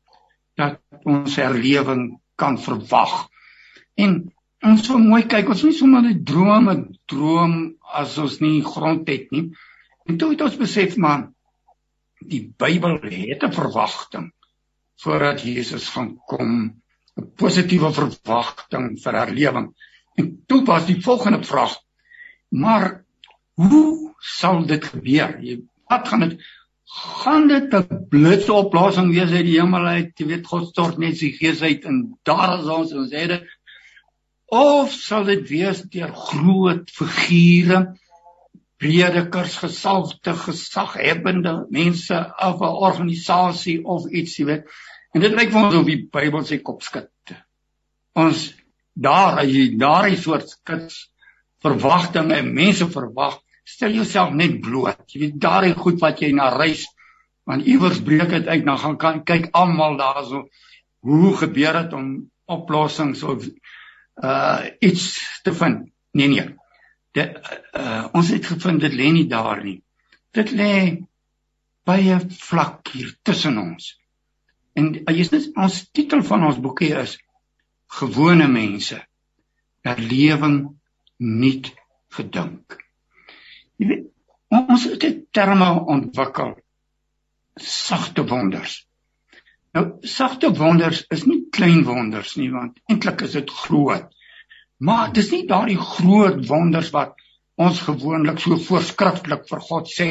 dat 0.55 0.79
ons 1.03 1.35
herlewing 1.35 2.19
kan 2.35 2.57
verwag. 2.57 3.27
En 3.95 4.31
ons 4.65 4.89
moet 4.89 5.07
mooi 5.09 5.23
kyk, 5.29 5.49
ons 5.53 5.63
moet 5.67 5.77
sommer 5.77 6.03
'n 6.09 6.23
droom, 6.23 6.69
'n 6.69 6.97
droom 7.11 7.53
as 8.01 8.17
ons 8.17 8.39
nie 8.41 8.61
grond 8.63 9.07
het 9.07 9.31
nie. 9.31 9.51
En 10.05 10.17
toe 10.17 10.31
het 10.31 10.41
ons 10.41 10.57
besef 10.57 10.97
man, 10.97 11.33
die 12.21 12.53
Bybel 12.57 12.99
het 13.01 13.43
'n 13.43 13.51
verwagting 13.51 14.31
voordat 15.03 15.41
Jesus 15.41 15.89
gaan 15.89 16.17
kom, 16.25 16.81
'n 17.17 17.31
positiewe 17.35 17.91
verwagting 17.93 18.99
vir 19.03 19.13
herlewing. 19.13 19.73
En 20.15 20.43
toe 20.47 20.65
was 20.65 20.85
die 20.85 21.01
volgende 21.01 21.43
vraag: 21.43 21.77
Maar 22.49 23.03
hoe 23.53 24.13
sal 24.19 24.65
dit 24.65 24.83
gebeur? 24.83 25.59
Wat 25.87 26.07
gaan 26.07 26.19
dit 26.19 26.41
gaan 26.95 27.47
dit 27.47 27.73
'n 27.73 28.07
blitsoplossing 28.09 29.09
wees 29.13 29.31
uit 29.31 29.45
die 29.45 29.59
hemel 29.59 29.85
uit? 29.85 30.19
Jy 30.19 30.25
weet 30.25 30.47
God 30.47 30.67
stort 30.67 30.97
net 30.97 31.17
sy 31.17 31.31
gees 31.31 31.61
uit 31.61 31.85
en 31.85 32.17
daar 32.23 32.59
is 32.59 32.65
ons 32.65 32.93
ons 32.93 33.11
het 33.11 33.29
dit 33.29 33.43
of 34.55 34.91
sal 34.95 35.25
dit 35.27 35.43
wees 35.49 35.81
deur 35.91 36.11
groot 36.15 36.91
figure 36.95 37.79
predikers 38.79 39.55
gesalfde 39.59 40.35
gesaghebbende 40.39 41.55
mense 41.71 42.19
of 42.49 42.61
'n 42.61 42.77
organisasie 42.89 43.79
of 43.83 44.07
iets 44.09 44.37
jy 44.39 44.45
weet. 44.45 44.63
En 45.13 45.21
dit 45.21 45.31
lyk 45.31 45.51
vir 45.51 45.63
ons 45.63 45.75
of 45.75 45.85
die 45.85 46.07
Bybel 46.11 46.45
sy 46.45 46.57
kop 46.57 46.83
skud. 46.83 47.35
Ons 48.15 48.53
daar 48.93 49.39
as 49.39 49.51
jy 49.51 49.77
daardie 49.77 50.17
soort 50.17 50.49
skuts 50.49 51.09
verwagtinge 51.63 52.41
mense 52.43 52.87
verwag. 52.91 53.39
Stel 53.63 53.91
jouself 53.91 54.33
net 54.33 54.61
bloot 54.61 55.03
jy 55.11 55.19
weet 55.19 55.39
daardie 55.41 55.73
goed 55.73 55.99
wat 55.99 56.21
jy 56.21 56.31
na 56.31 56.49
reis 56.55 56.85
want 57.45 57.65
iewers 57.65 58.01
breek 58.01 58.29
dit 58.29 58.47
uit 58.47 58.65
dan 58.65 58.77
gaan 58.77 58.97
kan 58.97 59.23
kyk 59.23 59.49
almal 59.53 59.97
daarso 59.97 60.47
hoe 60.99 61.33
gebeur 61.37 61.73
dit 61.83 61.93
om 61.93 62.31
oplossings 62.45 63.23
of 63.23 63.45
uh 64.23 64.65
iets 64.79 65.41
te 65.43 65.53
vind. 65.53 65.89
Nee 66.11 66.27
nee. 66.27 66.47
Dit 67.11 67.35
uh 67.73 68.07
ons 68.13 68.29
het 68.29 68.45
gevind 68.45 68.81
dit 68.81 68.93
lê 68.93 69.11
nie 69.11 69.27
daar 69.27 69.63
nie. 69.63 69.81
Dit 70.31 70.51
lê 70.51 71.03
baie 71.85 72.19
vlak 72.39 72.87
hier 72.93 73.13
tussen 73.23 73.57
ons. 73.57 73.93
En 74.75 74.91
uh, 74.95 75.13
jy 75.15 75.25
sê 75.27 75.41
ons 75.55 75.81
titel 75.95 76.23
van 76.27 76.47
ons 76.49 76.59
boekie 76.59 76.93
is 76.97 77.17
gewone 77.99 78.47
mense 78.51 78.97
herlewing 79.85 80.57
nuut 81.21 81.71
gedink. 82.15 82.79
Jy 83.79 83.87
weet 83.91 84.11
ons 84.55 84.87
het 84.87 84.99
dit 85.03 85.23
terme 85.35 85.67
ontwikkel 85.91 86.55
sagte 87.61 88.25
wonders. 88.27 88.83
Nou 89.75 89.85
sagte 90.07 90.51
wonders 90.55 91.05
is 91.11 91.25
nie 91.27 91.44
klein 91.55 91.83
wonders 91.87 92.35
nie 92.39 92.51
want 92.53 92.79
eintlik 92.91 93.25
is 93.27 93.37
dit 93.39 93.51
groot. 93.63 94.11
Maar 94.77 95.13
dis 95.15 95.31
nie 95.31 95.45
daardie 95.47 95.79
groot 95.79 96.41
wonders 96.49 96.91
wat 96.95 97.15
ons 97.55 97.79
gewoonlik 97.87 98.41
so 98.43 98.59
voorskrifklik 98.59 99.45
vir 99.49 99.61
God 99.69 99.91
sê 99.91 100.09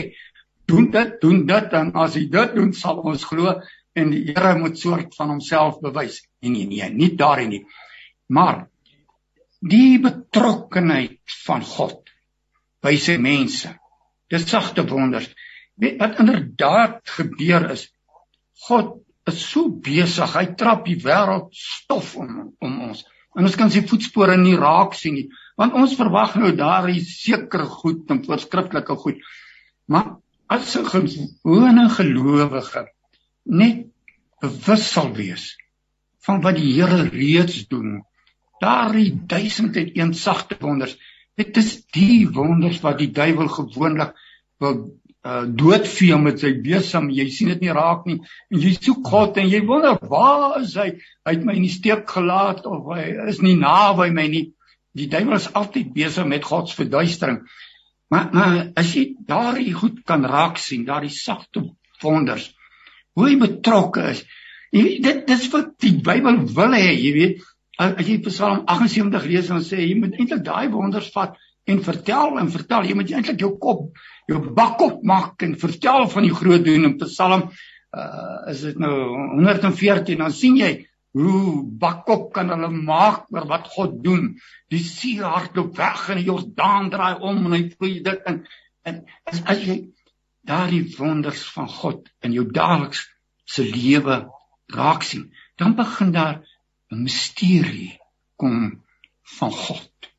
doen 0.65 0.89
dit, 0.93 1.17
doen 1.21 1.43
dit 1.47 1.75
en 1.77 1.91
as 2.01 2.17
hy 2.17 2.25
dit 2.33 2.55
doen 2.57 2.73
sal 2.77 3.03
ons 3.05 3.27
glo 3.29 3.53
en 3.95 4.11
die 4.11 4.25
Here 4.33 4.55
moet 4.59 4.79
soort 4.81 5.15
van 5.15 5.35
homself 5.35 5.81
bewys. 5.85 6.23
Nee 6.43 6.51
nee 6.51 6.67
nee, 6.71 6.89
nie 6.91 7.13
daarin 7.17 7.53
nie. 7.53 7.63
Maar 8.33 8.65
die 9.61 10.01
betrokkenheid 10.03 11.21
van 11.45 11.65
God 11.65 12.11
by 12.85 12.97
sy 13.01 13.17
mense. 13.21 13.71
Dis 14.33 14.49
sagte 14.49 14.85
wonders. 14.89 15.29
Weet 15.81 16.01
wat 16.01 16.21
inderdaad 16.23 17.01
gebeur 17.17 17.71
is 17.77 17.89
God 18.67 19.04
is 19.31 19.41
so 19.41 19.69
besig, 19.69 20.35
hy 20.37 20.47
trap 20.59 20.85
die 20.89 20.99
wêreld 21.01 21.49
stof 21.57 22.15
om 22.21 22.53
om 22.61 22.81
ons. 22.91 23.05
En 23.35 23.49
ons 23.49 23.57
kan 23.59 23.71
sy 23.73 23.83
voetspore 23.89 24.37
nie 24.39 24.57
raak 24.59 24.95
sien 24.95 25.17
nie, 25.17 25.29
want 25.59 25.75
ons 25.79 25.97
verwag 25.99 26.37
nou 26.39 26.53
daar 26.57 26.91
is 26.93 27.17
sekere 27.23 27.67
goed 27.71 28.11
en 28.13 28.23
voorskriftelike 28.27 28.97
goed. 29.01 29.23
Maar 29.89 30.17
as 30.49 30.77
'n 30.77 30.85
gewone 30.87 31.89
gelowige 31.89 32.87
net 33.45 33.87
bewus 34.41 34.85
sal 34.93 35.13
wees 35.15 35.57
van 36.27 36.41
wat 36.41 36.57
die 36.57 36.73
Here 36.75 37.09
reeds 37.09 37.67
doen, 37.69 38.03
daardie 38.61 39.13
duisend 39.27 39.77
en 39.77 39.91
een 39.95 40.15
sagte 40.15 40.57
wonders, 40.61 40.97
dit 41.37 41.57
is 41.57 41.85
die 41.93 42.29
wonders 42.29 42.81
wat 42.81 42.99
die 42.99 43.11
duiwel 43.11 43.49
gewoonlik 43.49 44.15
wil 44.59 44.77
uh 45.25 45.45
doodvee 45.49 46.19
met 46.21 46.43
sy 46.43 46.53
besem 46.65 47.09
jy 47.17 47.29
sien 47.33 47.53
dit 47.55 47.63
nie 47.65 47.77
raak 47.77 48.05
nie 48.09 48.19
en 48.21 48.61
jy 48.61 48.75
soek 48.77 49.07
God 49.09 49.39
en 49.41 49.49
jy 49.49 49.63
wonder 49.69 49.97
waar 50.11 50.61
is 50.61 50.75
hy 50.77 50.91
hy 51.25 51.37
het 51.37 51.47
my 51.47 51.57
in 51.57 51.65
die 51.65 51.73
steek 51.73 52.05
gelaat 52.11 52.67
of 52.69 52.91
hy 52.93 53.07
is 53.33 53.41
nie 53.45 53.57
naby 53.61 54.11
my 54.13 54.27
nie 54.29 54.45
die 54.95 55.09
duiwel 55.11 55.41
is 55.41 55.53
altyd 55.59 55.95
besig 55.95 56.29
met 56.29 56.45
God 56.45 56.69
se 56.69 56.83
verduistering 56.83 57.41
maar 58.13 58.29
maar 58.37 58.59
as 58.81 58.93
jy 58.95 59.07
daardie 59.27 59.73
goed 59.75 60.05
kan 60.07 60.27
raak 60.29 60.61
sien 60.61 60.85
daardie 60.85 61.15
sagte 61.15 61.65
wonders. 62.03 62.51
Hoe 63.15 63.29
hy 63.31 63.39
betrokke 63.41 64.11
is. 64.13 64.23
Jy 64.75 64.85
weet 64.87 65.05
dit 65.07 65.27
dis 65.31 65.49
wat 65.53 65.75
die 65.83 65.95
Bybel 66.05 66.41
wil 66.57 66.77
hê 66.77 66.93
jy 66.93 67.13
weet. 67.17 67.45
As 67.79 68.07
jy 68.07 68.21
Psalm 68.29 68.65
78 68.71 69.27
lees 69.31 69.51
dan 69.51 69.63
sê 69.67 69.81
jy 69.83 69.97
moet 69.99 70.19
eintlik 70.19 70.45
daai 70.47 70.71
wonders 70.71 71.11
vat 71.15 71.39
en 71.65 71.83
vertel 71.85 72.39
en 72.39 72.51
vertel. 72.53 72.89
Jy 72.89 72.97
moet 72.99 73.13
eintlik 73.13 73.41
jou 73.41 73.55
kop 73.61 73.87
jou 74.31 74.41
bak 74.57 74.81
op 74.85 75.03
maak 75.05 75.43
en 75.45 75.57
vertel 75.61 76.09
van 76.13 76.27
die 76.27 76.35
groot 76.35 76.65
doen. 76.65 76.91
In 76.91 76.99
Psalm 77.03 77.49
uh 77.95 78.51
is 78.51 78.65
dit 78.67 78.79
nou 78.83 78.97
114 79.39 80.19
dan 80.19 80.33
sien 80.35 80.57
jy 80.59 80.73
hoe 81.15 81.63
Bakop 81.63 82.33
kan 82.35 82.51
hulle 82.51 82.71
maak 82.75 83.29
oor 83.31 83.47
wat 83.47 83.69
God 83.71 84.01
doen. 84.03 84.33
Die 84.73 84.83
see 84.83 85.23
hardloop 85.23 85.77
weg 85.79 86.09
en 86.11 86.19
die 86.19 86.27
Jordaan 86.27 86.91
draai 86.91 87.21
om 87.23 87.45
en 87.47 87.55
hy 87.55 87.63
vloei 87.71 88.01
dit 88.03 88.31
in. 88.31 88.41
En 88.83 88.99
as, 89.31 89.43
as 89.47 89.63
jy 89.63 89.77
daardie 90.45 90.83
wonders 90.99 91.45
van 91.55 91.71
God 91.71 92.11
in 92.27 92.35
jou 92.35 92.49
daaliks 92.51 93.07
se 93.47 93.63
lewe 93.63 94.25
raak 94.75 95.07
sien, 95.07 95.29
dan 95.61 95.77
begin 95.79 96.11
daar 96.13 96.43
'n 96.91 97.07
misterie 97.07 97.95
kom 98.37 98.83
van 99.39 99.53
God 99.53 100.11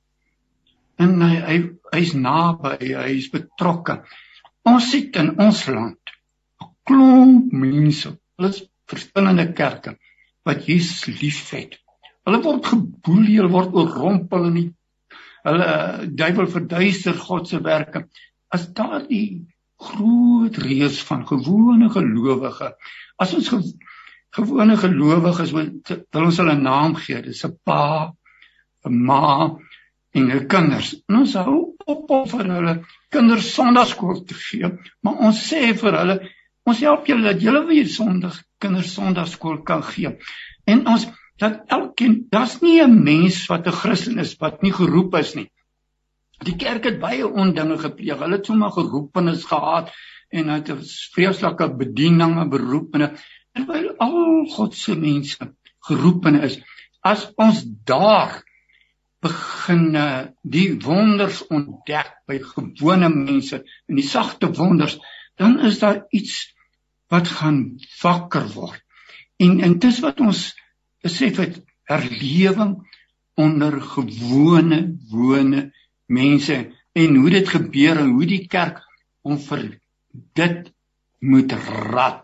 en 1.01 1.21
hy 1.21 1.35
hy 1.47 1.57
hy's 1.95 2.13
naby, 2.17 2.93
hy's 2.95 3.29
betrokke. 3.33 4.01
Ons 4.65 4.91
sit 4.91 5.15
in 5.21 5.35
ons 5.39 5.65
land 5.67 6.13
'n 6.61 6.71
klomp 6.87 7.51
mense, 7.53 8.15
alles 8.39 8.63
verskillende 8.89 9.53
kerke 9.53 9.97
wat 10.45 10.67
Jesus 10.67 11.05
liefhet. 11.21 11.79
Hulle 12.25 12.41
word 12.43 12.65
geboelie, 12.65 13.39
hulle 13.39 13.53
word 13.53 13.73
oorrompel 13.73 14.49
in 14.49 14.59
die 14.59 14.69
hulle 15.45 16.07
duiwel 16.17 16.47
verduister 16.49 17.17
God 17.21 17.49
se 17.49 17.61
werke. 17.65 18.05
As 18.53 18.67
daardie 18.77 19.45
groot 19.81 20.57
reus 20.63 21.01
van 21.05 21.25
gewone 21.27 21.89
gelowige, 21.93 22.71
as 23.21 23.33
ons 23.37 23.49
ge, 23.51 23.59
gewone 24.35 24.77
gelowiges 24.79 25.53
wil 25.55 25.69
ons 26.25 26.39
hulle 26.41 26.55
naam 26.59 26.95
gee, 26.99 27.21
dis 27.21 27.43
'n 27.45 27.57
pa, 27.63 28.13
'n 28.85 29.05
ma, 29.05 29.57
en 30.16 30.30
hulle 30.32 30.47
kinders. 30.51 30.93
En 31.09 31.20
ons 31.22 31.36
hou 31.41 31.57
op 31.86 32.13
om 32.16 32.26
vir 32.32 32.47
hulle 32.49 32.76
kinders 33.13 33.51
sonnaarskool 33.55 34.24
te 34.30 34.38
gee, 34.39 34.72
maar 35.03 35.22
ons 35.28 35.41
sê 35.49 35.74
vir 35.78 35.99
hulle, 35.99 36.18
ons 36.66 36.82
help 36.88 37.09
julle 37.09 37.28
dat 37.28 37.43
julle 37.43 37.66
weer 37.68 37.89
sondig 37.91 38.38
kinders 38.63 38.93
sonnaarskool 38.95 39.61
kan 39.68 39.84
gee. 39.86 40.16
En 40.66 40.86
ons 40.88 41.05
dat 41.41 41.66
elkeen, 41.68 42.28
daar's 42.32 42.61
nie 42.61 42.82
'n 42.82 43.03
mens 43.03 43.45
wat 43.51 43.68
'n 43.68 43.80
Christen 43.82 44.20
is 44.20 44.36
wat 44.39 44.61
nie 44.61 44.72
geroep 44.72 45.16
is 45.16 45.36
nie. 45.36 45.51
Die 46.43 46.55
kerk 46.55 46.84
het 46.84 46.99
baie 46.99 47.28
ondinge 47.28 47.78
gepleeg. 47.78 48.20
Hulle 48.20 48.38
het 48.38 48.45
sommer 48.45 48.72
geroepenis 48.72 49.43
gehad 49.43 49.91
en 50.30 50.49
het 50.49 50.70
'n 50.70 50.82
vreeslike 51.13 51.76
bediening 51.76 52.39
en 52.39 52.49
beroepene. 52.49 53.13
En 53.53 53.66
by 53.66 53.95
al 53.97 54.45
God 54.45 54.76
se 54.76 54.95
mense 54.95 55.53
geroepene 55.80 56.41
is, 56.41 56.59
as 57.01 57.32
ons 57.36 57.63
daar 57.86 58.43
begin 59.24 59.95
die 60.41 60.68
wonders 60.84 61.41
ontdek 61.47 62.11
by 62.28 62.39
gewone 62.43 63.09
mense 63.09 63.61
en 63.63 63.95
die 63.99 64.07
sagte 64.07 64.51
wonders, 64.53 64.99
dan 65.39 65.59
is 65.59 65.80
daar 65.80 66.05
iets 66.09 66.55
wat 67.11 67.28
gaan 67.28 67.78
wakker 68.01 68.47
word. 68.53 68.82
En 69.38 69.61
en 69.61 69.80
dis 69.80 69.99
wat 70.03 70.20
ons 70.24 70.43
besef 71.03 71.39
het 71.41 71.59
herlewing 71.89 72.78
onder 73.36 73.82
gewone 73.82 74.80
wone 75.11 75.72
mense 76.05 76.57
en 76.95 77.16
hoe 77.16 77.30
dit 77.30 77.49
gebeur 77.49 77.99
en 77.99 78.13
hoe 78.16 78.30
die 78.30 78.45
kerk 78.47 78.80
om 79.22 79.38
vir 79.41 79.66
dit 80.39 80.72
moet 81.20 81.53
rad. 81.91 82.24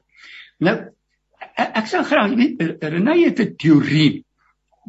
Nou 0.61 0.77
ek 1.57 1.87
sê 1.89 2.01
graag 2.07 2.35
weet 2.37 2.83
Renée 2.83 3.25
het 3.25 3.39
'n 3.39 3.55
teorie 3.57 4.25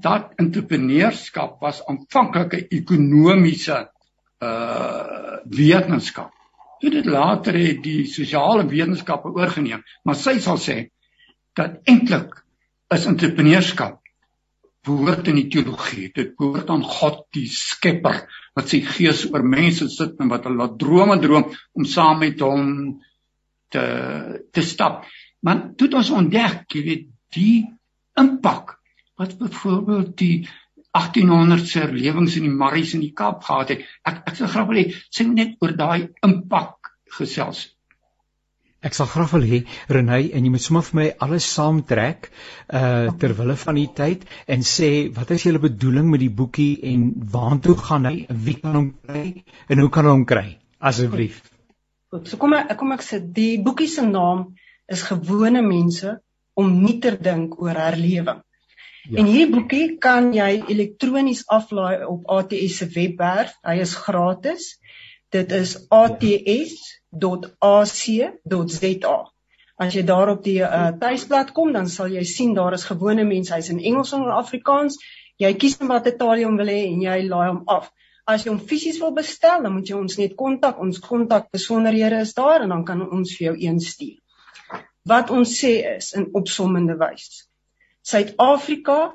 dat 0.02 0.32
entrepreneurskap 0.42 1.60
was 1.60 1.82
aanvanklik 1.86 2.54
'n 2.54 2.66
ekonomiese 2.78 3.78
uh 4.42 5.38
wetenskap. 5.44 6.30
Toe 6.80 6.90
dit 6.90 7.06
later 7.06 7.54
het 7.54 7.82
die 7.82 8.06
sosiale 8.06 8.66
wetenskappe 8.66 9.28
oorgeneem, 9.28 9.82
maar 10.02 10.18
sy 10.18 10.38
sal 10.38 10.58
sê 10.58 10.90
dat 11.54 11.80
eintlik 11.84 12.34
is 12.94 13.06
entrepreneurskap 13.06 14.00
behoort 14.82 15.28
in 15.30 15.38
die 15.38 15.48
teologie. 15.48 16.10
Dit 16.14 16.34
behoort 16.36 16.70
aan 16.70 16.82
God 16.82 17.24
die 17.34 17.46
Skepper 17.46 18.24
wat 18.54 18.68
sy 18.68 18.82
gees 18.86 19.24
oor 19.30 19.44
mense 19.46 19.88
sit 19.88 20.18
en 20.20 20.30
wat 20.32 20.44
hulle 20.48 20.58
laat 20.58 20.78
drome 20.78 21.18
droom 21.22 21.50
om 21.78 21.84
saam 21.84 22.18
met 22.24 22.40
hom 22.42 23.00
te 23.70 23.84
te 24.52 24.62
stap. 24.62 25.04
Maar 25.40 25.72
toe 25.76 25.86
het 25.86 25.98
ons 26.02 26.10
ontdek, 26.10 26.66
jy 26.74 26.82
weet, 26.86 27.06
die 27.34 27.64
impak 28.18 28.81
wat 29.20 29.38
byvoorbeeld 29.38 30.16
die 30.16 30.48
1800 30.92 31.68
se 31.68 31.86
lewens 31.92 32.36
in 32.36 32.48
die 32.48 32.56
Marries 32.62 32.94
in 32.94 33.00
die 33.00 33.12
Kaap 33.16 33.44
gehad 33.44 33.70
het. 33.72 33.84
Ek 34.04 34.24
ek 34.28 34.36
sal 34.36 34.50
graag 34.52 34.68
wil 34.68 34.80
hê 34.82 34.88
sê 35.08 35.24
net 35.28 35.54
oor 35.64 35.72
daai 35.76 36.10
impak 36.26 36.92
gesels. 37.18 37.70
Ek 38.82 38.96
sal 38.98 39.08
graag 39.08 39.32
wil 39.32 39.46
hê 39.48 39.62
Renay 39.96 40.28
en 40.36 40.44
jy 40.44 40.52
moet 40.52 40.64
sommer 40.64 40.84
vir 40.88 40.98
my 40.98 41.06
alles 41.26 41.48
saamtrek 41.56 42.28
uh 42.80 43.14
ter 43.22 43.36
wille 43.38 43.56
van 43.64 43.80
die 43.80 43.88
tyd 44.02 44.28
en 44.56 44.66
sê 44.72 44.90
wat 45.16 45.32
is 45.36 45.46
julle 45.48 45.62
bedoeling 45.64 46.10
met 46.12 46.24
die 46.24 46.32
boekie 46.42 46.74
en 46.92 47.08
waartoe 47.36 47.78
gaan 47.86 48.10
hy 48.10 48.16
en 48.28 48.44
wie 48.48 48.58
kan 48.60 48.78
hom 48.80 48.92
kry 49.06 49.24
en 49.68 49.84
hoe 49.84 49.90
kan 49.96 50.10
hom 50.12 50.28
kry 50.28 50.46
asseblief. 50.92 51.40
Goed, 52.12 52.28
so 52.28 52.36
kom 52.36 52.58
ek 52.58 52.76
kom 52.76 52.92
ek 52.92 53.06
sê 53.06 53.22
die 53.40 53.56
boekie 53.64 53.88
se 53.88 54.04
naam 54.04 54.50
is 54.92 55.08
gewone 55.08 55.64
mense 55.64 56.18
om 56.58 56.72
nie 56.84 56.98
te 57.00 57.16
dink 57.16 57.56
oor 57.62 57.78
herlewing. 57.80 58.42
Ja. 59.10 59.18
En 59.18 59.26
hierdie 59.26 59.50
boekie 59.50 59.86
kan 59.98 60.30
jy 60.34 60.62
elektronies 60.70 61.42
aflaai 61.50 62.04
op 62.06 62.28
ATS 62.30 62.82
se 62.82 62.86
webwerf. 62.94 63.54
Hy 63.66 63.80
is 63.82 63.94
gratis. 63.98 64.68
Dit 65.32 65.52
is 65.56 65.74
ATS 65.90 66.76
www.ac.za. 67.12 69.16
As 69.82 69.96
jy 69.96 70.04
daar 70.06 70.30
op 70.36 70.44
die 70.44 70.60
uh, 70.62 70.92
tuisblad 71.00 71.50
kom, 71.56 71.72
dan 71.74 71.88
sal 71.90 72.12
jy 72.12 72.22
sien 72.28 72.54
daar 72.54 72.76
is 72.76 72.86
gewone 72.88 73.24
mense, 73.28 73.52
hy's 73.54 73.72
in 73.72 73.80
Engels 73.80 74.12
en 74.16 74.28
Afrikaans. 74.30 74.98
Jy 75.40 75.52
kies 75.58 75.78
net 75.80 75.90
watter 75.90 76.16
taal 76.16 76.40
jy 76.40 76.48
wil 76.56 76.70
hê 76.70 76.80
en 76.86 77.02
jy 77.02 77.18
laai 77.26 77.48
hom 77.48 77.62
af. 77.66 77.90
As 78.28 78.44
jy 78.44 78.52
hom 78.52 78.60
fisies 78.62 79.00
wil 79.02 79.14
bestel, 79.16 79.64
dan 79.64 79.74
moet 79.74 79.88
jy 79.88 79.98
ons 79.98 80.18
net 80.20 80.36
kontak. 80.38 80.78
Ons 80.80 81.02
kontak 81.02 81.50
besonderhede 81.52 82.22
is 82.22 82.36
daar 82.38 82.62
en 82.62 82.76
dan 82.76 82.84
kan 82.86 83.02
ons 83.02 83.34
vir 83.36 83.50
jou 83.50 83.56
een 83.58 83.80
stuur. 83.82 84.20
Wat 85.08 85.32
ons 85.34 85.56
sê 85.58 85.80
is 85.96 86.12
in 86.14 86.30
opsommende 86.38 86.94
wys. 87.00 87.48
Suid-Afrika 88.02 89.12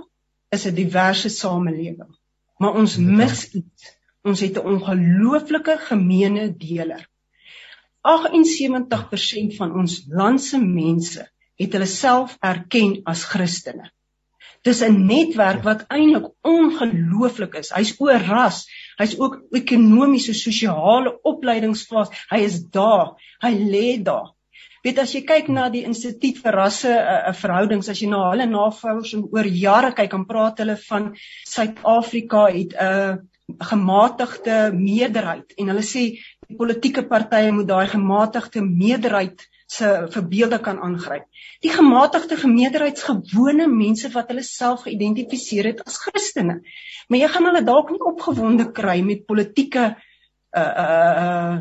is 0.56 0.66
'n 0.66 0.76
diverse 0.76 1.30
samelewing, 1.30 2.14
maar 2.58 2.76
ons 2.82 2.98
mis 2.98 3.52
iets. 3.52 3.94
Ons 4.24 4.40
het 4.40 4.58
'n 4.58 4.68
ongelooflike 4.74 5.78
gemeene 5.90 6.46
deler. 6.58 7.08
78% 8.02 9.56
van 9.56 9.74
ons 9.76 10.04
land 10.08 10.42
se 10.42 10.60
mense 10.60 11.32
het 11.56 11.74
hulle 11.74 11.90
self 11.90 12.38
erken 12.40 13.02
as 13.04 13.24
Christene. 13.24 13.92
Dis 14.64 14.82
'n 14.82 15.06
netwerk 15.06 15.64
wat 15.64 15.86
eintlik 15.88 16.32
ongelooflik 16.42 17.54
is. 17.62 17.74
Hy's 17.76 17.94
oor 18.00 18.24
ras, 18.30 18.66
hy's 18.98 19.20
ook 19.20 19.42
ekonomiese, 19.52 20.34
sosiale 20.34 21.20
opleidingsfase. 21.22 22.12
Hy 22.30 22.40
is 22.48 22.64
daar. 22.72 23.16
Hy 23.44 23.54
lê 23.74 23.88
daar. 24.04 24.37
Weet 24.88 25.00
as 25.04 25.12
jy 25.12 25.20
kyk 25.28 25.50
na 25.52 25.66
die 25.68 25.82
instituut 25.84 26.38
vir 26.40 26.56
rasse 26.56 26.88
uh, 26.88 27.34
verhoudings, 27.36 27.90
as 27.92 28.00
jy 28.00 28.08
na 28.08 28.22
hulle 28.30 28.46
navorsing 28.48 29.26
oor 29.36 29.48
jare 29.52 29.90
kyk, 29.98 30.14
dan 30.14 30.24
praat 30.30 30.62
hulle 30.64 30.78
van 30.88 31.10
Suid-Afrika 31.52 32.46
het 32.56 32.72
'n 32.72 32.86
uh, 32.86 33.18
gematigde 33.72 34.56
meerderheid 34.76 35.54
en 35.60 35.72
hulle 35.72 35.84
sê 35.84 36.04
die 36.48 36.58
politieke 36.62 37.04
partye 37.08 37.52
moet 37.52 37.68
daai 37.68 37.88
gematigde 37.92 38.64
meerderheid 38.64 39.44
se 39.68 40.08
verbeelde 40.16 40.60
kan 40.64 40.80
aangryp. 40.80 41.26
Die 41.60 41.72
gematigde 41.72 42.38
gemeenderheidsgewone 42.40 43.68
mense 43.68 44.12
wat 44.14 44.32
hulle 44.32 44.44
self 44.44 44.86
geïdentifiseer 44.88 45.74
het 45.74 45.82
as 45.84 46.00
Christene. 46.00 46.62
Maar 47.10 47.20
jy 47.26 47.32
gaan 47.34 47.50
hulle 47.50 47.64
dalk 47.68 47.92
nie 47.92 48.04
opgewonde 48.12 48.72
kry 48.72 49.02
met 49.04 49.28
politieke 49.28 49.90
uh 50.56 50.72
uh 50.86 51.56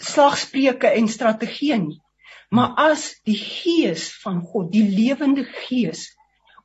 slagspreuke 0.00 0.88
en 0.96 1.08
strategieë 1.08 1.78
nie. 1.84 2.00
Maar 2.52 2.74
as 2.76 3.08
die 3.24 3.38
gees 3.38 4.10
van 4.22 4.42
God, 4.44 4.72
die 4.72 4.84
lewende 4.84 5.44
gees 5.64 6.10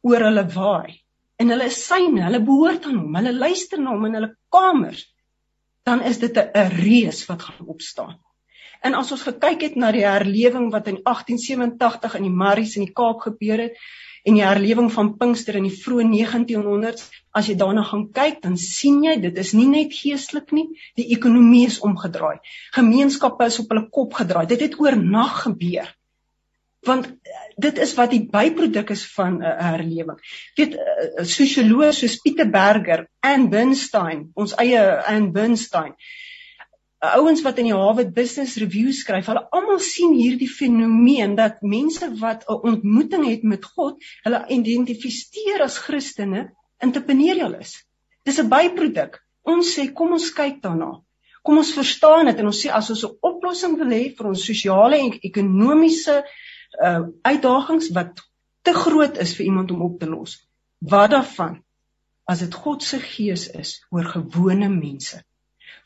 oor 0.03 0.27
hulle 0.27 0.43
waai 0.51 0.99
en 1.39 1.53
hulle 1.53 1.67
is 1.69 1.79
syne, 1.85 2.25
hulle 2.25 2.41
behoort 2.43 2.87
aan 2.89 2.97
hom, 2.99 3.15
hulle 3.15 3.31
luister 3.35 3.79
na 3.79 3.93
hom 3.93 4.07
in 4.09 4.17
hulle 4.17 4.33
kamers 4.53 5.05
dan 5.87 6.01
is 6.03 6.19
dit 6.19 6.35
'n 6.37 6.71
reus 6.83 7.25
wat 7.29 7.41
gaan 7.47 7.67
opstaan. 7.67 8.17
En 8.81 8.93
as 8.93 9.11
ons 9.11 9.23
gekyk 9.23 9.61
het 9.61 9.75
na 9.75 9.91
die 9.91 10.05
herlewing 10.05 10.67
wat 10.71 10.87
in 10.91 10.99
1887 11.03 12.15
in 12.19 12.27
die 12.27 12.37
Marries 12.43 12.75
in 12.75 12.85
die 12.85 12.93
Kaap 12.93 13.23
gebeur 13.23 13.57
het 13.57 13.79
en 14.23 14.37
die 14.37 14.45
herlewing 14.45 14.89
van 14.93 15.13
Pinkster 15.17 15.59
in 15.59 15.67
die 15.69 15.75
vroeë 15.75 16.07
1900s, 16.09 17.09
as 17.31 17.49
jy 17.49 17.57
daarna 17.59 17.83
gaan 17.83 18.07
kyk, 18.13 18.41
dan 18.41 18.57
sien 18.61 19.03
jy 19.05 19.17
dit 19.21 19.37
is 19.37 19.53
nie 19.53 19.67
net 19.69 19.93
geestelik 19.93 20.51
nie, 20.55 20.67
die 20.97 21.09
ekonomie 21.17 21.65
is 21.67 21.79
omgedraai. 21.85 22.37
Gemeenskappe 22.77 23.51
is 23.51 23.59
op 23.63 23.71
hulle 23.73 23.87
kop 23.93 24.17
gedraai. 24.17 24.45
Dit 24.49 24.65
het 24.65 24.79
oornag 24.79 25.43
gebeur 25.45 25.93
want 26.87 27.07
eh, 27.07 27.39
dit 27.55 27.79
is 27.83 27.93
wat 27.97 28.13
die 28.13 28.23
byproduk 28.31 28.93
is 28.93 29.03
van 29.13 29.39
'n 29.39 29.43
uh, 29.43 29.55
herlewing. 29.71 30.19
Weet 30.55 30.77
uh, 30.77 31.25
sosioloë 31.25 31.91
soos 31.91 32.19
Pieter 32.21 32.49
Berger 32.49 33.07
en 33.19 33.49
Bernstein, 33.49 34.29
ons 34.33 34.55
eie 34.55 34.83
en 35.15 35.31
Bernstein. 35.31 35.95
Uh, 36.97 37.11
ouens 37.19 37.43
wat 37.45 37.59
in 37.61 37.67
die 37.69 37.75
Harvard 37.77 38.13
Business 38.15 38.55
Review 38.57 38.89
skryf, 38.91 39.27
hulle 39.29 39.43
almal 39.53 39.77
sien 39.85 40.15
hierdie 40.17 40.49
fenomeen 40.49 41.35
dat 41.37 41.59
mense 41.61 42.07
wat 42.21 42.47
'n 42.49 42.61
ontmoeting 42.71 43.25
het 43.27 43.43
met 43.43 43.65
God, 43.65 44.01
hulle 44.25 44.39
identifiseer 44.55 45.61
as 45.61 45.77
Christene, 45.77 46.47
entrepreneurial 46.81 47.53
is. 47.59 47.75
Dis 48.25 48.39
'n 48.41 48.49
byproduk. 48.49 49.21
Ons 49.45 49.75
sê 49.77 49.85
kom 49.93 50.17
ons 50.17 50.31
kyk 50.39 50.57
daarna. 50.63 50.89
Kom 51.43 51.61
ons 51.61 51.73
verstaan 51.73 52.25
dit 52.31 52.39
en 52.41 52.49
ons 52.49 52.65
sê 52.65 52.73
as 52.73 52.89
ons 52.89 53.05
'n 53.05 53.17
oplossing 53.29 53.77
wil 53.77 53.93
hê 53.93 54.03
vir 54.17 54.27
ons 54.33 54.47
sosiale 54.49 54.97
en 54.97 55.13
ekonomiese 55.29 56.23
uh 56.87 57.03
uitdagings 57.21 57.93
wat 57.99 58.25
te 58.63 58.73
groot 58.73 59.17
is 59.17 59.35
vir 59.37 59.45
iemand 59.45 59.71
om 59.71 59.81
op 59.81 59.99
te 59.99 60.09
los. 60.09 60.49
Wat 60.81 61.11
daarvan 61.11 61.63
as 62.25 62.39
dit 62.39 62.53
God 62.53 62.83
se 62.83 62.99
gees 62.99 63.47
is 63.47 63.85
oor 63.91 64.03
gewone 64.03 64.69
mense? 64.69 65.23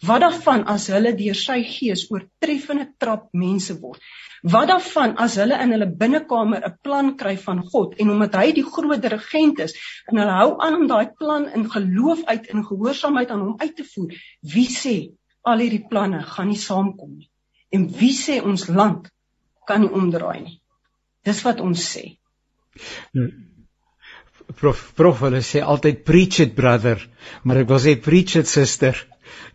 Wat 0.07 0.21
daarvan 0.23 0.65
as 0.71 0.87
hulle 0.93 1.13
deur 1.17 1.37
sy 1.37 1.61
gees 1.67 2.07
oortreffende 2.11 2.87
trap 2.99 3.29
mense 3.37 3.75
word? 3.81 4.01
Wat 4.41 4.71
daarvan 4.71 5.13
as 5.21 5.35
hulle 5.37 5.57
in 5.61 5.73
hulle 5.75 5.87
binnekamer 6.03 6.63
'n 6.65 6.77
plan 6.83 7.11
kry 7.17 7.35
van 7.37 7.61
God 7.73 7.99
en 7.99 8.09
omdat 8.09 8.35
hy 8.35 8.51
die 8.57 8.65
groot 8.65 9.01
dirigent 9.01 9.59
is 9.59 9.75
en 10.09 10.17
hulle 10.17 10.37
hou 10.39 10.55
aan 10.57 10.79
om 10.79 10.87
daai 10.87 11.11
plan 11.19 11.45
in 11.59 11.69
geloof 11.69 12.23
uit 12.25 12.47
en 12.47 12.65
gehoorsaamheid 12.65 13.29
aan 13.29 13.45
hom 13.45 13.55
uit 13.59 13.75
te 13.75 13.85
voer? 13.93 14.17
Wie 14.41 14.67
sê 14.69 14.95
al 15.43 15.61
hierdie 15.61 15.85
planne 15.89 16.23
gaan 16.23 16.49
nie 16.49 16.57
saamkom 16.57 17.17
nie? 17.17 17.29
En 17.69 17.87
wie 17.99 18.13
sê 18.13 18.41
ons 18.41 18.67
land 18.67 19.11
kan 19.67 19.81
nie 19.81 19.93
omdraai 20.01 20.41
nie? 20.41 20.57
Dis 21.23 21.43
wat 21.45 21.61
ons 21.61 21.85
sê. 21.93 22.17
Nou, 23.13 23.29
prof 24.57 24.81
prof 24.97 25.21
hulle 25.25 25.41
sê 25.45 25.61
altyd 25.61 26.03
preach 26.07 26.39
it 26.39 26.55
brother, 26.55 26.97
maar 27.43 27.61
ek 27.61 27.69
wil 27.69 27.81
sê 27.83 27.95
preach 27.95 28.35
it 28.41 28.49
sister. 28.49 28.97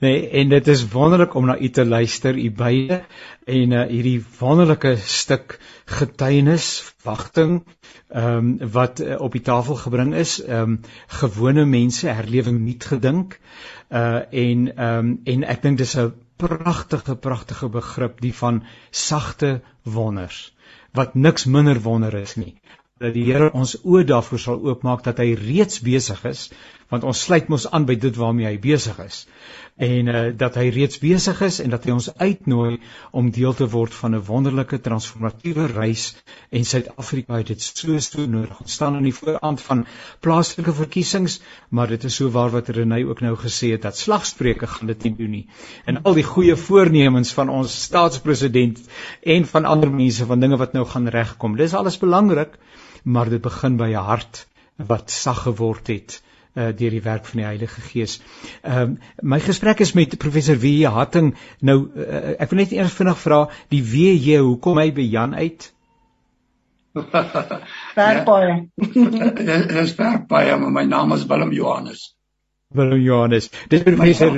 Nee, 0.00 0.28
en 0.28 0.48
dit 0.48 0.68
is 0.68 0.88
wonderlik 0.92 1.34
om 1.34 1.46
na 1.46 1.58
u 1.58 1.70
te 1.70 1.86
luister, 1.86 2.36
u 2.38 2.50
beide 2.52 3.04
en 3.44 3.70
uh, 3.70 3.86
hierdie 3.88 4.24
wonderlike 4.38 4.96
stuk 4.96 5.58
getuienis, 5.84 6.94
wagting, 7.02 7.62
ehm 8.08 8.36
um, 8.36 8.70
wat 8.72 9.00
uh, 9.00 9.20
op 9.20 9.32
die 9.32 9.42
tafel 9.42 9.74
gebring 9.74 10.14
is, 10.14 10.38
ehm 10.44 10.76
um, 10.76 10.80
gewone 11.06 11.64
mense 11.64 12.08
herlewing 12.08 12.60
nuut 12.60 12.84
gedink. 12.84 13.40
Uh 13.88 14.22
en 14.30 14.68
ehm 14.76 14.98
um, 14.98 15.20
en 15.24 15.44
ek 15.44 15.62
dink 15.62 15.78
dis 15.78 15.96
'n 15.96 16.12
pragtige 16.36 17.16
pragtige 17.16 17.68
begrip 17.68 18.20
die 18.20 18.34
van 18.34 18.62
sagte 18.90 19.60
wonders 19.82 20.54
wat 20.92 21.14
niks 21.14 21.44
minder 21.44 21.80
wonder 21.82 22.14
is 22.14 22.34
nie 22.36 22.54
dat 23.00 23.12
die 23.16 23.24
Here 23.28 23.50
ons 23.52 23.76
oë 23.84 24.04
daarvoor 24.08 24.40
sal 24.40 24.62
oopmaak 24.64 25.02
dat 25.04 25.18
hy 25.20 25.32
reeds 25.36 25.80
besig 25.84 26.22
is 26.28 26.46
want 26.90 27.04
ons 27.04 27.22
sluit 27.28 27.48
mos 27.48 27.70
aan 27.70 27.86
by 27.86 27.94
dit 27.94 28.16
waarmee 28.16 28.46
hy 28.46 28.58
besig 28.58 28.98
is 29.04 29.26
en 29.76 30.08
uh, 30.08 30.20
dat 30.32 30.54
hy 30.56 30.70
reeds 30.72 30.98
besig 31.02 31.40
is 31.44 31.58
en 31.60 31.72
dat 31.74 31.84
hy 31.84 31.92
ons 31.92 32.08
uitnooi 32.16 32.78
om 33.12 33.28
deel 33.30 33.52
te 33.56 33.66
word 33.68 33.92
van 33.94 34.14
'n 34.16 34.24
wonderlike 34.24 34.78
transformatiewe 34.80 35.66
reis 35.72 36.16
en 36.50 36.64
Suid-Afrika 36.64 37.36
het 37.36 37.52
dit 37.52 37.62
so 37.62 37.98
so 37.98 38.26
nodig. 38.26 38.60
Ons 38.60 38.72
staan 38.72 38.96
aan 38.96 39.04
die 39.04 39.14
voorant 39.14 39.60
van 39.60 39.84
plaaslike 40.20 40.72
verkiesings, 40.72 41.40
maar 41.68 41.88
dit 41.88 42.04
is 42.04 42.14
so 42.14 42.30
waar 42.30 42.50
wat 42.50 42.68
Renay 42.68 43.04
ook 43.04 43.20
nou 43.20 43.36
gesê 43.36 43.72
het 43.72 43.82
dat 43.82 43.96
slagspreuke 43.96 44.66
gaan 44.66 44.86
dit 44.86 45.02
nie 45.02 45.14
doen 45.16 45.30
nie. 45.30 45.46
En 45.84 46.02
al 46.02 46.14
die 46.14 46.24
goeie 46.24 46.56
voornemens 46.56 47.32
van 47.32 47.48
ons 47.48 47.82
staatspresident 47.82 48.80
en 49.22 49.44
van 49.44 49.64
ander 49.64 49.90
mense 49.90 50.26
van 50.26 50.40
dinge 50.40 50.56
wat 50.56 50.72
nou 50.72 50.86
gaan 50.86 51.08
regkom. 51.08 51.56
Dis 51.56 51.74
alles 51.74 51.98
belangrik, 51.98 52.56
maar 53.04 53.28
dit 53.28 53.42
begin 53.42 53.76
by 53.76 53.92
'n 53.92 54.08
hart 54.08 54.46
wat 54.76 55.10
sag 55.10 55.42
geword 55.42 55.86
het 55.86 56.22
uh, 56.56 56.72
deur 56.76 56.96
die 56.96 57.02
werk 57.04 57.28
van 57.28 57.42
die 57.42 57.46
Heilige 57.46 57.80
Gees. 57.90 58.18
Ehm 58.62 58.96
uh, 58.96 59.12
my 59.22 59.40
gesprek 59.40 59.80
is 59.84 59.92
met 59.92 60.18
professor 60.18 60.58
W. 60.58 60.84
Hatting. 60.84 61.34
Nou 61.60 61.78
uh, 61.94 62.34
ek 62.40 62.50
wil 62.50 62.64
net 62.64 62.72
eers 62.72 62.96
vinnig 62.96 63.18
vra 63.22 63.46
die 63.72 63.82
WJ, 63.84 64.40
hoe 64.42 64.58
kom 64.58 64.80
hy 64.80 64.90
by 64.96 65.06
Jan 65.06 65.34
uit? 65.34 65.70
Bergbaie. 67.96 68.68
Dis 69.76 69.94
Bergbaie, 69.94 70.56
maar 70.56 70.72
my 70.72 70.84
naam 70.88 71.12
is 71.12 71.26
Willem 71.26 71.52
Johannes. 71.52 72.14
Willem 72.74 73.00
Johannes. 73.00 73.50
Dis 73.68 73.82
professor 73.82 74.32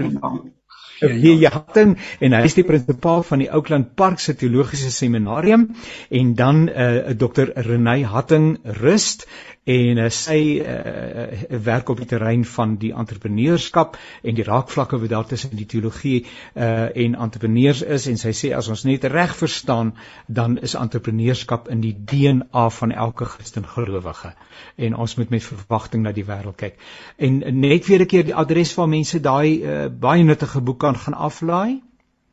W 0.98 1.46
Hatting 1.46 1.94
en 2.18 2.34
hy 2.34 2.40
is 2.48 2.56
die 2.58 2.64
prinsipaal 2.66 3.22
van 3.26 3.42
die 3.42 3.50
Oakland 3.54 3.92
Park 3.98 4.18
se 4.22 4.34
teologiese 4.34 4.90
seminarium 4.90 5.68
en 6.10 6.32
dan 6.34 6.64
uh, 6.68 7.14
Dr. 7.14 7.52
Renay 7.68 8.02
Hatting 8.02 8.56
Rust 8.80 9.28
en 9.68 9.98
uh, 10.00 10.08
sy 10.08 10.38
uh, 10.64 11.26
werk 11.64 11.90
op 11.92 11.98
die 12.00 12.08
terrein 12.08 12.44
van 12.48 12.76
die 12.80 12.92
entrepreneurskap 12.96 13.98
en 14.22 14.36
die 14.38 14.46
raakvlakke 14.46 15.00
wat 15.02 15.12
daar 15.12 15.26
tussen 15.28 15.56
die 15.56 15.66
teologie 15.68 16.22
uh, 16.24 16.88
en 16.88 17.14
entrepreneurs 17.14 17.82
is 17.82 18.06
en 18.08 18.16
sy 18.20 18.32
sê 18.36 18.52
as 18.56 18.70
ons 18.72 18.84
net 18.88 19.04
reg 19.12 19.34
verstaan 19.36 19.92
dan 20.26 20.56
is 20.64 20.76
entrepreneurskap 20.78 21.68
in 21.74 21.82
die 21.84 21.92
DNA 21.92 22.68
van 22.78 22.92
elke 22.92 23.28
Christen 23.28 23.66
gelowige. 23.68 24.32
En 24.76 24.96
ons 24.96 25.16
moet 25.20 25.30
met 25.36 25.44
verwagting 25.44 26.02
na 26.06 26.12
die 26.16 26.24
wêreld 26.24 26.56
kyk. 26.56 26.80
En 27.16 27.42
net 27.60 27.86
weer 27.86 28.00
'n 28.02 28.06
keer 28.06 28.24
die 28.24 28.34
adres 28.34 28.74
waar 28.74 28.88
mense 28.88 29.20
daai 29.20 29.60
uh, 29.60 29.88
baie 29.88 30.24
nuttige 30.24 30.60
boek 30.60 30.80
kan 30.80 30.96
gaan 30.96 31.14
aflaai? 31.14 31.82